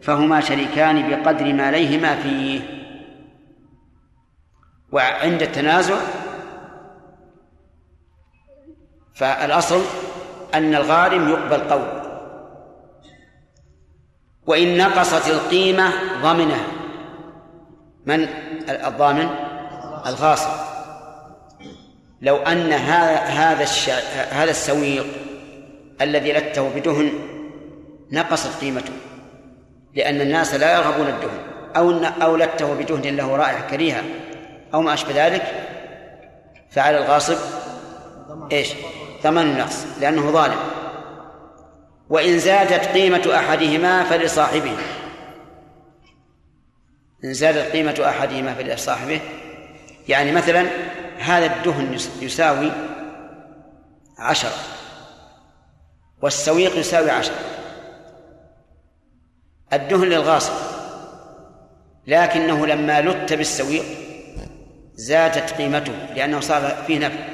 فهما 0.03 0.41
شريكان 0.41 1.11
بقدر 1.11 1.53
ما 1.53 1.67
عليهما 1.67 2.17
فيه. 2.17 2.61
وعند 4.93 5.43
التنازع 5.43 5.97
فالأصل 9.15 9.83
أن 10.55 10.75
الغارم 10.75 11.29
يقبل 11.29 11.61
قول. 11.71 12.02
وإن 14.47 14.79
نقصت 14.79 15.29
القيمة 15.29 15.93
ضمنها 16.23 16.67
من 18.07 18.29
الضامن؟ 18.69 19.29
الغاصب 20.07 20.51
لو 22.23 22.37
أن 22.37 22.73
هذا 22.73 23.17
هذا 24.31 24.51
السويق 24.51 25.07
الذي 26.01 26.33
لته 26.33 26.71
بدهن 26.75 27.13
نقصت 28.13 28.61
قيمته 28.61 28.93
لأن 29.95 30.21
الناس 30.21 30.55
لا 30.55 30.75
يرغبون 30.75 31.07
الدهن. 31.07 31.39
أو 31.77 31.91
أو 32.23 32.37
لته 32.37 32.75
بدهن 32.75 33.17
له 33.17 33.37
رائحة 33.37 33.67
كريهة 33.71 34.03
أو 34.75 34.83
ما 34.83 34.95
أشبه 34.95 35.27
ذلك 35.27 35.43
فعلى 36.71 36.99
الغاصب 36.99 37.37
إيش؟ 38.53 38.69
ثمن 39.23 39.43
النقص 39.43 39.87
لأنه 40.01 40.31
ظالم. 40.31 40.59
وإن 42.13 42.39
زادت 42.39 42.89
قيمة 42.89 43.31
أحدهما 43.37 44.05
فلصاحبه. 44.05 44.77
إن 47.25 47.35
زادت 47.35 47.73
قيمة 47.73 48.03
أحدهما 48.09 48.55
فلصاحبه. 48.55 49.21
يعني 50.09 50.33
مثلا 50.33 50.67
هذا 51.19 51.47
الدهن 51.47 51.99
يساوي 52.21 52.73
عشرة 54.19 54.53
والسويق 56.23 56.77
يساوي 56.77 57.11
عشرة. 57.11 57.39
الدهن 59.73 60.05
للغاصب 60.05 60.55
لكنه 62.07 62.67
لما 62.67 63.01
لت 63.01 63.33
بالسويق 63.33 63.85
زادت 64.95 65.53
قيمته 65.53 66.15
لأنه 66.15 66.41
صار 66.41 66.85
فيه 66.87 66.99
نفع. 66.99 67.25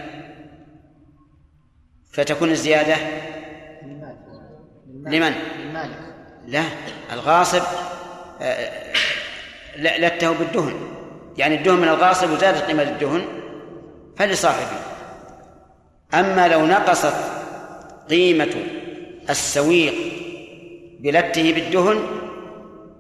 فتكون 2.13 2.51
الزيادة 2.51 2.97
لمن؟ 5.07 5.35
لا 6.47 6.63
الغاصب 7.13 7.63
آه، 8.41 8.93
لته 9.77 10.33
بالدهن. 10.33 10.75
يعني 11.37 11.55
الدهن 11.55 11.77
من 11.77 11.89
الغاصب 11.89 12.31
وزادت 12.31 12.63
قيمة 12.63 12.83
الدهن 12.83 13.25
فلصاحبه. 14.17 14.79
أما 16.15 16.49
لو 16.49 16.67
نقصت 16.67 17.15
قيمة 18.11 18.55
السويق 19.31 19.95
بلته 21.01 21.53
بالدهن 21.53 22.07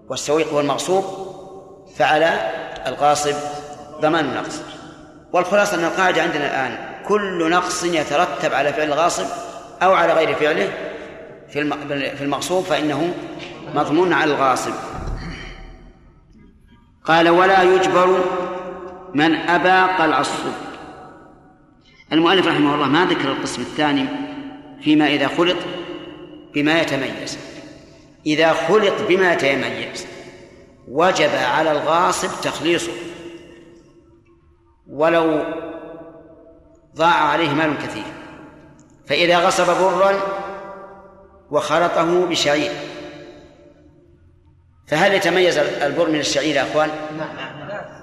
والسويق 0.08 0.48
هو 0.48 0.60
المغصوب 0.60 1.04
فعلى 1.96 2.50
الغاصب 2.86 3.34
ضمان 4.00 4.24
النقص 4.24 4.60
والخلاصة 5.32 5.76
أن 5.76 5.84
القاعدة 5.84 6.22
عندنا 6.22 6.46
الآن 6.46 6.78
كل 7.08 7.50
نقص 7.50 7.84
يترتب 7.84 8.54
على 8.54 8.72
فعل 8.72 8.86
الغاصب 8.86 9.26
أو 9.82 9.94
على 9.94 10.12
غير 10.12 10.34
فعله 10.34 10.72
في 11.50 12.20
المغصوب 12.20 12.64
فإنه 12.64 13.14
مضمون 13.74 14.12
على 14.12 14.34
الغاصب. 14.34 14.72
قال 17.04 17.28
ولا 17.28 17.62
يجبر 17.62 18.24
من 19.14 19.34
أبى 19.34 20.02
قلع 20.02 20.20
الصب. 20.20 20.52
المؤلف 22.12 22.46
رحمه 22.46 22.74
الله 22.74 22.86
ما 22.86 23.04
ذكر 23.04 23.32
القسم 23.32 23.62
الثاني 23.62 24.06
فيما 24.82 25.06
إذا 25.06 25.28
خلط 25.28 25.56
بما 26.54 26.80
يتميز. 26.80 27.38
إذا 28.26 28.52
خلط 28.52 28.94
بما 29.08 29.32
يتميز 29.32 30.06
وجب 30.88 31.30
على 31.30 31.72
الغاصب 31.72 32.28
تخليصه. 32.42 32.92
ولو 34.88 35.44
ضاع 36.96 37.14
عليه 37.14 37.50
مال 37.50 37.78
كثير. 37.78 38.04
فإذا 39.06 39.38
غصب 39.38 39.66
برا 39.66 40.37
وخلطه 41.50 42.26
بشعير. 42.26 42.72
فهل 44.86 45.14
يتميز 45.14 45.58
البر 45.58 46.08
من 46.08 46.20
الشعير 46.20 46.56
يا 46.56 46.62
أخوان؟ 46.62 46.90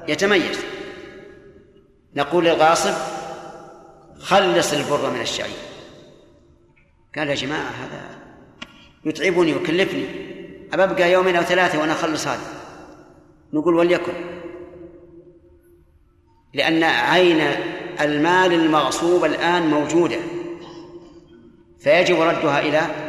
يتميز. 0.07 0.59
نقول 2.15 2.45
للغاصب 2.45 2.93
خلص 4.19 4.73
البر 4.73 5.09
من 5.09 5.21
الشعير. 5.21 5.55
قال 7.17 7.29
يا 7.29 7.35
جماعة 7.35 7.69
هذا 7.69 8.01
يتعبني 9.05 9.53
ويكلفني. 9.53 10.05
أبقى 10.73 11.11
يومين 11.11 11.35
أو 11.35 11.43
ثلاثة 11.43 11.79
وأنا 11.79 11.93
أخلص 11.93 12.27
هذا. 12.27 12.47
نقول 13.53 13.75
وليكن. 13.75 14.13
لأن 16.53 16.83
عين 16.83 17.41
المال 18.01 18.53
المغصوب 18.53 19.25
الآن 19.25 19.67
موجودة. 19.67 20.17
فيجب 21.79 22.21
ردها 22.21 22.59
إلى 22.59 23.04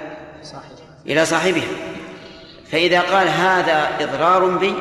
إلى 1.07 1.27
صاحبها. 1.27 1.69
فإذا 2.71 3.01
قال 3.01 3.29
هذا 3.29 3.89
إضرار 4.01 4.47
بي 4.47 4.75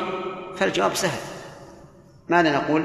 فالجواب 0.56 0.94
سهل. 0.94 1.18
ماذا 2.28 2.50
نقول؟ 2.50 2.84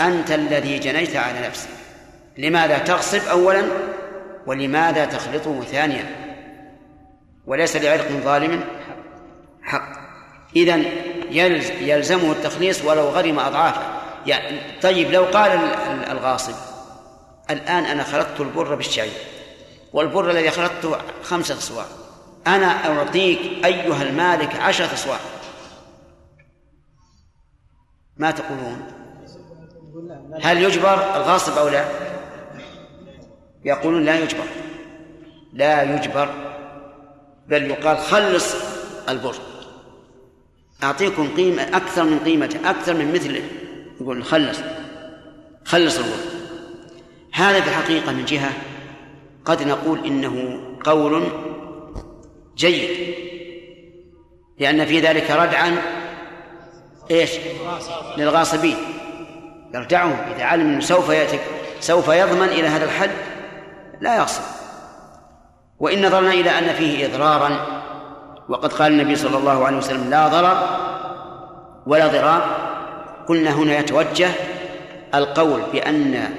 أنت 0.00 0.30
الذي 0.30 0.78
جنيت 0.78 1.16
على 1.16 1.46
نفسك. 1.46 1.68
لماذا 2.38 2.78
تغصب 2.78 3.28
أولا؟ 3.28 3.62
ولماذا 4.46 5.04
تخلطه 5.04 5.60
ثانيا؟ 5.60 6.06
وليس 7.46 7.76
لعرق 7.76 8.08
ظالم؟ 8.24 8.64
حق. 9.62 9.92
إذا 10.56 10.76
يلزمه 11.80 12.32
التخليص 12.32 12.84
ولو 12.84 13.08
غرم 13.08 13.38
أضعافه. 13.38 13.82
يعني 14.26 14.60
طيب 14.82 15.10
لو 15.10 15.24
قال 15.24 15.50
الغاصب 16.10 16.54
الآن 17.50 17.84
أنا 17.84 18.02
خلطت 18.02 18.40
البر 18.40 18.74
بالشعير. 18.74 19.12
والبر 19.92 20.30
الذي 20.30 20.50
خلطته 20.50 20.96
خمسة 21.22 21.54
أصواع 21.58 21.86
أنا 22.46 22.66
أعطيك 22.66 23.64
أيها 23.64 24.02
المالك 24.02 24.56
عشرة 24.56 24.94
أصواع 24.94 25.18
ما 28.16 28.30
تقولون؟ 28.30 28.82
هل 30.42 30.62
يجبر 30.62 31.16
الغاصب 31.16 31.58
أو 31.58 31.68
لا؟ 31.68 31.84
يقولون 33.64 34.04
لا 34.04 34.18
يجبر. 34.18 34.44
لا 35.52 35.82
يجبر 35.82 36.28
بل 37.46 37.70
يقال 37.70 37.98
خلص 37.98 38.54
البر. 39.08 39.34
أعطيكم 40.82 41.34
قيمة 41.36 41.62
أكثر 41.62 42.04
من 42.04 42.18
قيمته 42.18 42.70
أكثر 42.70 42.94
من 42.94 43.12
مثله 43.12 43.42
يقول 44.00 44.24
خلص 44.24 44.58
خلص 45.64 45.98
البر. 45.98 46.16
هذا 47.32 47.60
في 47.60 47.68
الحقيقة 47.68 48.12
من 48.12 48.24
جهة 48.24 48.50
قد 49.44 49.62
نقول 49.62 50.06
إنه 50.06 50.60
قول 50.84 51.24
جيد 52.56 53.14
لأن 54.58 54.84
في 54.84 55.00
ذلك 55.00 55.30
ردعا 55.30 55.76
إيش؟ 57.10 57.30
للغاصبين. 58.16 58.76
يردعهم 59.74 60.16
إذا 60.34 60.44
علم 60.44 60.68
أنه 60.68 60.80
سوف 60.80 61.08
يأتي 61.08 61.38
سوف 61.80 62.08
يضمن 62.08 62.48
إلى 62.48 62.68
هذا 62.68 62.84
الحد 62.84 63.10
لا 64.00 64.16
يغصب. 64.16 64.42
وإن 65.78 66.06
نظرنا 66.06 66.32
إلى 66.32 66.50
أن 66.50 66.72
فيه 66.74 67.06
إضرارا 67.06 67.80
وقد 68.48 68.72
قال 68.72 68.92
النبي 68.92 69.16
صلى 69.16 69.38
الله 69.38 69.66
عليه 69.66 69.76
وسلم 69.76 70.10
لا 70.10 70.28
ضرر 70.28 70.56
ولا 71.86 72.06
ضرار. 72.06 72.70
قلنا 73.28 73.50
هنا 73.50 73.78
يتوجه 73.78 74.30
القول 75.14 75.62
بأن 75.72 76.34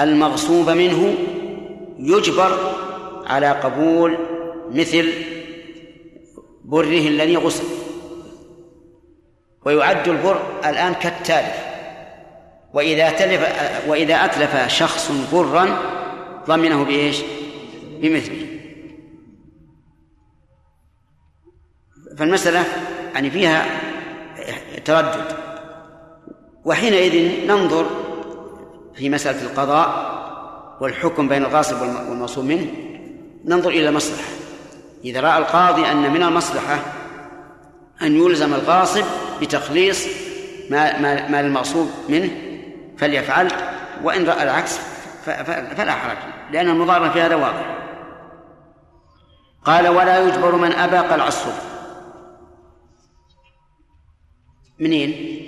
المغصوب 0.00 0.70
منه 0.70 1.14
يجبر 1.98 2.58
على 3.26 3.50
قبول 3.50 4.18
مثل 4.70 5.12
بره 6.64 7.08
الذي 7.08 7.36
غسل. 7.36 7.64
ويعد 9.64 10.08
البر 10.08 10.42
الآن 10.64 10.94
كالتالف. 10.94 11.56
وإذا 12.74 13.10
تلف 13.10 13.48
وإذا 13.86 14.14
أتلف 14.14 14.68
شخص 14.68 15.12
برا 15.32 15.78
ضمنه 16.46 16.84
بإيش؟ 16.84 17.22
بمثله. 18.00 18.46
فالمسألة 22.18 22.64
يعني 23.14 23.30
فيها 23.30 23.66
تردد. 24.84 25.36
وحينئذ 26.64 27.46
ننظر 27.46 27.86
في 28.94 29.10
مسألة 29.10 29.42
القضاء 29.42 30.21
والحكم 30.82 31.28
بين 31.28 31.44
الغاصب 31.44 31.82
والموصول 31.82 32.44
منه 32.44 32.66
ننظر 33.44 33.70
إلى 33.70 33.88
المصلحة 33.88 34.28
إذا 35.04 35.20
رأى 35.20 35.38
القاضي 35.38 35.86
أن 35.86 36.12
من 36.12 36.22
المصلحة 36.22 36.78
أن 38.02 38.16
يلزم 38.16 38.54
الغاصب 38.54 39.04
بتخليص 39.40 40.06
ما 40.70 40.98
ما, 40.98 41.28
ما 41.28 41.40
المغصوب 41.40 41.90
منه 42.08 42.30
فليفعل 42.98 43.48
وإن 44.02 44.26
رأى 44.26 44.42
العكس 44.42 44.78
فلا 45.76 45.92
حرج 45.92 46.16
لأن 46.52 46.68
المضارة 46.68 47.08
في 47.08 47.20
هذا 47.20 47.34
واضح 47.34 47.78
قال 49.64 49.88
ولا 49.88 50.28
يجبر 50.28 50.56
من 50.56 50.72
أبى 50.72 50.96
قلع 50.96 51.28
الصبح 51.28 51.62
منين؟ 54.78 55.38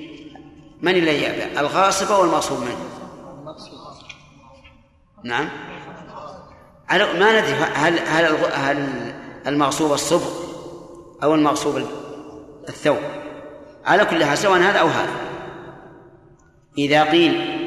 من 0.83 0.95
الذي 0.95 1.23
يأبى؟ 1.23 1.61
الغاصب 1.61 2.13
أو 2.13 2.25
المغصوب 2.25 2.61
منه؟ 2.61 2.94
نعم. 5.25 5.49
على 6.89 7.13
ما 7.13 7.41
ندري 7.41 7.53
هل 7.53 7.99
هل 7.99 8.25
هل 8.53 9.13
المغصوب 9.47 9.93
الصبغ 9.93 10.31
أو 11.23 11.35
المغصوب 11.35 11.87
الثوب؟ 12.69 12.99
على 13.85 14.05
كل 14.05 14.25
حال 14.25 14.39
سواء 14.39 14.61
هذا 14.61 14.79
أو 14.79 14.87
هذا. 14.87 15.13
إذا 16.79 17.05
قيل 17.05 17.61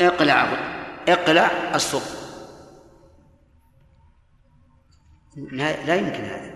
اقلع 0.00 0.52
اقلع 1.08 1.50
الصبغ. 1.74 2.20
لا, 5.36 5.94
يمكن 5.94 6.24
هذا. 6.24 6.50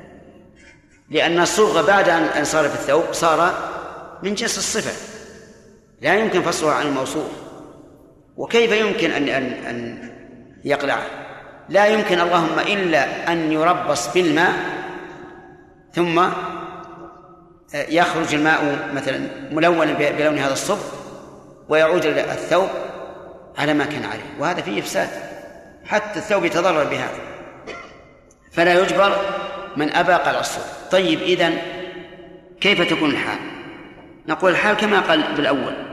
لأن 1.10 1.40
الصبغ 1.40 1.86
بعد 1.86 2.08
أن 2.08 2.44
صار 2.44 2.68
في 2.68 2.74
الثوب 2.74 3.12
صار 3.12 3.70
من 4.22 4.34
جنس 4.34 4.58
الصفة. 4.58 4.92
لا 6.00 6.14
يمكن 6.14 6.42
فصله 6.42 6.72
عن 6.72 6.86
الموصوف. 6.86 7.43
وكيف 8.36 8.72
يمكن 8.72 9.10
أن 9.10 9.28
أن 9.28 9.44
أن 9.44 10.08
يقلعه 10.64 11.06
لا 11.68 11.86
يمكن 11.86 12.20
اللهم 12.20 12.58
إلا 12.58 13.32
أن 13.32 13.52
يربص 13.52 14.14
بالماء 14.14 14.52
ثم 15.92 16.28
يخرج 17.74 18.34
الماء 18.34 18.88
مثلا 18.94 19.28
ملونا 19.52 19.92
بلون 19.92 20.38
هذا 20.38 20.52
الصبغ 20.52 20.84
ويعود 21.68 22.06
الثوب 22.06 22.68
على 23.58 23.74
ما 23.74 23.84
كان 23.84 24.04
عليه. 24.04 24.38
وهذا 24.38 24.62
فيه 24.62 24.80
إفساد. 24.80 25.08
حتى 25.84 26.18
الثوب 26.18 26.44
يتضرر 26.44 26.84
بهذا. 26.84 27.18
فلا 28.52 28.80
يجبر 28.80 29.16
من 29.76 29.90
أبى 29.92 30.12
قلع 30.12 30.40
الصبغ. 30.40 30.64
طيب 30.90 31.20
إذن 31.20 31.58
كيف 32.60 32.90
تكون 32.90 33.10
الحال؟ 33.10 33.38
نقول 34.28 34.50
الحال 34.50 34.76
كما 34.76 35.00
قال 35.00 35.34
بالأول. 35.36 35.83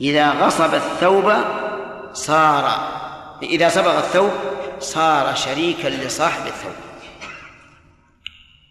إذا 0.00 0.30
غصب 0.30 0.74
الثوب 0.74 1.32
صار 2.12 2.94
إذا 3.42 3.68
صبغ 3.68 3.98
الثوب 3.98 4.30
صار 4.78 5.34
شريكا 5.34 5.88
لصاحب 5.88 6.46
الثوب. 6.46 6.72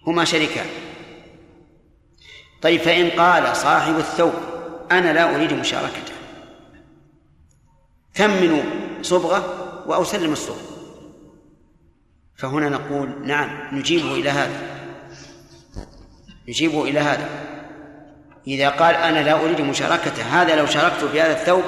هما 0.07 0.25
شريكان. 0.25 0.65
طيب 2.61 2.81
فإن 2.81 3.09
قال 3.09 3.55
صاحب 3.55 3.97
الثوب 3.97 4.33
أنا 4.91 5.13
لا 5.13 5.35
أريد 5.35 5.53
مشاركته. 5.53 6.13
ثمنوا 8.13 8.63
صبغة 9.01 9.43
وأو 9.87 10.03
سلم 10.03 10.33
الصبغ. 10.33 10.61
فهنا 12.35 12.69
نقول 12.69 13.27
نعم 13.27 13.77
نجيبه 13.77 14.13
إلى 14.15 14.29
هذا. 14.29 14.61
نجيبه 16.47 16.83
إلى 16.83 16.99
هذا. 16.99 17.52
إذا 18.47 18.69
قال 18.69 18.95
أنا 18.95 19.19
لا 19.19 19.33
أريد 19.33 19.61
مشاركته 19.61 20.23
هذا 20.23 20.55
لو 20.55 20.65
شاركته 20.65 21.07
في 21.07 21.21
هذا 21.21 21.31
الثوب 21.31 21.63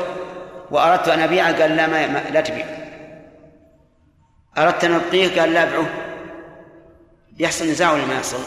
وأردت 0.72 1.08
أن 1.08 1.20
أبيعه 1.20 1.62
قال 1.62 1.76
لا 1.76 1.88
ما, 1.88 2.30
لا 2.34 2.42
تبيع. 2.42 2.66
أردت 4.58 4.84
أن 4.84 4.94
أبقيه 4.94 5.42
قال 5.42 5.54
لا 5.54 5.64
أبيعه 5.64 5.86
يحصل 7.40 7.66
نزاع 7.66 7.94
ولا 7.94 8.06
ما 8.06 8.14
يحصل؟ 8.14 8.40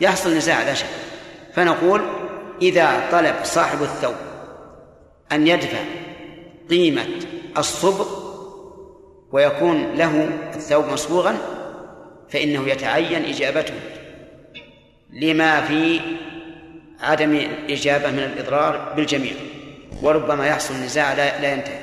يحصل 0.00 0.36
نزاع 0.36 0.62
لا 0.62 0.74
شك. 0.74 0.86
فنقول 1.54 2.02
إذا 2.62 3.08
طلب 3.12 3.34
صاحب 3.42 3.82
الثوب 3.82 4.14
أن 5.32 5.46
يدفع 5.46 5.78
قيمة 6.70 7.06
الصبغ 7.58 8.06
ويكون 9.32 9.94
له 9.94 10.28
الثوب 10.54 10.86
مصبوغا 10.86 11.36
فإنه 12.30 12.68
يتعين 12.68 13.24
إجابته. 13.24 13.74
لما 15.12 15.60
في 15.60 16.00
عدم 17.00 17.32
الإجابة 17.32 18.10
من 18.10 18.18
الإضرار 18.18 18.92
بالجميع 18.96 19.32
وربما 20.02 20.46
يحصل 20.46 20.74
نزاع 20.74 21.12
لا, 21.12 21.40
لا 21.40 21.52
ينتهي. 21.52 21.80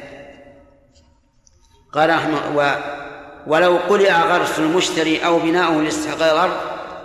قال 1.93 2.09
رحمه 2.09 2.57
و 2.57 2.75
ولو 3.47 3.77
قلع 3.77 4.21
غرس 4.21 4.59
المشتري 4.59 5.25
أو 5.25 5.39
بناؤه 5.39 5.81
لاستحقاق 5.81 6.31
الأرض 6.31 6.57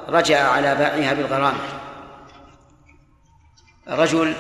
رجع 0.09 0.49
على 0.49 0.75
بائعها 0.75 1.15
بالغرامة. 1.15 1.59
رجل 3.89 4.35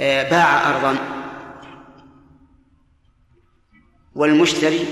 آه، 0.00 0.30
باع 0.30 0.70
أرضا 0.70 0.96
والمشتري 4.14 4.86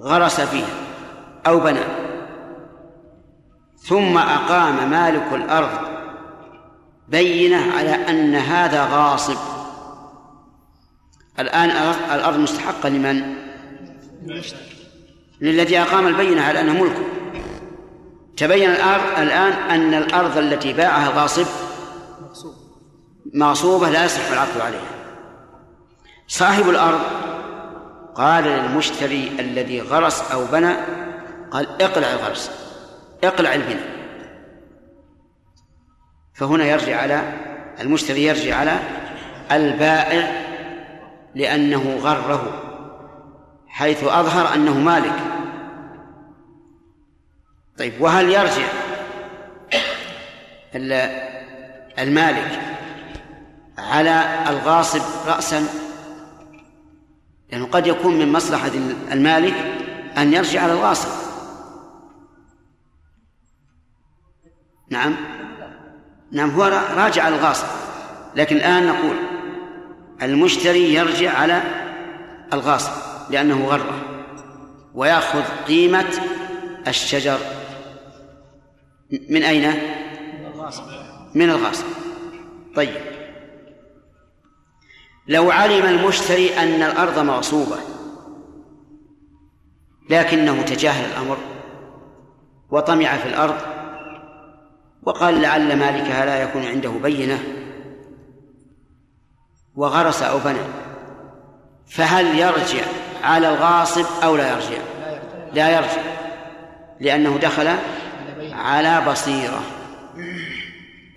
غرس 0.00 0.40
فيها 0.40 0.74
أو 1.46 1.60
بنى 1.60 1.80
ثم 3.76 4.18
أقام 4.18 4.90
مالك 4.90 5.32
الأرض 5.32 5.93
بينة 7.08 7.72
على 7.72 7.90
أن 7.90 8.34
هذا 8.34 8.84
غاصب. 8.84 9.36
الآن 11.38 11.70
الأرض 12.14 12.38
مستحقة 12.38 12.88
لمن؟ 12.88 13.34
للذي 15.40 15.78
أقام 15.78 16.06
البينة 16.06 16.42
على 16.42 16.60
أنه 16.60 16.82
ملكه 16.82 17.02
تبين 18.36 18.70
الآن 18.70 19.52
أن 19.52 19.94
الأرض 19.94 20.38
التي 20.38 20.72
باعها 20.72 21.10
الغاصب 21.10 21.46
مغصوبة 23.34 23.90
لا 23.90 24.04
يصح 24.04 24.30
العقد 24.32 24.60
عليها. 24.60 24.90
صاحب 26.28 26.68
الأرض 26.68 27.00
قال 28.14 28.44
للمشتري 28.44 29.32
الذي 29.38 29.80
غرس 29.80 30.22
أو 30.32 30.44
بنى 30.44 30.74
قال 31.50 31.82
اقلع 31.82 32.12
الغرس 32.12 32.50
اقلع 33.24 33.54
البناء. 33.54 34.03
فهنا 36.34 36.64
يرجع 36.64 37.00
على 37.00 37.32
المشتري 37.80 38.24
يرجع 38.24 38.56
على 38.56 38.78
البائع 39.52 40.44
لأنه 41.34 41.96
غره 41.96 42.60
حيث 43.66 44.04
أظهر 44.04 44.54
أنه 44.54 44.78
مالك. 44.78 45.16
طيب 47.78 48.00
وهل 48.00 48.28
يرجع 48.28 48.66
المالك 51.98 52.60
على 53.78 54.44
الغاصب 54.48 55.02
رأسا؟ 55.26 55.66
لأنه 57.52 57.66
قد 57.66 57.86
يكون 57.86 58.18
من 58.18 58.32
مصلحة 58.32 58.70
المالك 59.12 59.54
أن 60.16 60.32
يرجع 60.32 60.62
على 60.62 60.72
الغاصب. 60.72 61.08
نعم. 64.90 65.16
نعم 66.34 66.50
هو 66.50 66.64
راجع 66.96 67.22
على 67.24 67.36
الغاصب. 67.36 67.66
لكن 68.36 68.56
الآن 68.56 68.86
نقول 68.86 69.16
المشتري 70.22 70.94
يرجع 70.94 71.38
على 71.38 71.62
الغاصب 72.52 72.92
لأنه 73.30 73.66
غره 73.66 74.02
ويأخذ 74.94 75.42
قيمة 75.66 76.10
الشجر. 76.88 77.38
من 79.30 79.42
أين؟ 79.42 79.72
من 81.34 81.50
الغاصب. 81.50 81.84
طيب. 82.76 82.94
لو 85.28 85.50
علم 85.50 85.86
المشتري 85.86 86.58
أن 86.58 86.82
الأرض 86.82 87.18
مغصوبة 87.18 87.76
لكنه 90.10 90.62
تجاهل 90.62 91.10
الأمر 91.10 91.38
وطمع 92.70 93.16
في 93.16 93.28
الأرض 93.28 93.56
وقال 95.06 95.42
لعل 95.42 95.76
مالكها 95.76 96.26
لا 96.26 96.42
يكون 96.42 96.64
عنده 96.64 96.90
بينة 96.90 97.42
وغرس 99.74 100.22
أو 100.22 100.38
بنى 100.38 100.64
فهل 101.86 102.38
يرجع 102.38 102.84
على 103.22 103.48
الغاصب 103.48 104.04
أو 104.22 104.36
لا 104.36 104.52
يرجع؟ 104.52 104.82
لا 105.52 105.70
يرجع 105.70 106.02
لأنه 107.00 107.38
دخل 107.38 107.76
على 108.52 109.02
بصيرة 109.10 109.62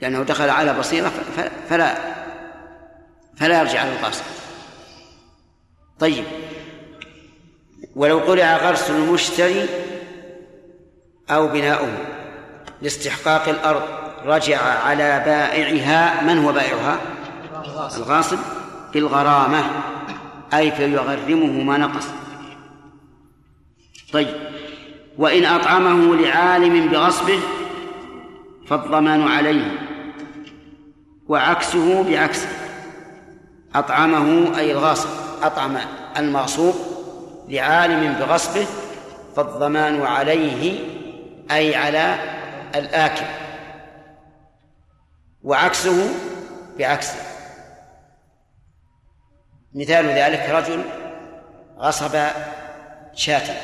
لأنه 0.01 0.23
دخل 0.23 0.49
على 0.49 0.73
بصيرة 0.79 1.11
فلا 1.69 1.97
فلا 3.37 3.59
يرجع 3.59 3.79
على 3.79 3.91
الغاصب. 3.99 4.23
طيب 5.99 6.25
ولو 7.95 8.19
قلع 8.19 8.57
غرس 8.57 8.89
المشتري 8.89 9.65
أو 11.29 11.47
بناؤه. 11.47 12.16
لاستحقاق 12.81 13.49
الأرض 13.49 13.81
رجع 14.25 14.59
على 14.61 15.23
بائعها 15.25 16.23
من 16.23 16.45
هو 16.45 16.51
بائعها؟ 16.51 16.99
الغاصب. 17.97 18.37
بالغرامة 18.93 19.63
أي 20.53 20.71
فيغرمه 20.71 21.63
ما 21.63 21.77
نقص. 21.77 22.07
طيب 24.13 24.35
وإن 25.17 25.45
أطعمه 25.45 26.15
لعالم 26.15 26.87
بغصبه 26.87 27.39
فالضمان 28.67 29.27
عليه 29.27 29.71
وعكسه 31.27 32.03
بعكسه 32.03 32.47
أطعمه 33.75 34.57
أي 34.59 34.71
الغاصب 34.71 35.09
أطعم 35.43 35.77
المغصوب 36.17 36.75
لعالم 37.49 38.13
بغصبه 38.13 38.65
فالضمان 39.35 40.01
عليه 40.01 40.79
أي 41.51 41.75
على 41.75 42.36
الآكل. 42.75 43.25
وعكسه 45.43 46.09
بعكسه. 46.79 47.19
مثال 49.73 50.05
ذلك 50.05 50.49
رجل 50.49 50.83
غصب 51.77 52.27
شاة. 53.13 53.55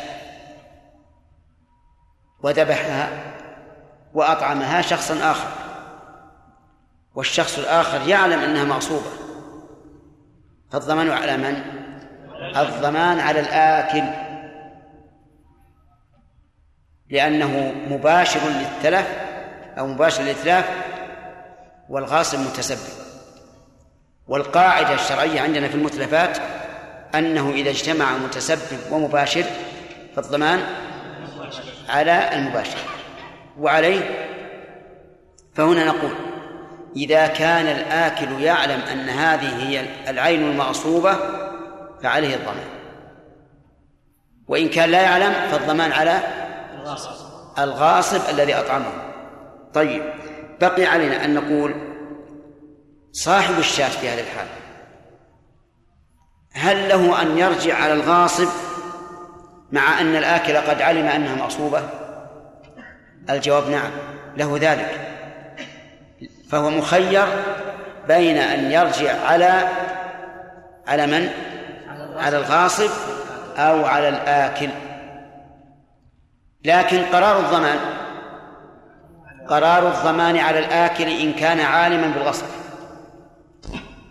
وذبحها 2.44 3.10
وأطعمها 4.14 4.82
شخصا 4.82 5.32
آخر. 5.32 5.50
والشخص 7.16 7.58
الآخر 7.58 8.08
يعلم 8.08 8.40
أنها 8.40 8.64
مغصوبة. 8.64 9.12
فالضمان 10.72 11.10
على 11.10 11.38
من؟ 11.38 11.64
الضمان 12.58 13.20
على 13.20 13.40
الآكل. 13.40 14.33
لأنه 17.10 17.74
مباشر 17.90 18.40
للتلف 18.40 19.08
أو 19.80 19.88
مباشر 19.88 20.24
للإتلاف 20.24 20.66
والغاصب 21.90 22.40
متسبب. 22.40 23.04
والقاعدة 24.28 24.94
الشرعية 24.94 25.42
عندنا 25.42 25.68
في 25.68 25.76
المتلفات 25.76 26.38
أنه 27.16 27.50
إذا 27.50 27.70
اجتمع 27.70 28.18
متسبب 28.18 28.80
ومباشر 28.92 29.44
فالضمان 30.16 30.60
على 31.90 32.30
المباشر. 32.34 32.78
وعليه 33.60 34.02
فهنا 35.56 35.86
نقول 35.86 36.12
إذا 36.96 37.28
كان 37.28 37.66
الآكل 37.66 38.42
يعلم 38.42 38.82
أن 38.92 39.10
هذه 39.10 39.68
هي 39.68 39.86
العين 40.10 40.44
المغصوبة 40.44 41.18
فعليه 42.04 42.36
الضمان. 42.36 42.68
وإن 44.48 44.70
كان 44.70 44.90
لا 44.90 45.02
يعلم 45.02 45.34
فالضمان 45.52 45.92
على 45.92 46.43
الغاصب. 47.60 48.30
الذي 48.30 48.56
أطعمه. 48.56 48.92
طيب 49.74 50.04
بقي 50.62 50.86
علينا 50.86 51.26
أن 51.26 51.34
نقول 51.34 51.76
صاحب 53.12 53.60
الشاة 53.60 53.90
في 53.90 54.10
هذه 54.10 54.20
الحال. 54.20 54.48
هل 56.54 56.90
له 56.90 57.22
أن 57.22 57.38
يرجع 57.38 57.76
على 57.76 57.94
الغاصب 57.94 58.48
مع 59.72 60.02
أن 60.02 60.16
الآكل 60.16 60.58
قد 60.58 60.82
علم 60.82 61.06
أنها 61.06 61.36
مغصوبة؟ 61.36 61.82
الجواب 63.30 63.70
نعم 63.70 63.92
له 64.38 64.58
ذلك. 64.62 65.10
فهو 66.50 66.70
مخير 66.70 67.26
بين 68.08 68.38
أن 68.38 68.72
يرجع 68.72 69.26
على 69.26 69.70
على 70.88 71.08
من؟ 71.08 71.30
على 72.18 72.38
الغاصب 72.38 72.90
أو 73.58 73.86
على 73.86 74.10
الآكل. 74.10 74.70
لكن 76.66 77.02
قرار 77.02 77.40
الضمان 77.40 77.80
قرار 79.48 79.88
الضمان 79.88 80.38
على 80.38 80.60
الآكل 80.60 81.08
إن 81.08 81.34
كان 81.34 81.60
عالما 81.60 82.08
بالغصب 82.08 82.46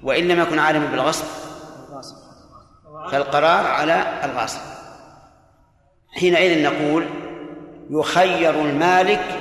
وإن 0.02 0.28
لم 0.28 0.40
يكن 0.40 0.58
عالما 0.58 0.86
بالغصب 0.86 1.24
فالقرار 3.10 3.66
على 3.66 4.20
الغاصب. 4.24 4.60
حينئذ 6.12 6.62
نقول 6.62 7.06
يخير 7.90 8.50
المالك 8.50 9.38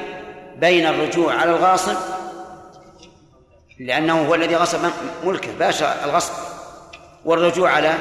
بين 0.57 0.87
الرجوع 0.87 1.35
على 1.35 1.51
الغاصب 1.51 1.95
لأنه 3.79 4.27
هو 4.27 4.35
الذي 4.35 4.55
غصب 4.55 4.79
ملكه 5.23 5.57
باشر 5.59 5.93
الغصب 6.05 6.33
والرجوع 7.25 7.71
على 7.71 7.93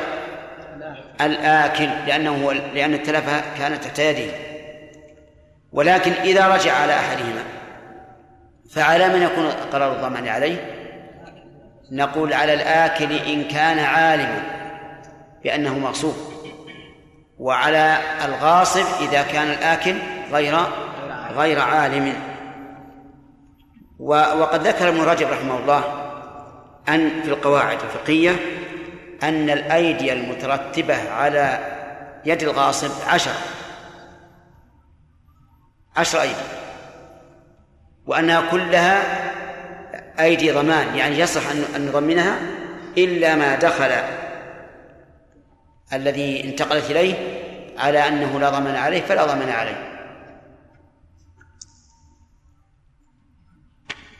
الآكل 1.20 1.88
لأنه 2.06 2.44
هو 2.44 2.52
لأن 2.52 2.94
التلفة 2.94 3.42
كانت 3.58 3.84
تحت 3.84 3.98
يده 3.98 4.49
ولكن 5.72 6.12
إذا 6.12 6.48
رجع 6.48 6.72
على 6.72 6.94
أحدهما 6.94 7.42
فعلى 8.70 9.08
من 9.08 9.22
يكون 9.22 9.50
قرار 9.72 9.92
الضمان 9.92 10.28
عليه؟ 10.28 10.76
نقول 11.92 12.32
على 12.32 12.54
الآكل 12.54 13.12
إن 13.12 13.44
كان 13.44 13.78
عالما 13.78 14.42
بأنه 15.44 15.78
مغصوب. 15.78 16.14
وعلى 17.38 17.98
الغاصب 18.24 18.84
إذا 19.00 19.22
كان 19.22 19.50
الآكل 19.50 19.94
غير 20.32 20.56
غير 21.36 21.60
عالم. 21.60 22.14
وقد 24.00 24.66
ذكر 24.66 24.88
ابن 24.88 25.00
رجب 25.00 25.28
رحمه 25.28 25.58
الله 25.58 25.84
أن 26.88 27.22
في 27.22 27.28
القواعد 27.28 27.78
الفقهية 27.82 28.36
أن 29.22 29.50
الأيدي 29.50 30.12
المترتبة 30.12 31.10
على 31.12 31.58
يد 32.24 32.42
الغاصب 32.42 32.90
عشرة 33.08 33.34
عشر 35.96 36.22
أيدي 36.22 36.34
وأنها 38.06 38.50
كلها 38.50 39.02
أيدي 40.20 40.50
ضمان 40.50 40.96
يعني 40.96 41.18
يصح 41.18 41.50
أن 41.76 41.86
نضمنها 41.86 42.38
إلا 42.98 43.34
ما 43.34 43.56
دخل 43.56 43.90
الذي 45.92 46.44
انتقلت 46.44 46.90
إليه 46.90 47.40
على 47.78 48.08
أنه 48.08 48.40
لا 48.40 48.50
ضمان 48.50 48.76
عليه 48.76 49.00
فلا 49.02 49.26
ضمان 49.26 49.48
عليه. 49.48 49.90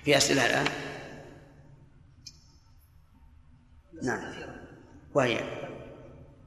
في 0.05 0.17
أسئلة 0.17 0.47
الآن؟ 0.47 0.65
نعم. 4.03 4.33
وهي؟ 5.15 5.41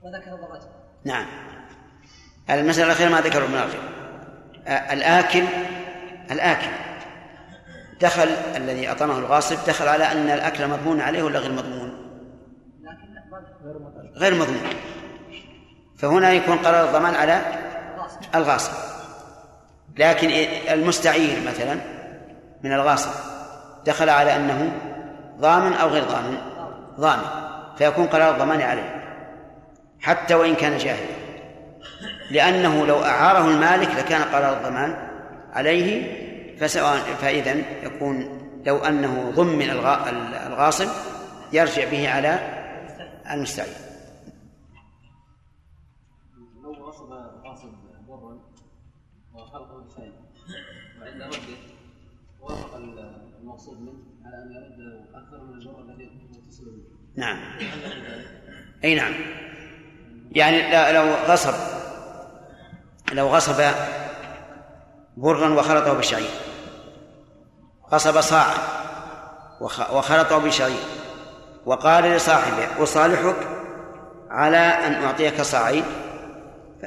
وذكر 0.03 0.34
الرجل. 0.34 0.67
نعم. 1.05 1.26
المسألة 2.49 2.86
الأخيرة 2.86 3.09
ما 3.09 3.21
ذكر 3.21 3.43
ابن 3.43 3.55
رجب 3.55 4.03
الآكل 4.68 5.43
الآكل. 6.32 6.70
دخل 8.01 8.30
الذي 8.55 8.91
أطعمه 8.91 9.18
الغاصب 9.18 9.57
دخل 9.68 9.88
على 9.88 10.11
أن 10.11 10.30
الأكل 10.30 10.68
مضمون 10.68 11.01
عليه 11.01 11.24
ولا 11.24 11.39
غير 11.39 11.51
مضمون؟ 11.51 11.93
غير 14.16 14.34
مضمون. 14.34 14.70
فهنا 15.97 16.32
يكون 16.32 16.57
قرار 16.57 16.86
الضمان 16.86 17.16
على 17.16 17.41
الغاصب. 18.36 18.74
لكن 19.97 20.30
المستعير 20.72 21.38
مثلا 21.47 21.78
من 22.64 22.74
الغاصب 22.74 23.11
دخل 23.86 24.09
على 24.09 24.36
أنه 24.36 24.72
ضامن 25.39 25.74
أو 25.74 25.88
غير 25.88 26.03
ضامن؟ 26.03 26.38
ضامن. 26.99 27.24
فيكون 27.78 28.07
قرار 28.07 28.32
الضمان 28.32 28.61
عليه 28.61 29.03
حتى 30.01 30.36
وإن 30.36 30.55
كان 30.55 30.78
جاهلا. 30.78 31.22
لأنه 32.34 32.86
لو 32.86 33.04
أعاره 33.04 33.48
المالك 33.48 33.90
لكان 33.96 34.22
قرار 34.22 34.58
الضمان 34.58 35.10
عليه 35.52 36.24
فسواء 36.58 36.98
فإذا 36.98 37.56
يكون 37.84 38.40
لو 38.66 38.78
أنه 38.78 39.32
ضمن 39.32 39.70
الغاصب 40.48 40.88
يرجع 41.54 41.90
به 41.90 42.10
على 42.10 42.40
المستعير. 43.32 43.74
لو 46.64 46.74
غصب 46.74 47.12
غاصب 47.46 47.70
برا 48.08 48.40
وخلقه 49.34 49.86
وعند 51.02 51.22
رده 51.22 51.58
وافق 52.42 52.76
المقصود 53.42 53.82
منه 53.82 53.94
على 54.26 54.56
يرد 54.56 55.06
أكثر 55.16 55.44
من 55.44 55.54
البر 55.54 55.82
الذي 55.82 56.10
يتصل 56.48 56.66
به. 56.66 56.84
نعم. 57.16 57.40
أي 58.84 58.96
نعم. 58.96 59.14
يعني 60.32 60.94
لو 60.94 61.14
غصب 61.14 61.84
لو 63.12 63.28
غصب 63.28 63.64
برا 65.18 65.49
وخلطه 65.49 65.93
بالشعير. 65.93 66.30
غصب 67.91 68.22
صاعا 68.22 68.56
وخلطه 69.91 70.38
بشعير 70.38 70.84
وقال 71.66 72.04
لصاحبه 72.04 72.84
أصالحك 72.84 73.47
على 74.30 74.58
أن 74.58 74.93
أعطيك 74.93 75.41
صاعين 75.41 75.84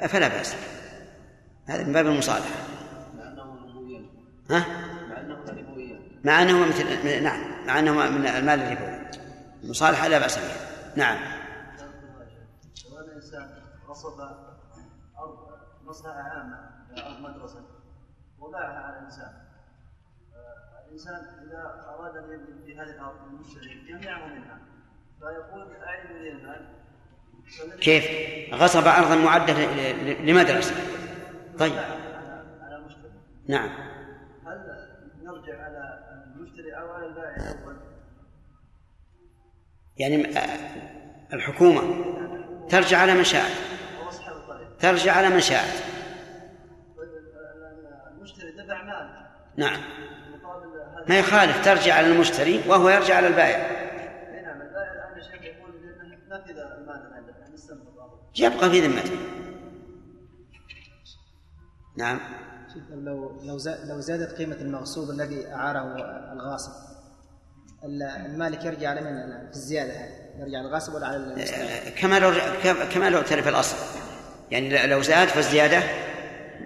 فلا 0.08 0.28
بأس. 0.28 0.54
هذا 1.66 1.84
من 1.84 1.92
باب 1.92 2.06
المصالحة. 2.06 2.50
ها؟ 4.50 4.64
مع 6.24 6.42
أنه 6.42 6.66
مثل 6.66 7.22
نعم 7.22 7.40
مع 7.66 7.78
أنه 7.78 7.92
من 7.92 8.26
المال 8.26 8.60
الربوي 8.60 9.10
المصالحة 9.64 10.08
لا 10.08 10.18
بأس 10.18 10.38
بها. 10.38 10.56
نعم. 10.96 11.18
مصلحة 15.86 16.20
عامة 16.20 16.70
أرض 17.06 17.20
مدرسة. 17.20 17.64
وباعها 18.38 18.80
على 18.86 18.98
الإنسان. 18.98 19.32
الإنسان 20.86 21.14
إذا 21.14 21.84
أراد 21.88 22.16
أن 22.16 22.24
يبني 22.24 22.64
في 22.64 22.78
هذه 22.78 22.90
الأرض 22.90 23.16
المشتري 23.26 23.90
يمنعه 23.90 24.26
منها 24.26 24.58
فيقول 25.20 25.76
أعيد 25.76 26.10
لي 26.10 26.32
المال 26.32 26.66
كيف؟ 27.80 28.04
غصب 28.54 28.86
أرضا 28.86 29.14
معدة 29.14 29.54
لمدرسة. 30.14 30.74
طيب. 31.58 31.72
على 31.72 32.76
المشتري 32.76 33.12
نعم. 33.48 33.68
هل 34.46 34.86
نرجع 35.22 35.64
على 35.64 36.04
المشتري 36.36 36.78
أو 36.78 36.90
على 36.90 37.06
البائع 37.06 37.36
الأول؟ 37.36 37.76
يعني 39.96 40.26
الحكومة 41.32 42.04
ترجع 42.68 42.98
على 42.98 43.14
من 43.14 43.24
شاءت 43.24 43.52
أو 44.02 44.08
أصحاب 44.08 44.36
الطريق 44.36 44.65
ترجع 44.80 45.12
على 45.12 45.28
من 45.28 45.40
شاءت. 45.40 45.82
المشتري 48.16 48.52
دفع 48.52 48.82
مال 48.82 49.26
نعم. 49.56 49.80
ما 51.08 51.18
يخالف 51.18 51.64
ترجع 51.64 51.94
على 51.94 52.06
المشتري 52.06 52.62
وهو 52.68 52.88
يرجع 52.88 53.16
على 53.16 53.26
البائع. 53.26 53.86
يبقى 58.38 58.70
في 58.70 58.80
ذمته. 58.80 59.16
نعم. 61.98 62.20
لو 62.90 63.40
لو 63.42 63.58
لو 63.88 64.00
زادت 64.00 64.32
قيمة 64.38 64.54
المغصوب 64.54 65.10
الذي 65.10 65.46
أعاره 65.52 65.94
الغاصب 66.32 66.72
ال- 67.84 68.02
المالك 68.02 68.64
يرجع 68.64 68.90
على 68.90 69.00
من؟ 69.00 69.46
في 69.50 69.56
الزيادة 69.56 69.92
هذه؟ 69.92 70.10
يرجع 70.38 70.58
على 70.58 70.68
الغاصب 70.68 70.94
ولا 70.94 71.06
على 71.06 71.16
المستأجر؟ 71.16 71.90
كما 72.00 72.18
لو 72.18 72.32
كما 72.94 73.10
لو 73.10 73.22
تلف 73.22 73.48
الأصل. 73.48 73.76
يعني 74.50 74.86
لو 74.86 75.02
زاد 75.02 75.28
فالزيادة 75.28 75.82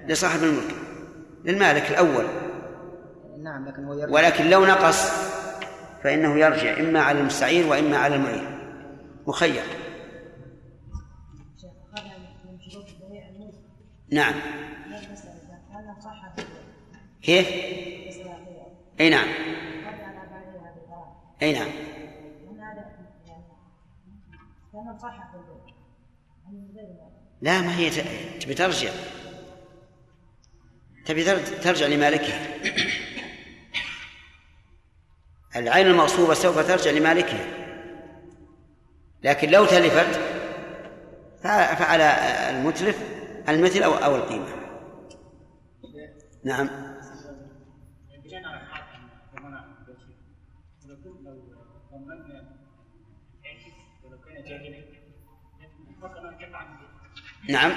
لصاحب 0.07 0.43
الملك 0.43 0.75
للمالك 1.45 1.91
الأول. 1.91 2.27
نعم 3.43 3.69
لكن 3.69 3.85
هو 3.85 3.95
يرجع. 3.95 4.15
ولكن 4.15 4.51
لو 4.51 4.67
نقص 4.67 5.11
فإنه 6.03 6.39
يرجع 6.39 6.81
إما 6.81 7.01
على 7.01 7.21
المستعير 7.21 7.67
وإما 7.67 7.97
على 7.97 8.17
المعين 8.17 8.59
مخير. 9.27 9.63
نعم. 14.13 14.35
هذا 14.35 15.13
مسألة 15.13 15.33
هذا 15.71 16.01
صح 16.01 16.35
في 16.37 16.43
كيف؟ 17.23 17.49
أي 19.01 19.11
نعم. 19.11 19.29
أي 21.43 21.53
نعم. 21.53 21.69
لا 27.41 27.61
ما 27.61 27.77
هي 27.77 27.91
تبي 28.41 28.55
ترجع. 28.55 28.91
تبي 31.07 31.25
تر- 31.25 31.39
ترجع 31.63 31.87
لمالكها. 31.87 32.57
العين 35.57 35.87
المغصوبة 35.87 36.35
سوف 36.35 36.59
ترجع 36.59 36.91
لمالكها. 36.91 37.47
لكن 39.23 39.51
لو 39.51 39.67
تلفت 39.67 40.21
فع- 41.43 41.75
فعلى 41.75 42.05
المتلف 42.51 42.99
المثل 43.49 43.83
أو 43.83 43.93
أو 43.95 44.17
القيمة. 44.17 44.49
نعم. 46.45 46.71
لو 56.23 56.39
كان 56.41 56.55
نعم. 57.49 57.73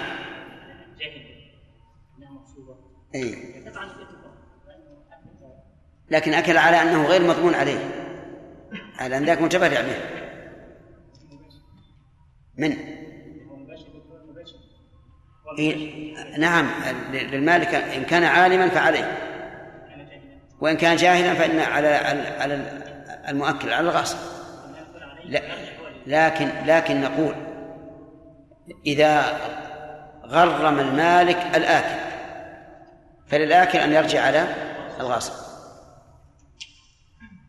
أي 3.16 3.54
لكن 6.12 6.34
أكل 6.34 6.58
على 6.58 6.82
أنه 6.82 7.06
غير 7.06 7.24
مضمون 7.24 7.56
عليه. 7.56 7.80
على 9.00 9.18
أن 9.18 9.26
ذاك 9.26 9.42
متبرع 9.42 9.82
به. 9.82 9.96
من؟ 12.58 12.78
إيه، 15.60 16.14
نعم. 16.38 16.70
للمالك 17.12 17.76
إن 17.76 18.04
كان 18.04 18.24
عالما 18.24 18.70
فعليه. 18.70 19.18
وإن 20.60 20.78
كان 20.78 20.96
جاهلا 20.96 21.34
فإن 21.34 21.60
على 21.60 21.88
على 22.40 22.54
المؤكل 23.30 23.74
على 23.74 23.90
الغاصب. 23.90 24.18
لكن 26.08 26.50
لكن 26.66 27.02
نقول 27.02 27.53
إذا 28.86 29.22
غرم 30.26 30.80
المالك 30.80 31.38
الآكل 31.56 32.14
فللآكل 33.28 33.80
أن 33.80 33.92
يرجع 33.92 34.22
على 34.26 34.56
الغاصب. 35.00 35.34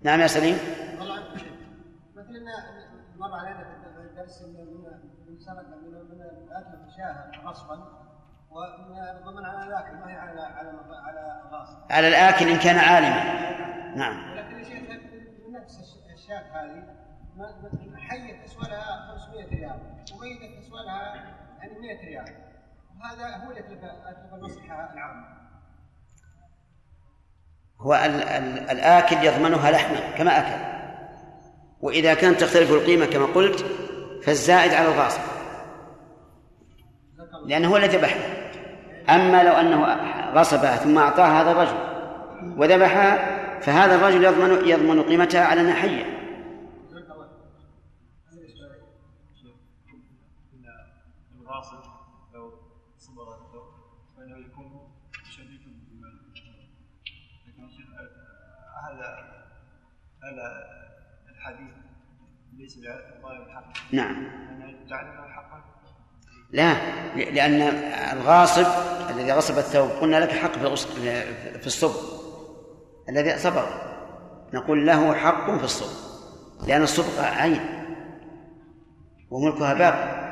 نعم 0.02 0.20
يا 0.20 0.26
سليم. 0.26 0.58
مثلا 2.16 2.40
مر 3.16 3.34
علينا 3.34 3.64
في 3.64 4.00
الدرس 4.00 4.42
إن 4.42 4.54
من 5.28 5.38
سرق 5.38 5.66
من 5.66 5.94
غصبا 7.44 7.74
ومن 9.26 9.44
على 9.44 9.68
الأكل 9.68 9.96
ما 9.96 10.10
هي 10.10 10.16
على 10.16 10.40
على 10.40 10.70
على 11.04 11.42
الغاصب 11.46 11.92
على 11.92 12.08
الآكل 12.08 12.48
إن 12.48 12.58
كان 12.58 12.76
عالما. 12.78 13.24
نعم. 13.96 14.32
ولكن 14.32 14.58
يا 14.58 14.64
شيخ 14.64 14.82
نفس 15.50 15.78
الشاة 16.14 16.42
هذه. 16.52 17.03
حية 17.98 18.42
تسوى 18.44 18.62
لها 18.62 19.16
500 19.18 19.46
ريال 19.48 19.80
وميتة 20.14 20.60
تسوى 20.60 20.78
لها 20.86 21.14
يعني 21.62 21.78
100 21.80 22.06
ريال. 22.06 22.24
وهذا 23.00 23.36
هو 23.36 23.50
اللي 23.50 23.60
يترك 23.60 23.80
المصلحة 24.32 24.92
العامة. 24.92 25.26
هو 27.80 27.94
ال 27.94 28.22
ال 28.22 28.70
الآكل 28.70 29.16
يضمنها 29.16 29.70
لحما 29.70 30.16
كما 30.18 30.38
أكل. 30.38 30.74
وإذا 31.80 32.14
كانت 32.14 32.40
تختلف 32.40 32.70
القيمة 32.70 33.06
كما 33.06 33.26
قلت 33.26 33.64
فالزائد 34.24 34.74
على 34.74 34.88
الغاصب. 34.88 35.22
لأنه 37.46 37.68
هو 37.68 37.76
الذي 37.76 37.96
ذبحها. 37.96 38.44
أما 39.08 39.42
لو 39.42 39.52
أنه 39.52 39.84
غصبها 40.34 40.76
ثم 40.76 40.98
أعطاها 40.98 41.42
هذا 41.42 41.50
الرجل 41.50 41.94
وذبحها 42.58 43.34
فهذا 43.60 43.94
الرجل 43.94 44.24
يضمن 44.24 44.68
يضمن 44.68 45.02
قيمتها 45.02 45.44
على 45.44 45.60
أنها 45.60 45.74
حية 45.74 46.14
الغاصب 51.40 51.78
لو 52.34 52.52
صبر 52.98 53.28
الثوب 53.32 53.64
فإنه 54.16 54.36
يكون 54.38 54.90
شريك 55.30 55.60
بالمال 55.64 56.18
لكن 57.46 57.70
شيخ 57.70 57.86
هذا 58.90 59.34
هذا 60.40 61.34
الحديث 61.36 61.74
ليس 62.56 62.78
الحق. 63.24 63.92
نعم. 63.92 64.44
جعلنا 64.88 65.28
حقا 65.28 65.64
لا 66.50 66.74
لأن 67.16 67.62
الغاصب 68.18 68.66
الذي 69.10 69.32
غصب 69.32 69.58
الثوب 69.58 69.90
قلنا 69.90 70.16
لك 70.16 70.32
حق 70.32 70.52
في 70.52 70.76
في 71.58 71.66
الصبغ. 71.66 72.00
الذي 73.08 73.38
صبغ. 73.38 73.66
نقول 74.52 74.86
له 74.86 75.14
حق 75.14 75.56
في 75.56 75.64
الصبغ. 75.64 76.14
لأن 76.68 76.82
الصبغ 76.82 77.24
عين 77.24 77.60
وملكها 79.30 79.74
باقي 79.74 80.24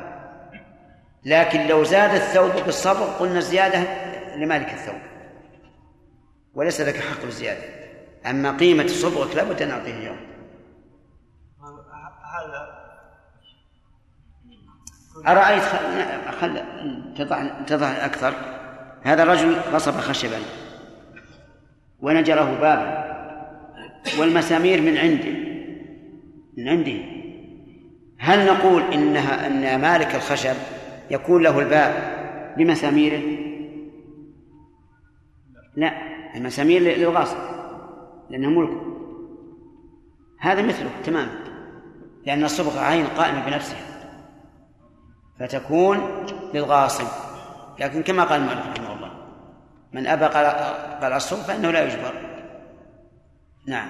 لكن 1.25 1.67
لو 1.67 1.83
زاد 1.83 2.15
الثوب 2.15 2.65
بالصبغ 2.65 3.17
قلنا 3.17 3.37
الزيادة 3.37 3.83
لمالك 4.35 4.73
الثوب. 4.73 5.01
وليس 6.53 6.81
لك 6.81 6.95
حق 6.95 7.19
في 7.19 7.25
الزيادة. 7.25 7.82
أما 8.25 8.57
قيمة 8.57 8.87
صبغك 8.87 9.35
لابد 9.35 9.61
أن 9.61 9.67
نعطيه 9.67 9.97
اليوم. 9.97 10.17
هذا 15.23 15.37
أرأيت 15.37 15.63
خل, 15.63 16.31
خل... 16.41 16.63
تضع 17.17 17.63
تضع 17.67 17.87
أكثر. 17.87 18.33
هذا 19.03 19.23
الرجل 19.23 19.55
غصب 19.55 19.91
خشبا. 19.91 20.39
ونجره 22.01 22.59
بابا. 22.61 23.13
والمسامير 24.19 24.81
من 24.81 24.97
عنده. 24.97 25.33
من 26.57 26.67
عنده. 26.69 27.01
هل 28.17 28.45
نقول 28.45 28.93
إنها 28.93 29.47
أن 29.47 29.81
مالك 29.81 30.15
الخشب 30.15 30.55
يكون 31.11 31.43
له 31.43 31.59
الباب 31.59 31.93
بمساميره؟ 32.57 33.21
لا. 35.75 36.13
المسامير 36.35 36.81
للغاصب 36.81 37.37
لأنه 38.33 38.49
ملكه 38.49 38.81
هذا 40.39 40.61
مثله 40.61 40.89
تماما 41.03 41.31
لأن 42.25 42.43
الصبغة 42.43 42.79
عين 42.79 43.07
قائمة 43.07 43.45
بنفسها. 43.45 43.79
فتكون 45.39 46.25
للغاصب. 46.53 47.07
لكن 47.79 48.03
كما 48.03 48.23
قال 48.23 48.41
المؤلف 48.41 48.67
رحمه 48.67 48.93
الله 48.93 49.11
من 49.93 50.07
أبى 50.07 50.25
قلع 50.25 51.15
الصبغ 51.15 51.43
فإنه 51.43 51.71
لا 51.71 51.83
يجبر. 51.83 52.13
نعم. 53.67 53.89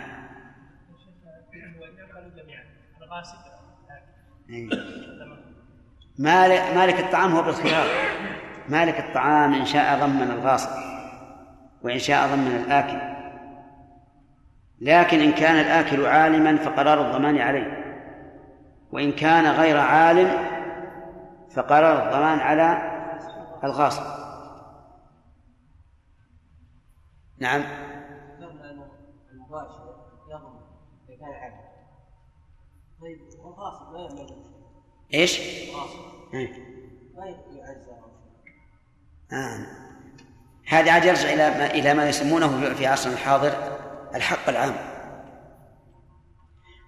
إيه. 4.49 4.69
مالك 6.19 6.75
مالك 6.75 6.99
الطعام 6.99 7.31
هو 7.31 7.41
بالخيار. 7.41 7.87
مالك 8.69 8.99
الطعام 8.99 9.53
إن 9.53 9.65
شاء 9.65 9.99
ضمن 9.99 10.31
الغاصب 10.31 10.69
وإن 11.81 11.99
شاء 11.99 12.27
ضمن 12.27 12.47
الآكل. 12.47 13.12
لكن 14.84 15.19
إن 15.19 15.31
كان 15.31 15.55
الآكل 15.55 16.05
عالما 16.05 16.57
فقرار 16.57 17.07
الضمان 17.07 17.38
عليه 17.38 17.84
وإن 18.91 19.11
كان 19.11 19.45
غير 19.45 19.77
عالم 19.77 20.30
فقرار 21.55 22.05
الضمان 22.05 22.39
على 22.39 22.91
الغاصب 23.64 24.03
نعم 27.39 27.64
إيش؟ 35.14 35.39
آه. 39.34 39.65
هذا 40.68 40.91
عاد 40.91 41.05
يرجع 41.05 41.34
إلى 41.34 41.49
ما 41.49 41.65
إلى 41.65 41.93
ما 41.93 42.10
يسمونه 42.10 42.73
في 42.73 42.88
عصرنا 42.88 43.15
الحاضر 43.15 43.82
الحق 44.15 44.49
العام 44.49 44.76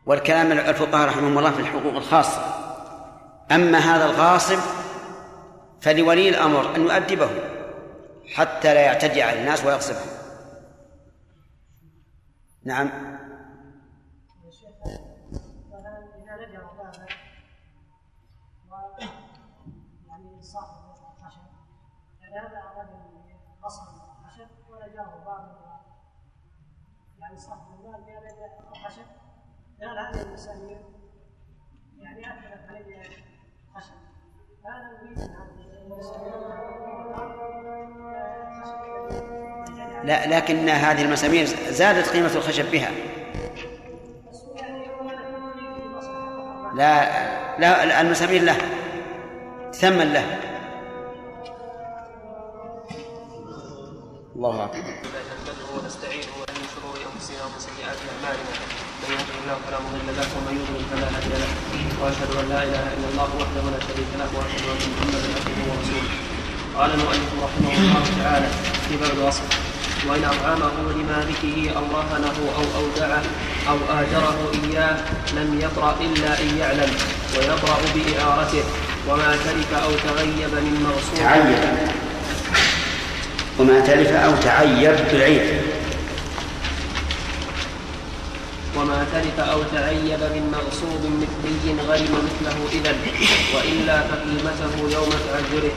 والكلام 0.05 0.51
الفقهاء 0.51 1.07
رحمهم 1.07 1.37
الله 1.37 1.51
في 1.51 1.59
الحقوق 1.59 1.93
الخاصة 1.93 2.41
أما 3.51 3.77
هذا 3.77 4.05
الغاصب 4.05 4.59
فلولي 5.81 6.29
الأمر 6.29 6.75
أن 6.75 6.81
يؤدبه 6.81 7.29
حتى 8.35 8.73
لا 8.73 8.81
يعتدي 8.81 9.23
على 9.23 9.39
الناس 9.39 9.65
ويغصبهم 9.65 10.15
نعم 12.63 12.87
يا 14.45 14.51
شيخ 14.51 14.69
مثلا 15.71 16.07
اذا 16.23 16.35
رجع 16.35 16.59
بابا 16.59 17.05
و 18.71 18.75
يعني 20.07 20.41
صاحب 20.41 20.75
الخشب 21.19 21.41
يعني 22.21 22.39
هذا 22.39 22.63
رجل 22.77 23.25
غصب 23.63 23.83
الخشب 24.19 24.47
ورجعه 24.69 25.25
بابا 25.25 25.65
المال 27.35 28.05
قال 28.05 28.25
الخشب 28.71 29.05
قال 29.81 29.97
هذه 29.99 30.21
المسامير 30.21 30.77
يعني 31.99 32.25
علي 32.25 32.95
ان 32.95 33.15
لا 40.03 40.27
لكن 40.27 40.69
هذه 40.69 41.01
المسامير 41.01 41.45
زادت 41.69 42.09
قيمة 42.09 42.35
الخشب 42.35 42.71
بها. 42.71 42.91
لا 46.75 47.59
لا 47.59 48.01
المسامير 48.01 48.41
له 48.41 48.57
ثمن 49.71 50.13
له. 50.13 50.39
الله 54.35 54.65
أكبر. 54.65 55.24
الله 59.45 59.61
فلا 59.67 59.79
مضل 59.85 60.07
له 60.17 60.27
ومن 60.35 60.53
يضلل 60.61 60.83
فلا 60.91 61.07
هادي 61.15 61.33
له. 61.41 61.51
وأشهد 62.01 62.31
أن 62.41 62.45
لا 62.53 62.59
إله 62.67 62.85
إلا 62.95 63.07
الله 63.11 63.29
وحده 63.39 63.63
لا 63.73 63.79
شريك 63.87 64.11
له 64.21 64.29
وأشهد 64.37 64.65
أن 64.73 64.81
محمدا 64.91 65.19
عبده 65.37 65.59
ورسوله. 65.69 66.13
قال 66.77 66.89
المؤلف 66.97 67.29
رحمه 67.45 67.71
الله 67.77 68.03
تعالى 68.23 68.49
في 68.89 68.93
باب 69.01 69.13
الوصف 69.17 69.47
وإن 70.07 70.23
أطعمه 70.33 70.75
لمالكه 70.97 71.57
أو 71.77 71.85
رهنه 71.99 72.37
أو 72.57 72.65
أودعه 72.79 73.23
أو 73.69 73.77
آجره 73.99 74.37
إياه 74.63 74.97
لم 75.37 75.49
يطرأ 75.65 75.95
إلا 76.01 76.31
أن 76.41 76.57
يعلم 76.57 76.91
ويطرأ 77.37 77.77
بإعارته 77.95 78.63
وما 79.07 79.31
تلف 79.45 79.71
أو 79.73 79.91
تغيب 80.07 80.53
من 80.65 80.75
مغصوب. 80.87 81.17
تعيب. 81.17 81.61
وما 83.59 83.79
تلف 83.79 84.11
أو 84.11 84.33
تعيب 84.35 84.95
بالعين 85.11 85.64
وما 88.85 89.05
تلف 89.13 89.39
أو 89.39 89.59
تعيب 89.73 90.19
من 90.35 90.53
مغصوب 90.53 91.01
مثلي 91.21 91.81
غرم 91.87 92.13
مثله 92.27 92.57
إذا 92.71 92.95
وإلا 93.55 94.01
فقيمته 94.01 94.97
يوم 94.97 95.09
تعجره 95.09 95.75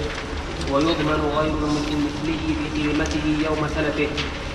ويضمن 0.73 1.21
غير 1.39 1.55
المثلي 1.93 2.39
بقيمته 2.61 3.27
يوم 3.45 3.67
تلفه 3.77 4.09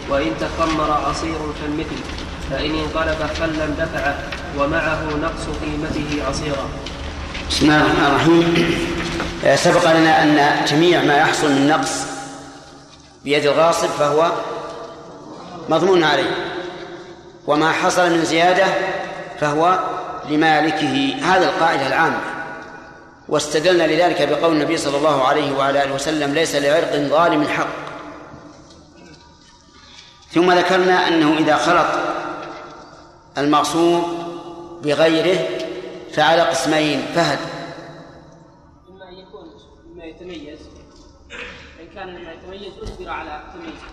وإن 0.10 0.32
تخمر 0.40 0.92
عصير 0.92 1.38
كالمثل 1.62 2.02
فإن 2.52 2.76
انقلب 2.76 3.30
خلا 3.40 3.66
دفعه 3.66 4.16
ومعه 4.58 5.04
نقص 5.22 5.46
قيمته 5.62 6.28
عصيرا. 6.28 6.70
بسم 7.50 7.66
الله 7.66 7.82
الرحمن 7.82 8.06
الرحيم. 8.06 8.46
سبق 9.56 9.92
لنا 9.92 10.24
أن 10.24 10.66
جميع 10.66 11.02
ما 11.04 11.18
يحصل 11.18 11.52
من 11.52 11.68
نقص 11.68 11.92
بيد 13.24 13.46
الغاصب 13.46 13.90
فهو 14.00 14.32
مضمون 15.70 16.04
عليه. 16.04 16.53
وما 17.48 17.72
حصل 17.72 18.12
من 18.12 18.26
زيادة 18.26 18.66
فهو 19.40 19.80
لمالكه 20.30 21.16
هذا 21.22 21.50
القاعدة 21.50 21.88
العامة. 21.88 22.22
واستدلنا 23.30 23.84
لذلك 23.84 24.30
بقول 24.30 24.54
النبي 24.54 24.78
صلى 24.78 24.98
الله 24.98 25.24
عليه 25.24 25.58
وعلى 25.58 25.84
آله 25.84 25.96
وسلم 25.96 26.34
ليس 26.34 26.56
لعرق 26.56 26.96
ظالم 26.96 27.48
حق 27.48 27.68
ثم 30.32 30.52
ذكرنا 30.52 31.08
أنه 31.08 31.38
إذا 31.38 31.58
خلط 31.58 31.88
المغصوب 33.38 34.04
بغيره 34.84 35.50
فعلى 36.14 36.42
قسمين 36.42 37.06
فهد. 37.16 37.40
إما 38.90 39.10
أن 39.10 39.14
يكون 39.14 39.46
مما 39.88 40.06
يتميز. 40.06 40.60
إن 41.82 41.88
كان 41.96 42.08
مما 42.08 42.32
يتميز 42.32 42.74
أجبر 42.84 43.10
على 43.10 43.42
تمييزه. 43.54 43.88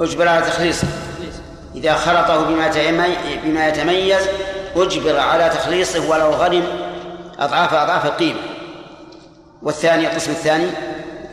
أجبر 0.00 0.28
على 0.28 0.46
تخليصه. 0.46 0.86
إذا 1.74 1.94
خلطه 1.94 2.44
بما 2.44 2.68
بما 3.44 3.68
يتميز 3.68 4.22
أجبر 4.76 5.18
على 5.18 5.48
تخليصه 5.48 6.10
ولو 6.10 6.30
غنم. 6.30 6.66
أضعاف 7.38 7.74
أضعاف 7.74 8.06
القيمة 8.06 8.40
والثاني 9.62 10.06
القسم 10.06 10.30
الثاني؟ 10.30 10.70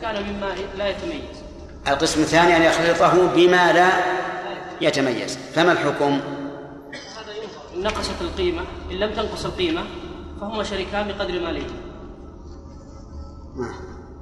كان 0.02 0.22
مما 0.22 0.54
لا 0.76 0.88
يتميز. 0.88 1.38
القسم 1.88 2.20
الثاني 2.20 2.56
أن 2.56 2.62
يخلطه 2.62 3.26
بما 3.34 3.72
لا 3.72 3.88
يتميز. 4.80 5.38
فما 5.54 5.72
الحكم؟ 5.72 6.20
هذا 6.92 7.32
إن 7.76 7.82
نقصت 7.82 8.20
القيمة 8.20 8.62
إن 8.90 8.96
لم 8.96 9.14
تنقص 9.14 9.44
القيمة 9.44 9.84
فهما 10.40 10.62
شريكان 10.62 11.08
بقدر 11.08 11.40
ما 11.40 11.48
ليه 11.48 11.66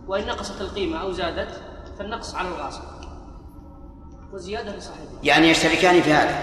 وإن 0.07 0.27
نقصت 0.27 0.61
القيمة 0.61 1.03
أو 1.03 1.13
زادت 1.13 1.61
فالنقص 1.99 2.35
على 2.35 2.49
الغاصب 2.49 2.83
وزيادة 4.33 4.77
لصاحبه. 4.77 5.01
يعني 5.23 5.51
يشتركان 5.51 6.03
في 6.03 6.13
هذا. 6.13 6.39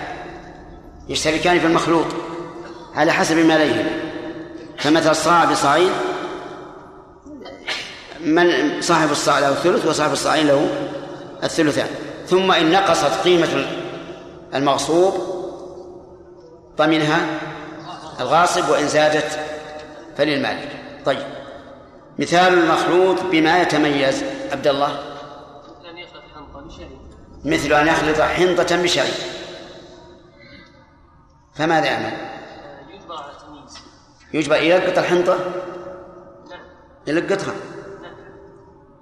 يشتركان 1.09 1.59
في 1.59 1.67
المخلوط. 1.67 2.05
على 2.95 3.11
حسب 3.11 3.37
ما 3.37 3.63
لديهما 3.63 3.89
فمثل 4.77 5.15
صاع 5.15 5.45
بصاعين 5.45 5.91
من 8.25 8.81
صاحب 8.81 9.11
الصاع 9.11 9.39
له 9.39 9.49
الثلث 9.49 9.85
وصاحب 9.85 10.11
الصاعين 10.11 10.47
له 10.47 10.67
الثلثان. 11.43 11.87
ثم 12.27 12.51
إن 12.51 12.71
نقصت 12.71 13.23
قيمة 13.23 13.65
المغصوب 14.55 15.13
ضمنها 16.77 17.25
الغاصب 18.19 18.69
وإن 18.69 18.87
زادت 18.87 19.39
فللمالك. 20.17 20.69
طيب. 21.05 21.27
مثال 22.19 22.53
المخلوط 22.53 23.17
بما 23.31 23.61
يتميز. 23.61 24.23
عبد 24.51 24.67
الله. 24.67 25.12
مثل 27.45 27.73
أن 27.73 27.87
يخلط 27.87 28.21
حنطة 28.21 28.83
بشعير. 28.83 29.13
فماذا 31.55 31.85
يعمل؟ 31.85 32.13
يجبر 32.93 33.15
على 33.15 33.31
التمييز 33.31 33.77
يجبر 34.33 34.55
يلقط 34.55 34.97
الحنطة؟ 34.97 35.37
نعم 36.49 36.59
يلقطها 37.07 37.53
نعم 38.01 38.15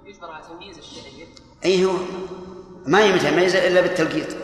يجبر 0.04 0.30
على 0.30 0.44
تمييز 0.44 0.78
الشعير. 0.78 1.28
أي 1.64 1.84
هو؟ 1.84 1.92
ما 2.86 3.00
يتميز 3.00 3.56
إلا 3.56 3.80
بالتلقيط. 3.80 4.36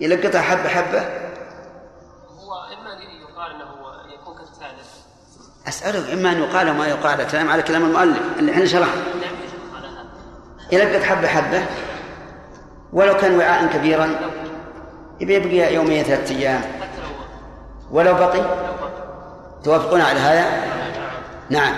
يلقطها 0.00 0.40
حبة 0.40 0.68
حبة؟ 0.68 1.00
هو 2.38 2.54
إما 2.78 2.92
أن 2.92 3.02
يقال 3.20 3.52
أنه 3.52 3.64
يكون 4.14 4.36
كالثالث 4.36 4.88
أسألك 5.68 6.10
إما 6.10 6.32
أن 6.32 6.38
يقال 6.42 6.70
وما 6.70 6.86
يقال 6.88 7.26
كلام 7.26 7.48
على 7.48 7.62
كلام 7.62 7.84
المؤلف 7.84 8.38
اللي 8.38 8.52
إحنا 8.52 8.66
شرحنا. 8.66 8.94
نعم 8.94 9.34
يجب 9.34 9.74
على 9.76 9.86
هذا. 9.86 10.08
يلقط 10.72 11.02
حبة 11.02 11.28
حبة؟ 11.28 11.66
ولو 12.92 13.16
كان 13.16 13.38
وعاء 13.38 13.66
كبيرا 13.66 14.20
يبقي 15.20 15.74
يومين 15.74 16.04
ثلاثة 16.04 16.36
أيام. 16.36 16.62
ولو 17.90 18.14
بقي 18.14 18.44
توافقون 19.64 20.00
على 20.00 20.20
هذا؟ 20.20 20.46
نعم. 21.50 21.74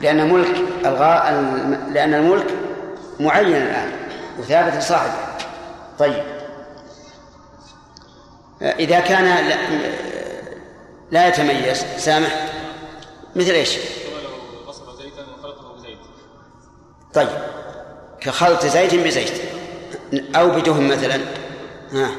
لأن 0.00 0.32
ملك 0.32 0.56
الغاء 0.86 1.32
لأن 1.92 2.14
الملك 2.14 2.46
معين 3.20 3.56
الآن 3.56 3.92
وثابت 4.38 4.76
لصاحبه. 4.76 5.12
طيب. 5.98 6.22
إذا 8.62 9.00
كان 9.00 9.24
لا, 9.24 9.56
لا 11.10 11.28
يتميز 11.28 11.84
سامح؟ 11.96 12.48
مثل 13.36 13.50
إيش؟ 13.50 13.78
طيب. 17.14 17.28
كخلط 18.20 18.66
زيت 18.66 18.94
بزيت. 18.94 19.54
أو 20.36 20.50
بدهن 20.50 20.88
مثلا. 20.88 21.14
ها. 21.92 22.10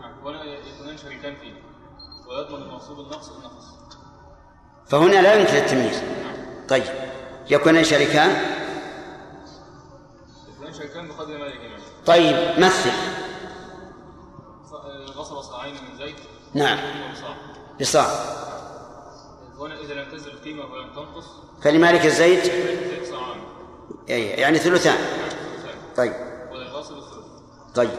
نعم 0.00 0.24
ولا 0.24 0.44
يكونان 0.44 0.98
شريكان 0.98 1.36
فيه. 1.36 1.52
ويضمن 2.28 2.62
المغصوب 2.62 3.00
النقص 3.00 3.28
النقص 3.28 3.64
فهنا 4.88 5.22
لا 5.22 5.34
يمكن 5.34 5.54
التمييز. 5.54 6.02
طيب. 6.68 6.84
يكونان 7.50 7.84
شريكان 7.84 8.30
يكونان 10.54 10.74
شريكان 10.74 11.08
بقدر 11.08 11.38
ما 11.38 11.50
طيب 12.06 12.36
مثل. 12.58 12.90
غصب 15.16 15.40
صاعين 15.40 15.74
من 15.74 15.98
زيت. 15.98 16.16
نعم. 16.54 16.78
بصاع. 17.80 18.06
هنا 19.58 19.80
إذا 19.80 19.94
لم 19.94 20.10
تنزل 20.10 20.30
القيمة 20.30 20.64
ولم 20.64 20.92
تنقص. 20.94 21.26
فلمالك 21.62 22.06
الزيت؟ 22.06 22.44
زيت 22.44 23.10
صاعان 23.10 23.40
يعني 24.08 24.58
ثلثان. 24.58 24.98
طيب 25.96 26.12
وللغاصب 26.12 26.16
الثلث 26.16 26.29
طيب. 27.74 27.90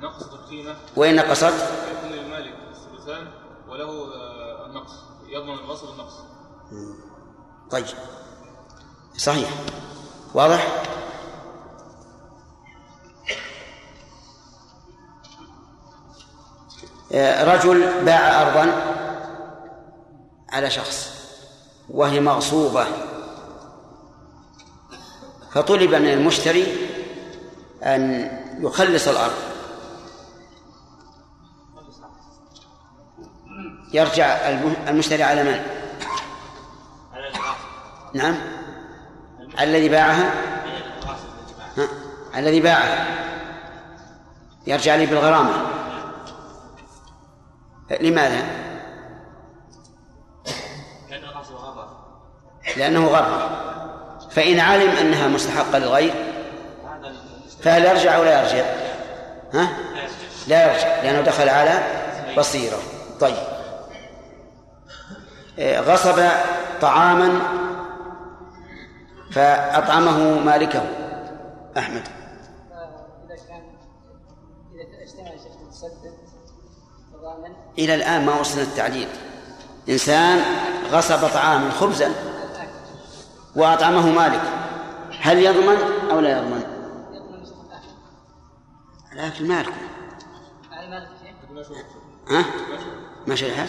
نقص 0.00 0.22
القيمة 0.22 0.76
وإن 0.96 1.16
نقصت 1.16 1.52
يكون 1.92 2.10
للمالك 2.10 2.54
الثلثان 2.70 3.28
وله 3.68 4.14
آه، 4.14 4.66
النقص. 4.66 4.92
يضمن 5.28 5.54
الغاصب 5.54 5.88
النقص 5.90 6.14
طيب. 7.70 7.86
صحيح. 9.16 9.50
واضح؟ 10.34 10.82
آه، 17.12 17.54
رجل 17.54 18.04
باع 18.04 18.42
أرضا 18.42 18.72
على 20.50 20.70
شخص 20.70 21.10
وهي 21.90 22.20
مغصوبة. 22.20 22.86
فطلب 25.52 25.94
من 25.94 26.08
المشتري 26.12 26.66
أن 27.82 28.30
يخلص 28.60 29.08
الأرض. 29.08 29.32
يرجع 33.92 34.26
الم- 34.26 34.76
المشتري 34.88 35.22
على 35.22 35.42
من؟ 35.44 35.62
نعم. 38.14 38.34
الذي 39.60 39.88
باعها؟ 39.88 40.30
ها؟ 41.76 41.88
الذي 42.36 42.60
باعها. 42.60 43.06
يرجع 44.66 44.94
لي 44.96 45.06
بالغرامة. 45.06 45.66
لماذا؟ 48.00 48.64
لأنه 52.76 53.06
غرر 53.06 53.50
فإن 54.30 54.60
علم 54.60 54.90
أنها 54.90 55.28
مستحقة 55.28 55.78
للغير 55.78 56.14
فهل 57.64 57.84
يرجع 57.84 58.16
أو 58.16 58.24
لا 58.24 58.42
يرجع؟ 58.42 58.64
ها؟ 59.54 59.68
لا 60.48 60.72
يرجع 60.72 61.02
لأنه 61.02 61.20
دخل 61.20 61.48
على 61.48 61.82
بصيرة 62.38 62.78
طيب 63.20 63.36
آه، 65.58 65.80
غصب 65.80 66.28
طعاما 66.80 67.40
فأطعمه 69.32 70.40
مالكه 70.40 70.82
أحمد 71.78 72.02
إلى 77.78 77.94
الآن 77.94 78.26
ما 78.26 78.40
وصلنا 78.40 78.62
التعليل 78.62 79.08
إنسان 79.88 80.40
غصب 80.90 81.28
طعاما 81.28 81.70
خبزا 81.70 82.12
وأطعمه 83.56 84.10
مالك 84.10 84.42
هل 85.20 85.38
يضمن 85.38 85.76
أو 86.10 86.20
لا 86.20 86.38
يضمن؟ 86.38 86.73
لكن 89.14 89.48
مالك 89.48 89.72
على 90.72 90.90
مالك 90.90 91.08
شيخ 91.22 91.86
ها؟ 92.30 92.44
ما 93.26 93.34
شرحت؟ 93.34 93.68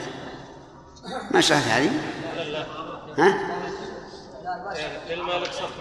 ما 1.31 1.41
شرحت 1.41 1.67
هذه؟ 1.67 1.91
ها؟ 3.17 3.55
للمالك 5.09 5.51
صف 5.51 5.71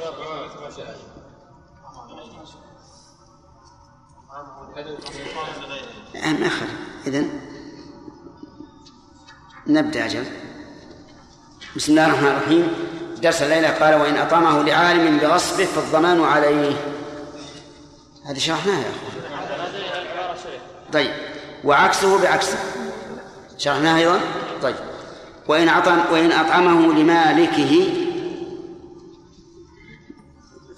ما 6.15 6.47
أخذ 6.47 6.67
إذن 7.07 7.41
نبدأ 9.67 10.05
أجل 10.05 10.25
بسم 11.77 11.93
الله 11.93 12.07
الرحمن 12.07 12.29
الرحيم 12.29 12.73
درس 13.23 13.43
الليلة 13.43 13.71
قال 13.71 13.95
وإن 13.95 14.17
أطعمه 14.17 14.63
لعالم 14.63 15.19
بغصبه 15.19 15.65
فالضمان 15.65 16.21
عليه 16.21 16.77
هذه 18.25 18.39
شرحناها 18.39 18.79
يا 18.79 18.91
أخوان 18.91 19.14
طيب. 20.95 21.11
وعكسه 21.65 22.23
بعكسه. 22.23 22.59
شرحناها 23.59 23.99
أيضا؟ 23.99 24.21
طيب. 24.63 24.77
وإن 25.49 25.69
أطعم 25.69 26.01
وإن 26.13 26.33
أطعمه 26.33 26.93
لمالكه 26.93 27.89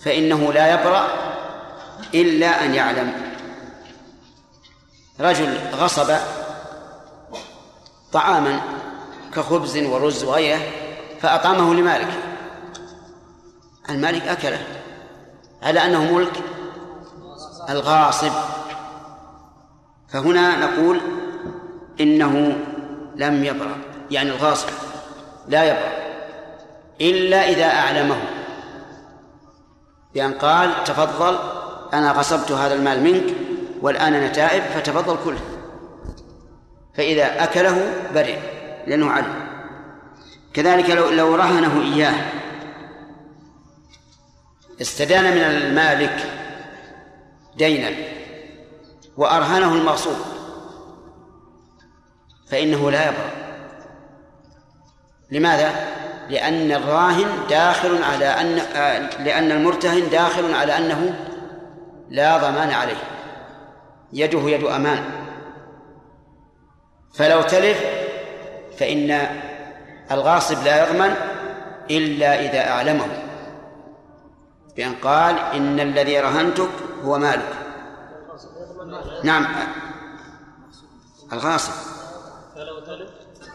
فإنه 0.04 0.52
لا 0.52 0.74
يبرأ 0.74 1.06
إلا 2.14 2.64
أن 2.64 2.74
يعلم. 2.74 3.12
رجل 5.20 5.58
غصب 5.74 6.16
طعاما 8.12 8.60
كخبز 9.34 9.76
ورز 9.76 10.24
وغيره 10.24 10.60
فأطعمه 11.20 11.74
لمالك. 11.74 12.12
المالك 13.90 14.22
أكله. 14.22 14.66
على 15.62 15.84
أنه 15.84 16.12
ملك 16.12 16.42
الغاصب. 17.70 18.32
فهنا 20.08 20.66
نقول 20.66 21.00
إنه 22.00 22.58
لم 23.16 23.44
يبرأ 23.44 23.76
يعني 24.10 24.30
الغاصب 24.30 24.68
لا 25.48 25.64
يبرأ 25.64 26.06
إلا 27.00 27.48
إذا 27.48 27.64
أعلمه 27.64 28.16
بأن 30.14 30.32
قال 30.32 30.84
تفضل 30.84 31.38
أنا 31.92 32.12
غصبت 32.12 32.52
هذا 32.52 32.74
المال 32.74 33.02
منك 33.02 33.34
والآن 33.80 34.12
نتائب 34.24 34.62
فتفضل 34.62 35.16
كله. 35.24 35.40
فإذا 36.94 37.44
أكله 37.44 37.92
برئ 38.14 38.38
لأنه 38.86 39.10
علم. 39.10 39.46
كذلك 40.54 40.90
لو 40.90 41.10
لو 41.10 41.34
رهنه 41.34 41.82
إياه. 41.82 42.14
استدان 44.80 45.24
من 45.24 45.42
المالك 45.42 46.30
دينا. 47.56 47.90
وأرهنه 49.16 49.72
المغصوب. 49.72 50.16
فإنه 52.50 52.90
لا 52.90 53.08
يبرأ. 53.08 53.30
لماذا؟ 55.30 55.70
لأن 56.28 56.72
الراهن 56.72 57.46
داخل 57.50 58.02
على 58.02 58.26
أن 58.26 58.54
لأن 59.24 59.52
المرتهن 59.52 60.10
داخل 60.10 60.54
على 60.54 60.76
أنه 60.76 61.14
لا 62.08 62.38
ضمان 62.38 62.70
عليه. 62.70 62.96
يده 64.12 64.40
يد 64.40 64.64
أمان. 64.64 65.04
فلو 67.14 67.42
تلف 67.42 67.84
فإن 68.78 69.26
الغاصب 70.10 70.64
لا 70.64 70.90
يضمن 70.90 71.14
إلا 71.90 72.40
إذا 72.40 72.70
أعلمه. 72.70 73.06
بأن 74.76 74.94
قال 74.94 75.38
إن 75.38 75.80
الذي 75.80 76.20
رهنتك 76.20 76.70
هو 77.04 77.18
مالك. 77.18 77.65
نعم. 79.24 79.46
الغاصب. 81.32 81.72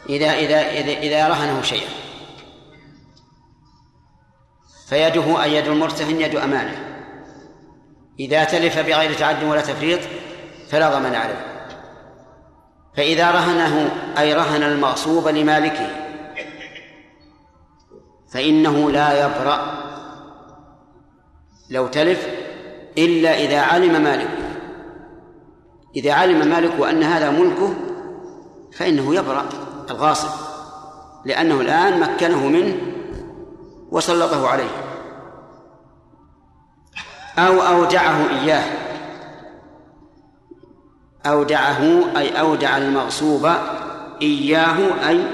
إذا 0.10 0.32
إذا 0.32 0.62
إذا, 0.62 0.92
إذا 0.92 1.28
رهنه 1.28 1.62
شيئا. 1.62 1.90
فيده 4.90 5.44
أي 5.44 5.56
يد 5.56 5.68
المرتهن 5.68 6.22
يد 6.22 6.36
أمانة. 6.36 7.06
إذا 8.20 8.44
تلف 8.44 8.80
بغير 8.80 9.14
تعد 9.14 9.44
ولا 9.44 9.62
تفريط 9.62 10.00
فلا 10.70 11.00
ضمان 11.00 11.16
عليه 11.16 11.52
فإذا 12.98 13.32
رهنه 13.32 13.92
أي 14.18 14.34
رهن 14.34 14.64
المغصوب 14.64 15.28
لمالكه. 15.28 15.88
فإنه 18.34 18.92
لا 18.92 19.26
يبرأ. 19.26 19.82
لو 21.70 21.88
تلف 21.88 22.28
إلا 22.98 23.40
إذا 23.40 23.62
علم 23.62 24.04
مالك 24.04 24.51
إذا 25.96 26.14
علم 26.14 26.48
مالك 26.48 26.88
أن 26.90 27.04
هذا 27.04 27.32
ملكه 27.32 27.74
فإنه 28.74 29.16
يبرأ 29.16 29.46
الغاصب 29.90 30.30
لأنه 31.26 31.62
الآن 31.62 32.00
مكنه 32.00 32.48
منه 32.48 32.78
وسلطه 33.92 34.48
عليه 34.48 34.70
أو 37.38 37.62
أودعه 37.62 38.30
إياه 38.30 38.64
أودعه 41.26 42.04
أي 42.18 42.40
أودع 42.40 42.78
المغصوب 42.78 43.52
إياه 44.22 45.08
أي 45.10 45.26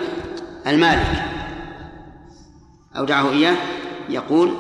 المالك. 0.67 1.23
أودعه 2.97 3.29
إياه 3.29 3.55
يقول 4.09 4.53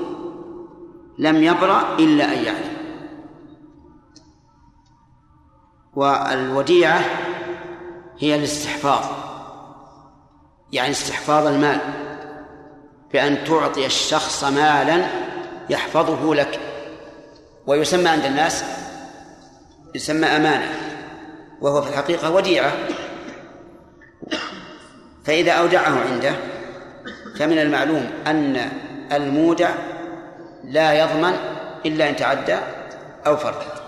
لم 1.19 1.43
يبرأ 1.43 1.95
إلا 1.99 2.25
أن 2.33 2.43
يعلم. 2.43 2.66
والوديعة 5.97 7.01
هي 8.19 8.35
الاستحفاظ 8.35 9.05
يعني 10.71 10.91
استحفاظ 10.91 11.47
المال 11.47 11.79
بأن 13.13 13.43
تعطي 13.43 13.85
الشخص 13.85 14.43
مالا 14.43 15.05
يحفظه 15.69 16.35
لك 16.35 16.59
ويسمى 17.67 18.09
عند 18.09 18.25
الناس 18.25 18.63
يسمى 19.95 20.25
أمانة 20.27 20.69
وهو 21.61 21.81
في 21.81 21.89
الحقيقة 21.89 22.31
وديعة. 22.31 22.71
فإذا 25.25 25.51
أودعه 25.51 25.99
عنده 26.11 26.33
فمن 27.39 27.59
المعلوم 27.59 28.09
أن 28.27 28.69
المودع 29.11 29.69
لا 30.63 30.93
يضمن 30.93 31.33
إلا 31.85 32.09
إن 32.09 32.15
تعدى 32.15 32.57
أو 33.27 33.37
فرط 33.37 33.86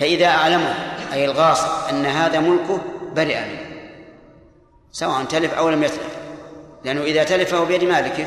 فإذا 0.00 0.26
أعلمه 0.26 0.74
أي 1.12 1.24
الغاصب 1.24 1.68
أن 1.90 2.06
هذا 2.06 2.40
ملكه 2.40 2.80
برئ 3.16 3.40
منه 3.40 3.70
سواء 4.92 5.24
تلف 5.24 5.54
أو 5.54 5.70
لم 5.70 5.82
يتلف 5.82 6.16
لأنه 6.84 7.02
إذا 7.02 7.24
تلف 7.24 7.50
فهو 7.50 7.64
بيد 7.64 7.84
مالكه 7.84 8.26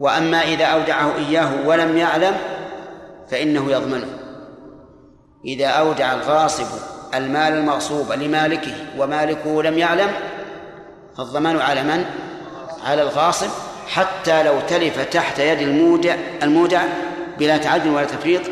وأما 0.00 0.42
إذا 0.42 0.64
أودعه 0.64 1.16
إياه 1.16 1.66
ولم 1.66 1.96
يعلم 1.96 2.36
فإنه 3.30 3.72
يضمنه 3.72 4.08
إذا 5.44 5.66
أودع 5.66 6.12
الغاصب 6.12 6.66
المال 7.14 7.52
المغصوب 7.52 8.12
لمالكه 8.12 8.74
ومالكه 8.98 9.62
لم 9.62 9.78
يعلم 9.78 10.10
فالضمان 11.16 11.60
على 11.60 11.82
من؟ 11.82 12.04
على 12.84 13.02
الغاصب 13.02 13.50
حتى 13.88 14.42
لو 14.42 14.60
تلف 14.68 15.00
تحت 15.00 15.38
يد 15.38 15.58
المودع 15.58 16.14
المودع 16.42 16.82
بلا 17.38 17.56
تعد 17.56 17.86
ولا 17.86 18.04
تفريط 18.04 18.42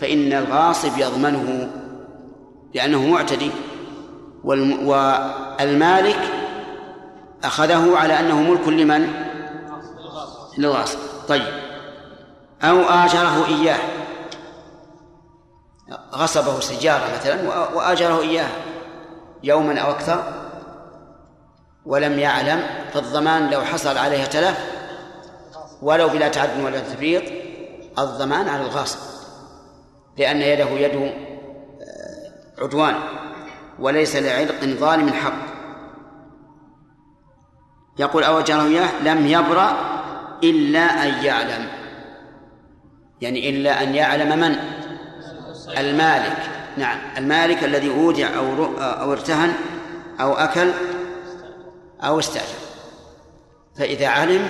فإن 0.00 0.32
الغاصب 0.32 0.98
يضمنه 0.98 1.70
لأنه 2.74 3.06
معتدي 3.06 3.50
والمالك 4.44 6.20
أخذه 7.44 7.96
على 7.96 8.20
أنه 8.20 8.40
ملك 8.40 8.68
لمن؟ 8.68 9.12
للغاصب. 10.58 10.98
طيب. 11.28 11.46
أو 12.62 12.80
آجره 12.80 13.46
إياه. 13.46 13.78
غصبه 16.14 16.60
سجارة 16.60 17.04
مثلا 17.16 17.48
وآجره 17.74 18.20
إياه 18.20 18.48
يوما 19.42 19.80
أو 19.80 19.90
أكثر. 19.90 20.22
ولم 21.86 22.18
يعلم 22.18 22.62
فالضمان 22.92 23.50
لو 23.50 23.60
حصل 23.60 23.98
عليه 23.98 24.24
تلف 24.24 24.58
ولو 25.82 26.08
بلا 26.08 26.28
تعد 26.28 26.60
ولا 26.60 26.80
تفريط 26.80 27.22
الضمان 27.98 28.48
على 28.48 28.62
الغاصب. 28.62 29.17
لأن 30.18 30.42
يده 30.42 30.70
يد 30.70 30.94
آه، 30.94 32.62
عدوان 32.62 32.94
وليس 33.78 34.16
لعرق 34.16 34.64
ظالم 34.64 35.12
حق. 35.12 35.48
يقول 37.98 38.24
أو 38.24 38.40
جاره 38.40 38.66
إياه 38.66 39.02
لم 39.02 39.26
يبرأ 39.26 39.76
إلا 40.42 40.80
أن 40.80 41.24
يعلم. 41.24 41.68
يعني 43.20 43.50
إلا 43.50 43.82
أن 43.82 43.94
يعلم 43.94 44.38
من؟ 44.38 44.56
المالك. 45.78 46.36
نعم 46.76 46.98
المالك 47.16 47.64
الذي 47.64 47.90
أودع 47.90 48.36
أو 48.36 48.64
أو 48.78 49.12
ارتهن 49.12 49.52
أو 50.20 50.34
أكل 50.34 50.70
أو 52.02 52.18
استأجر. 52.18 52.58
فإذا 53.78 54.08
علم 54.08 54.48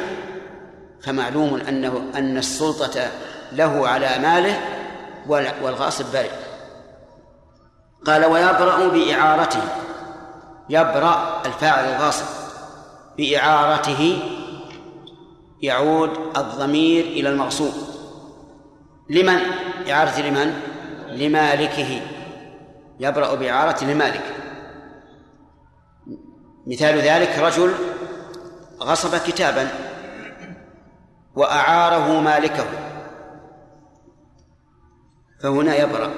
فمعلوم 1.02 1.60
أنه 1.68 2.10
أن 2.14 2.38
السلطة 2.38 3.10
له 3.52 3.88
على 3.88 4.18
ماله 4.22 4.77
والغاصب 5.28 6.12
برئ 6.12 6.30
قال 8.06 8.24
ويبرأ 8.24 8.88
بإعارته. 8.88 9.62
يبرأ 10.68 11.42
الفاعل 11.46 11.84
الغاصب. 11.84 12.26
بإعارته 13.16 14.22
يعود 15.62 16.10
الضمير 16.36 17.04
إلى 17.04 17.28
المغصوب. 17.28 17.72
لمن؟ 19.10 19.38
إعارة 19.90 20.20
لمن؟ 20.20 20.60
لمالكه. 21.08 22.00
يبرأ 23.00 23.34
بإعارة 23.34 23.84
لمالك. 23.84 24.34
مثال 26.66 26.98
ذلك 26.98 27.38
رجل 27.38 27.74
غصب 28.82 29.16
كتابا 29.16 29.68
وأعاره 31.34 32.20
مالكه. 32.20 32.64
فهنا 35.42 35.76
يبرأ. 35.76 36.10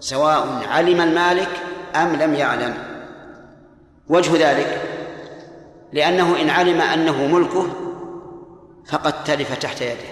سواء 0.00 0.66
علم 0.68 1.00
المالك 1.00 1.50
أم 1.96 2.16
لم 2.16 2.34
يعلم. 2.34 2.74
وجه 4.08 4.50
ذلك 4.50 4.82
لأنه 5.92 6.40
إن 6.40 6.50
علم 6.50 6.80
أنه 6.80 7.26
ملكه 7.26 7.66
فقد 8.88 9.24
تلف 9.24 9.58
تحت 9.58 9.80
يده. 9.80 10.08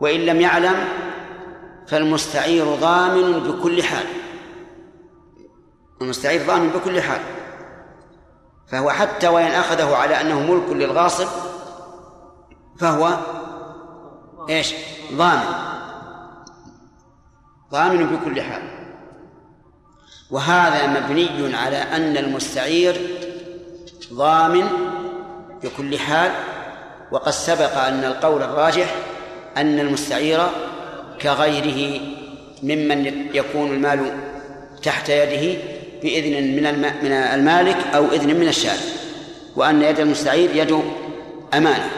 وإن 0.00 0.20
لم 0.20 0.40
يعلم 0.40 0.88
فالمستعير 1.86 2.74
ضامن 2.74 3.32
بكل 3.32 3.82
حال. 3.82 4.06
المستعير 6.02 6.46
ضامن 6.46 6.68
بكل 6.68 7.02
حال. 7.02 7.20
فهو 8.66 8.90
حتى 8.90 9.28
وإن 9.28 9.50
أخذه 9.50 9.96
على 9.96 10.20
أنه 10.20 10.40
ملك 10.52 10.70
للغاصب 10.70 11.28
فهو 12.78 13.18
إيش؟ 14.48 14.74
ضامن. 15.12 15.77
ضامن 17.72 18.06
بكل 18.06 18.42
حال. 18.42 18.62
وهذا 20.30 20.86
مبني 20.86 21.56
على 21.56 21.76
أن 21.76 22.16
المستعير 22.16 22.96
ضامن 24.12 24.66
بكل 25.62 25.98
حال 25.98 26.30
وقد 27.10 27.32
سبق 27.32 27.78
أن 27.78 28.04
القول 28.04 28.42
الراجح 28.42 28.94
أن 29.56 29.80
المستعير 29.80 30.46
كغيره 31.22 32.00
ممن 32.62 33.26
يكون 33.34 33.70
المال 33.70 34.12
تحت 34.82 35.08
يده 35.08 35.60
بإذن 36.02 36.56
من 36.56 36.78
من 37.02 37.12
المالك 37.12 37.76
أو 37.94 38.04
إذن 38.12 38.40
من 38.40 38.48
الشارع 38.48 38.80
وأن 39.56 39.82
يد 39.82 40.00
المستعير 40.00 40.56
يد 40.56 40.82
أمانة. 41.54 41.90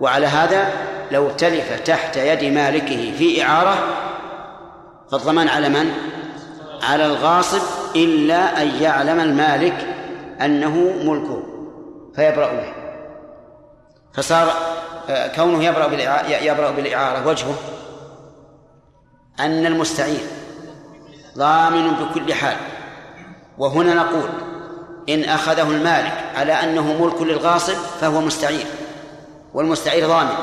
وعلى 0.00 0.26
هذا 0.26 0.72
لو 1.12 1.30
تلف 1.30 1.80
تحت 1.84 2.16
يد 2.16 2.44
مالكه 2.44 3.12
في 3.18 3.42
إعارة 3.42 4.09
فالضمان 5.10 5.48
على 5.48 5.68
من؟ 5.68 5.92
على 6.82 7.06
الغاصب 7.06 7.62
إلا 7.96 8.62
أن 8.62 8.68
يعلم 8.82 9.20
المالك 9.20 9.86
أنه 10.40 10.76
ملكه 11.04 11.42
فيبرأ 12.16 12.52
به. 12.52 12.72
فصار 14.14 14.52
آه، 15.08 15.36
كونه 15.36 15.64
يبرأ 15.64 15.86
يبرأ 16.42 16.70
بالإعارة. 16.70 17.26
وجهه 17.26 17.54
أن 19.40 19.66
المستعير 19.66 20.20
ضامن 21.38 21.90
بكل 21.90 22.34
حال. 22.34 22.56
وهنا 23.58 23.94
نقول 23.94 24.28
إن 25.08 25.24
أخذه 25.24 25.70
المالك 25.70 26.24
على 26.36 26.52
أنه 26.52 27.02
ملك 27.04 27.22
للغاصب 27.22 27.74
فهو 28.00 28.20
مستعير 28.20 28.66
والمستعير 29.54 30.08
ضامن. 30.08 30.34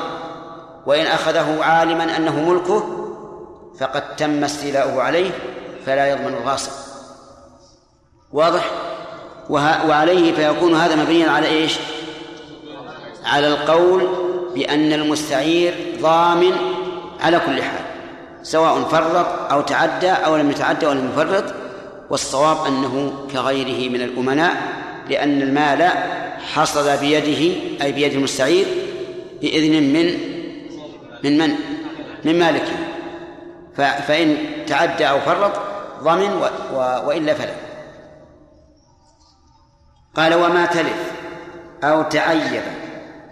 وإن 0.86 1.06
أخذه 1.06 1.64
عالما 1.64 2.16
أنه 2.16 2.50
ملكه 2.50 2.97
فقد 3.80 4.16
تم 4.16 4.44
استيلاؤه 4.44 5.02
عليه 5.02 5.30
فلا 5.86 6.06
يضمن 6.10 6.34
الغاصب. 6.42 6.72
واضح؟ 8.32 8.70
وعليه 9.50 10.32
فيكون 10.32 10.74
هذا 10.74 10.96
مبنيا 10.96 11.30
على 11.30 11.46
إيش؟ 11.46 11.78
على 13.24 13.48
القول 13.48 14.08
بأن 14.54 14.92
المستعير 14.92 15.74
ضامن 16.00 16.52
على 17.20 17.40
كل 17.46 17.62
حال 17.62 17.80
سواء 18.42 18.82
فرط 18.82 19.52
أو 19.52 19.60
تعدى 19.60 20.10
أو 20.10 20.36
لم 20.36 20.50
يتعدى 20.50 20.86
أو 20.86 20.92
لم 20.92 21.10
يفرط 21.12 21.44
والصواب 22.10 22.66
أنه 22.66 23.12
كغيره 23.32 23.90
من 23.90 24.02
الأمناء 24.02 24.56
لأن 25.10 25.42
المال 25.42 25.90
حصل 26.54 26.96
بيده 26.96 27.56
أي 27.82 27.92
بيد 27.92 28.12
المستعير 28.12 28.66
بإذن 29.40 29.82
من 29.82 30.18
من 31.24 31.38
من؟ 31.38 31.54
من 32.24 32.38
مالكه. 32.38 32.87
فإن 33.78 34.36
تعدى 34.66 35.08
أو 35.08 35.20
فرط 35.20 35.52
ضمن. 36.02 36.42
وإلا 36.74 37.34
فلا 37.34 37.54
قال 40.14 40.34
وما 40.34 40.66
تلف 40.66 41.12
أو 41.84 42.02
تعيب 42.02 42.62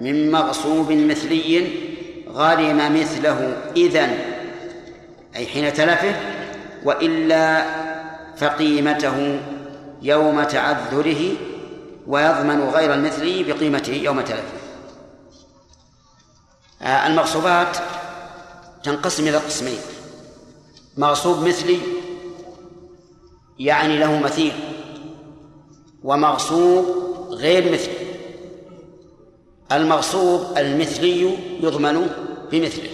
من 0.01 0.31
مغصوب 0.31 0.93
مثلي 0.93 1.68
غرم 2.28 3.01
مثله 3.01 3.56
إذن 3.77 4.18
أي 5.36 5.47
حين 5.47 5.73
تلفه 5.73 6.14
وإلا 6.85 7.64
فقيمته 8.36 9.40
يوم 10.02 10.43
تعذره 10.43 11.32
ويضمن 12.06 12.60
غير 12.60 12.94
المثلي 12.94 13.43
بقيمته 13.43 13.93
يوم 13.93 14.20
تلفه 14.20 14.43
آه، 16.82 17.06
المغصوبات 17.06 17.77
تنقسم 18.85 19.28
إلى 19.28 19.36
قسمين 19.36 19.78
مغصوب 20.97 21.48
مثلي 21.48 21.78
يعني 23.59 23.98
له 23.98 24.20
مثيل 24.20 24.52
ومغصوب 26.05 26.85
غير 27.31 27.73
مثلي 27.73 27.94
المغصوب 29.73 30.40
المثلي 30.56 31.36
يضمن 31.60 32.10
بمثله 32.52 32.90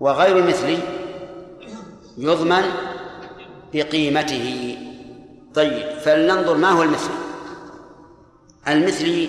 وغير 0.00 0.38
المثلي 0.38 0.78
يضمن 2.18 2.62
بقيمته. 3.74 4.76
طيب 5.54 5.98
فلننظر 5.98 6.56
ما 6.56 6.70
هو 6.70 6.82
المثلي 6.82 7.14
المثلي 8.68 9.28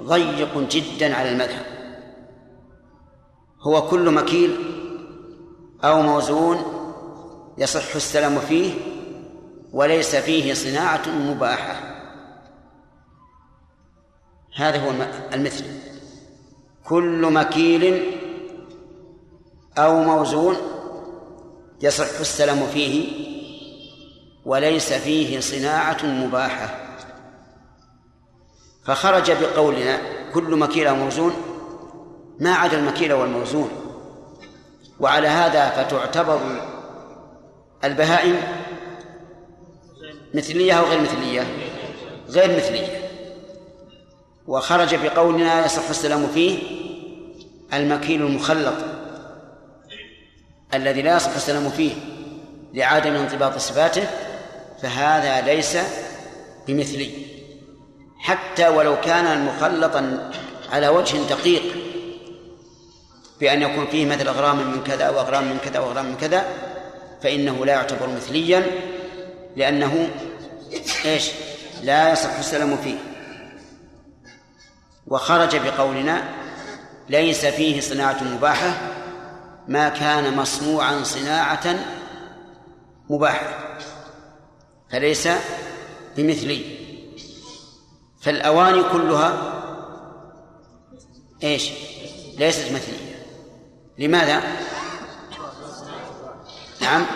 ضيق 0.00 0.58
جدا 0.70 1.14
على 1.14 1.32
المذهب. 1.32 1.66
هو 3.60 3.82
كل 3.88 4.10
مكيل 4.10 4.56
أو 5.84 6.02
موزون 6.02 6.79
يصح 7.58 7.94
السلام 7.94 8.38
فيه 8.38 8.74
وليس 9.72 10.16
فيه 10.16 10.54
صناعة 10.54 11.08
مباحة. 11.08 11.76
هذا 14.56 14.78
هو 14.78 14.90
المثل. 15.34 15.64
كل 16.84 17.32
مكيل 17.32 18.06
أو 19.78 20.02
موزون 20.02 20.56
يصح 21.82 22.20
السلام 22.20 22.66
فيه 22.66 23.08
وليس 24.44 24.92
فيه 24.92 25.40
صناعة 25.40 26.06
مباحة. 26.06 26.96
فخرج 28.84 29.32
بقولنا 29.32 29.98
كل 30.34 30.56
مكيل 30.56 30.86
أو 30.86 30.96
موزون 30.96 31.32
ما 32.40 32.54
عدا 32.54 32.78
المكيل 32.78 33.12
والموزون. 33.12 33.70
وعلى 35.00 35.28
هذا 35.28 35.70
فتعتبر 35.70 36.40
البهائم 37.84 38.36
مثلية 40.34 40.72
أو 40.72 40.84
غير 40.84 41.00
مثلية؟ 41.00 41.46
غير 42.28 42.56
مثلية. 42.56 43.10
وخرج 44.46 44.94
بقولنا 44.94 45.64
يصح 45.64 45.88
السلام 45.88 46.26
فيه 46.26 46.58
المكيل 47.74 48.22
المخلط 48.22 48.74
الذي 50.74 51.02
لا 51.02 51.16
يصح 51.16 51.34
السلام 51.34 51.70
فيه 51.70 51.92
لعدم 52.74 53.14
انضباط 53.14 53.58
صفاته 53.58 54.06
فهذا 54.82 55.40
ليس 55.40 55.78
بمثلي. 56.66 57.10
حتى 58.18 58.68
ولو 58.68 59.00
كان 59.00 59.44
مخلطا 59.44 60.30
على 60.72 60.88
وجه 60.88 61.16
دقيق 61.16 61.62
بأن 63.40 63.62
يكون 63.62 63.86
فيه 63.86 64.06
مثل 64.06 64.28
أغرام 64.28 64.56
من 64.56 64.84
كذا 64.84 65.10
وأغرام 65.10 65.44
من 65.44 65.58
كذا 65.64 65.80
وأغرام 65.80 66.06
من 66.06 66.16
كذا 66.16 66.44
فإنه 67.22 67.66
لا 67.66 67.72
يعتبر 67.72 68.08
مثليا 68.08 68.66
لأنه 69.56 70.10
إيش؟ 71.04 71.30
لا 71.82 72.12
يصح 72.12 72.38
السلام 72.38 72.76
فيه 72.76 72.98
وخرج 75.06 75.56
بقولنا 75.56 76.22
ليس 77.08 77.46
فيه 77.46 77.80
صناعة 77.80 78.24
مباحة 78.24 78.74
ما 79.68 79.88
كان 79.88 80.36
مصنوعا 80.36 81.02
صناعة 81.02 81.76
مباحة 83.10 83.78
فليس 84.90 85.28
بمثلي 86.16 86.62
فالأواني 88.20 88.82
كلها 88.82 89.60
إيش؟ 91.42 91.70
ليست 92.38 92.72
مثلية 92.72 93.10
لماذا؟ 93.98 94.42
نعم 96.90 97.06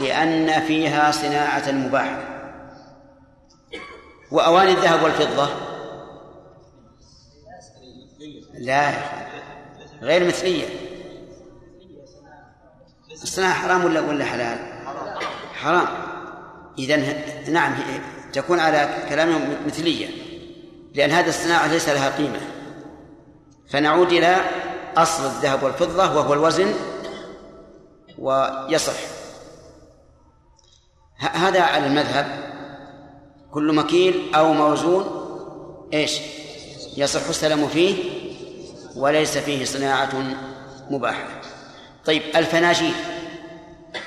لأن 0.00 0.60
فيها 0.60 1.10
صناعة 1.10 1.70
مباحة 1.72 2.22
وأواني 4.30 4.70
الذهب 4.70 5.02
والفضة؟ 5.02 5.48
لا 8.54 8.92
غير 10.02 10.26
مثلية. 10.26 10.64
الصناعة 13.22 13.54
حرام 13.54 13.84
ولا 13.84 14.00
ولا 14.00 14.24
حلال؟ 14.24 14.58
حرام. 15.54 15.86
إذا 16.78 16.96
نعم 17.48 17.74
تكون 18.32 18.60
على 18.60 18.88
كلامهم 19.08 19.56
مثلية 19.66 20.08
لأن 20.94 21.10
هذه 21.10 21.28
الصناعة 21.28 21.66
ليس 21.66 21.88
لها 21.88 22.16
قيمة. 22.16 22.40
فنعود 23.70 24.12
إلى 24.12 24.36
أصل 24.96 25.24
الذهب 25.24 25.62
والفضة 25.62 26.16
وهو 26.16 26.32
الوزن 26.32 26.74
ويصح. 28.18 29.00
هذا 31.18 31.60
على 31.60 31.86
المذهب. 31.86 32.50
كل 33.50 33.74
مكيل 33.74 34.34
أو 34.34 34.52
موزون 34.52 35.04
إيش؟ 35.92 36.20
يصح 36.96 37.28
السلام 37.28 37.68
فيه 37.68 37.96
وليس 38.96 39.38
فيه 39.38 39.64
صناعة 39.64 40.10
مباحة. 40.90 41.40
طيب 42.04 42.22
الفناجيل 42.36 42.94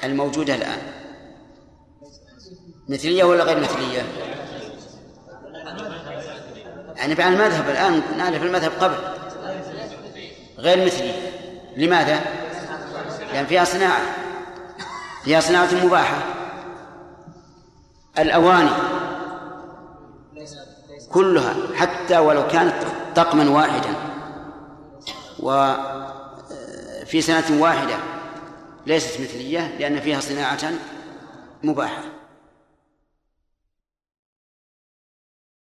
الموجودة 0.03 0.55
الآن 0.55 0.80
مثلية 2.89 3.23
ولا 3.23 3.43
غير 3.43 3.59
مثلية؟ 3.59 4.05
يعني 6.95 7.23
على 7.23 7.34
المذهب 7.34 7.69
الآن 7.69 8.01
نعرف 8.17 8.43
المذهب 8.43 8.71
قبل. 8.80 8.95
غير 10.57 10.85
مثلية. 10.85 11.13
لماذا؟ 11.77 12.42
لأن 13.34 13.45
فيها 13.45 13.64
صناعة. 13.64 14.01
فيها 15.23 15.39
صناعة 15.39 15.85
مباحة. 15.85 16.18
الأواني. 18.19 18.69
كلها 21.11 21.53
حتى 21.76 22.18
ولو 22.18 22.47
كانت 22.47 22.73
طقما 23.15 23.49
واحدا. 23.49 23.95
وفي 25.39 27.22
سنة 27.22 27.61
واحدة 27.61 27.95
ليست 28.88 29.22
مثلية 29.22 29.77
لأن 29.80 29.99
فيها 29.99 30.19
صناعة 30.19 30.72
مباحة. 31.64 32.03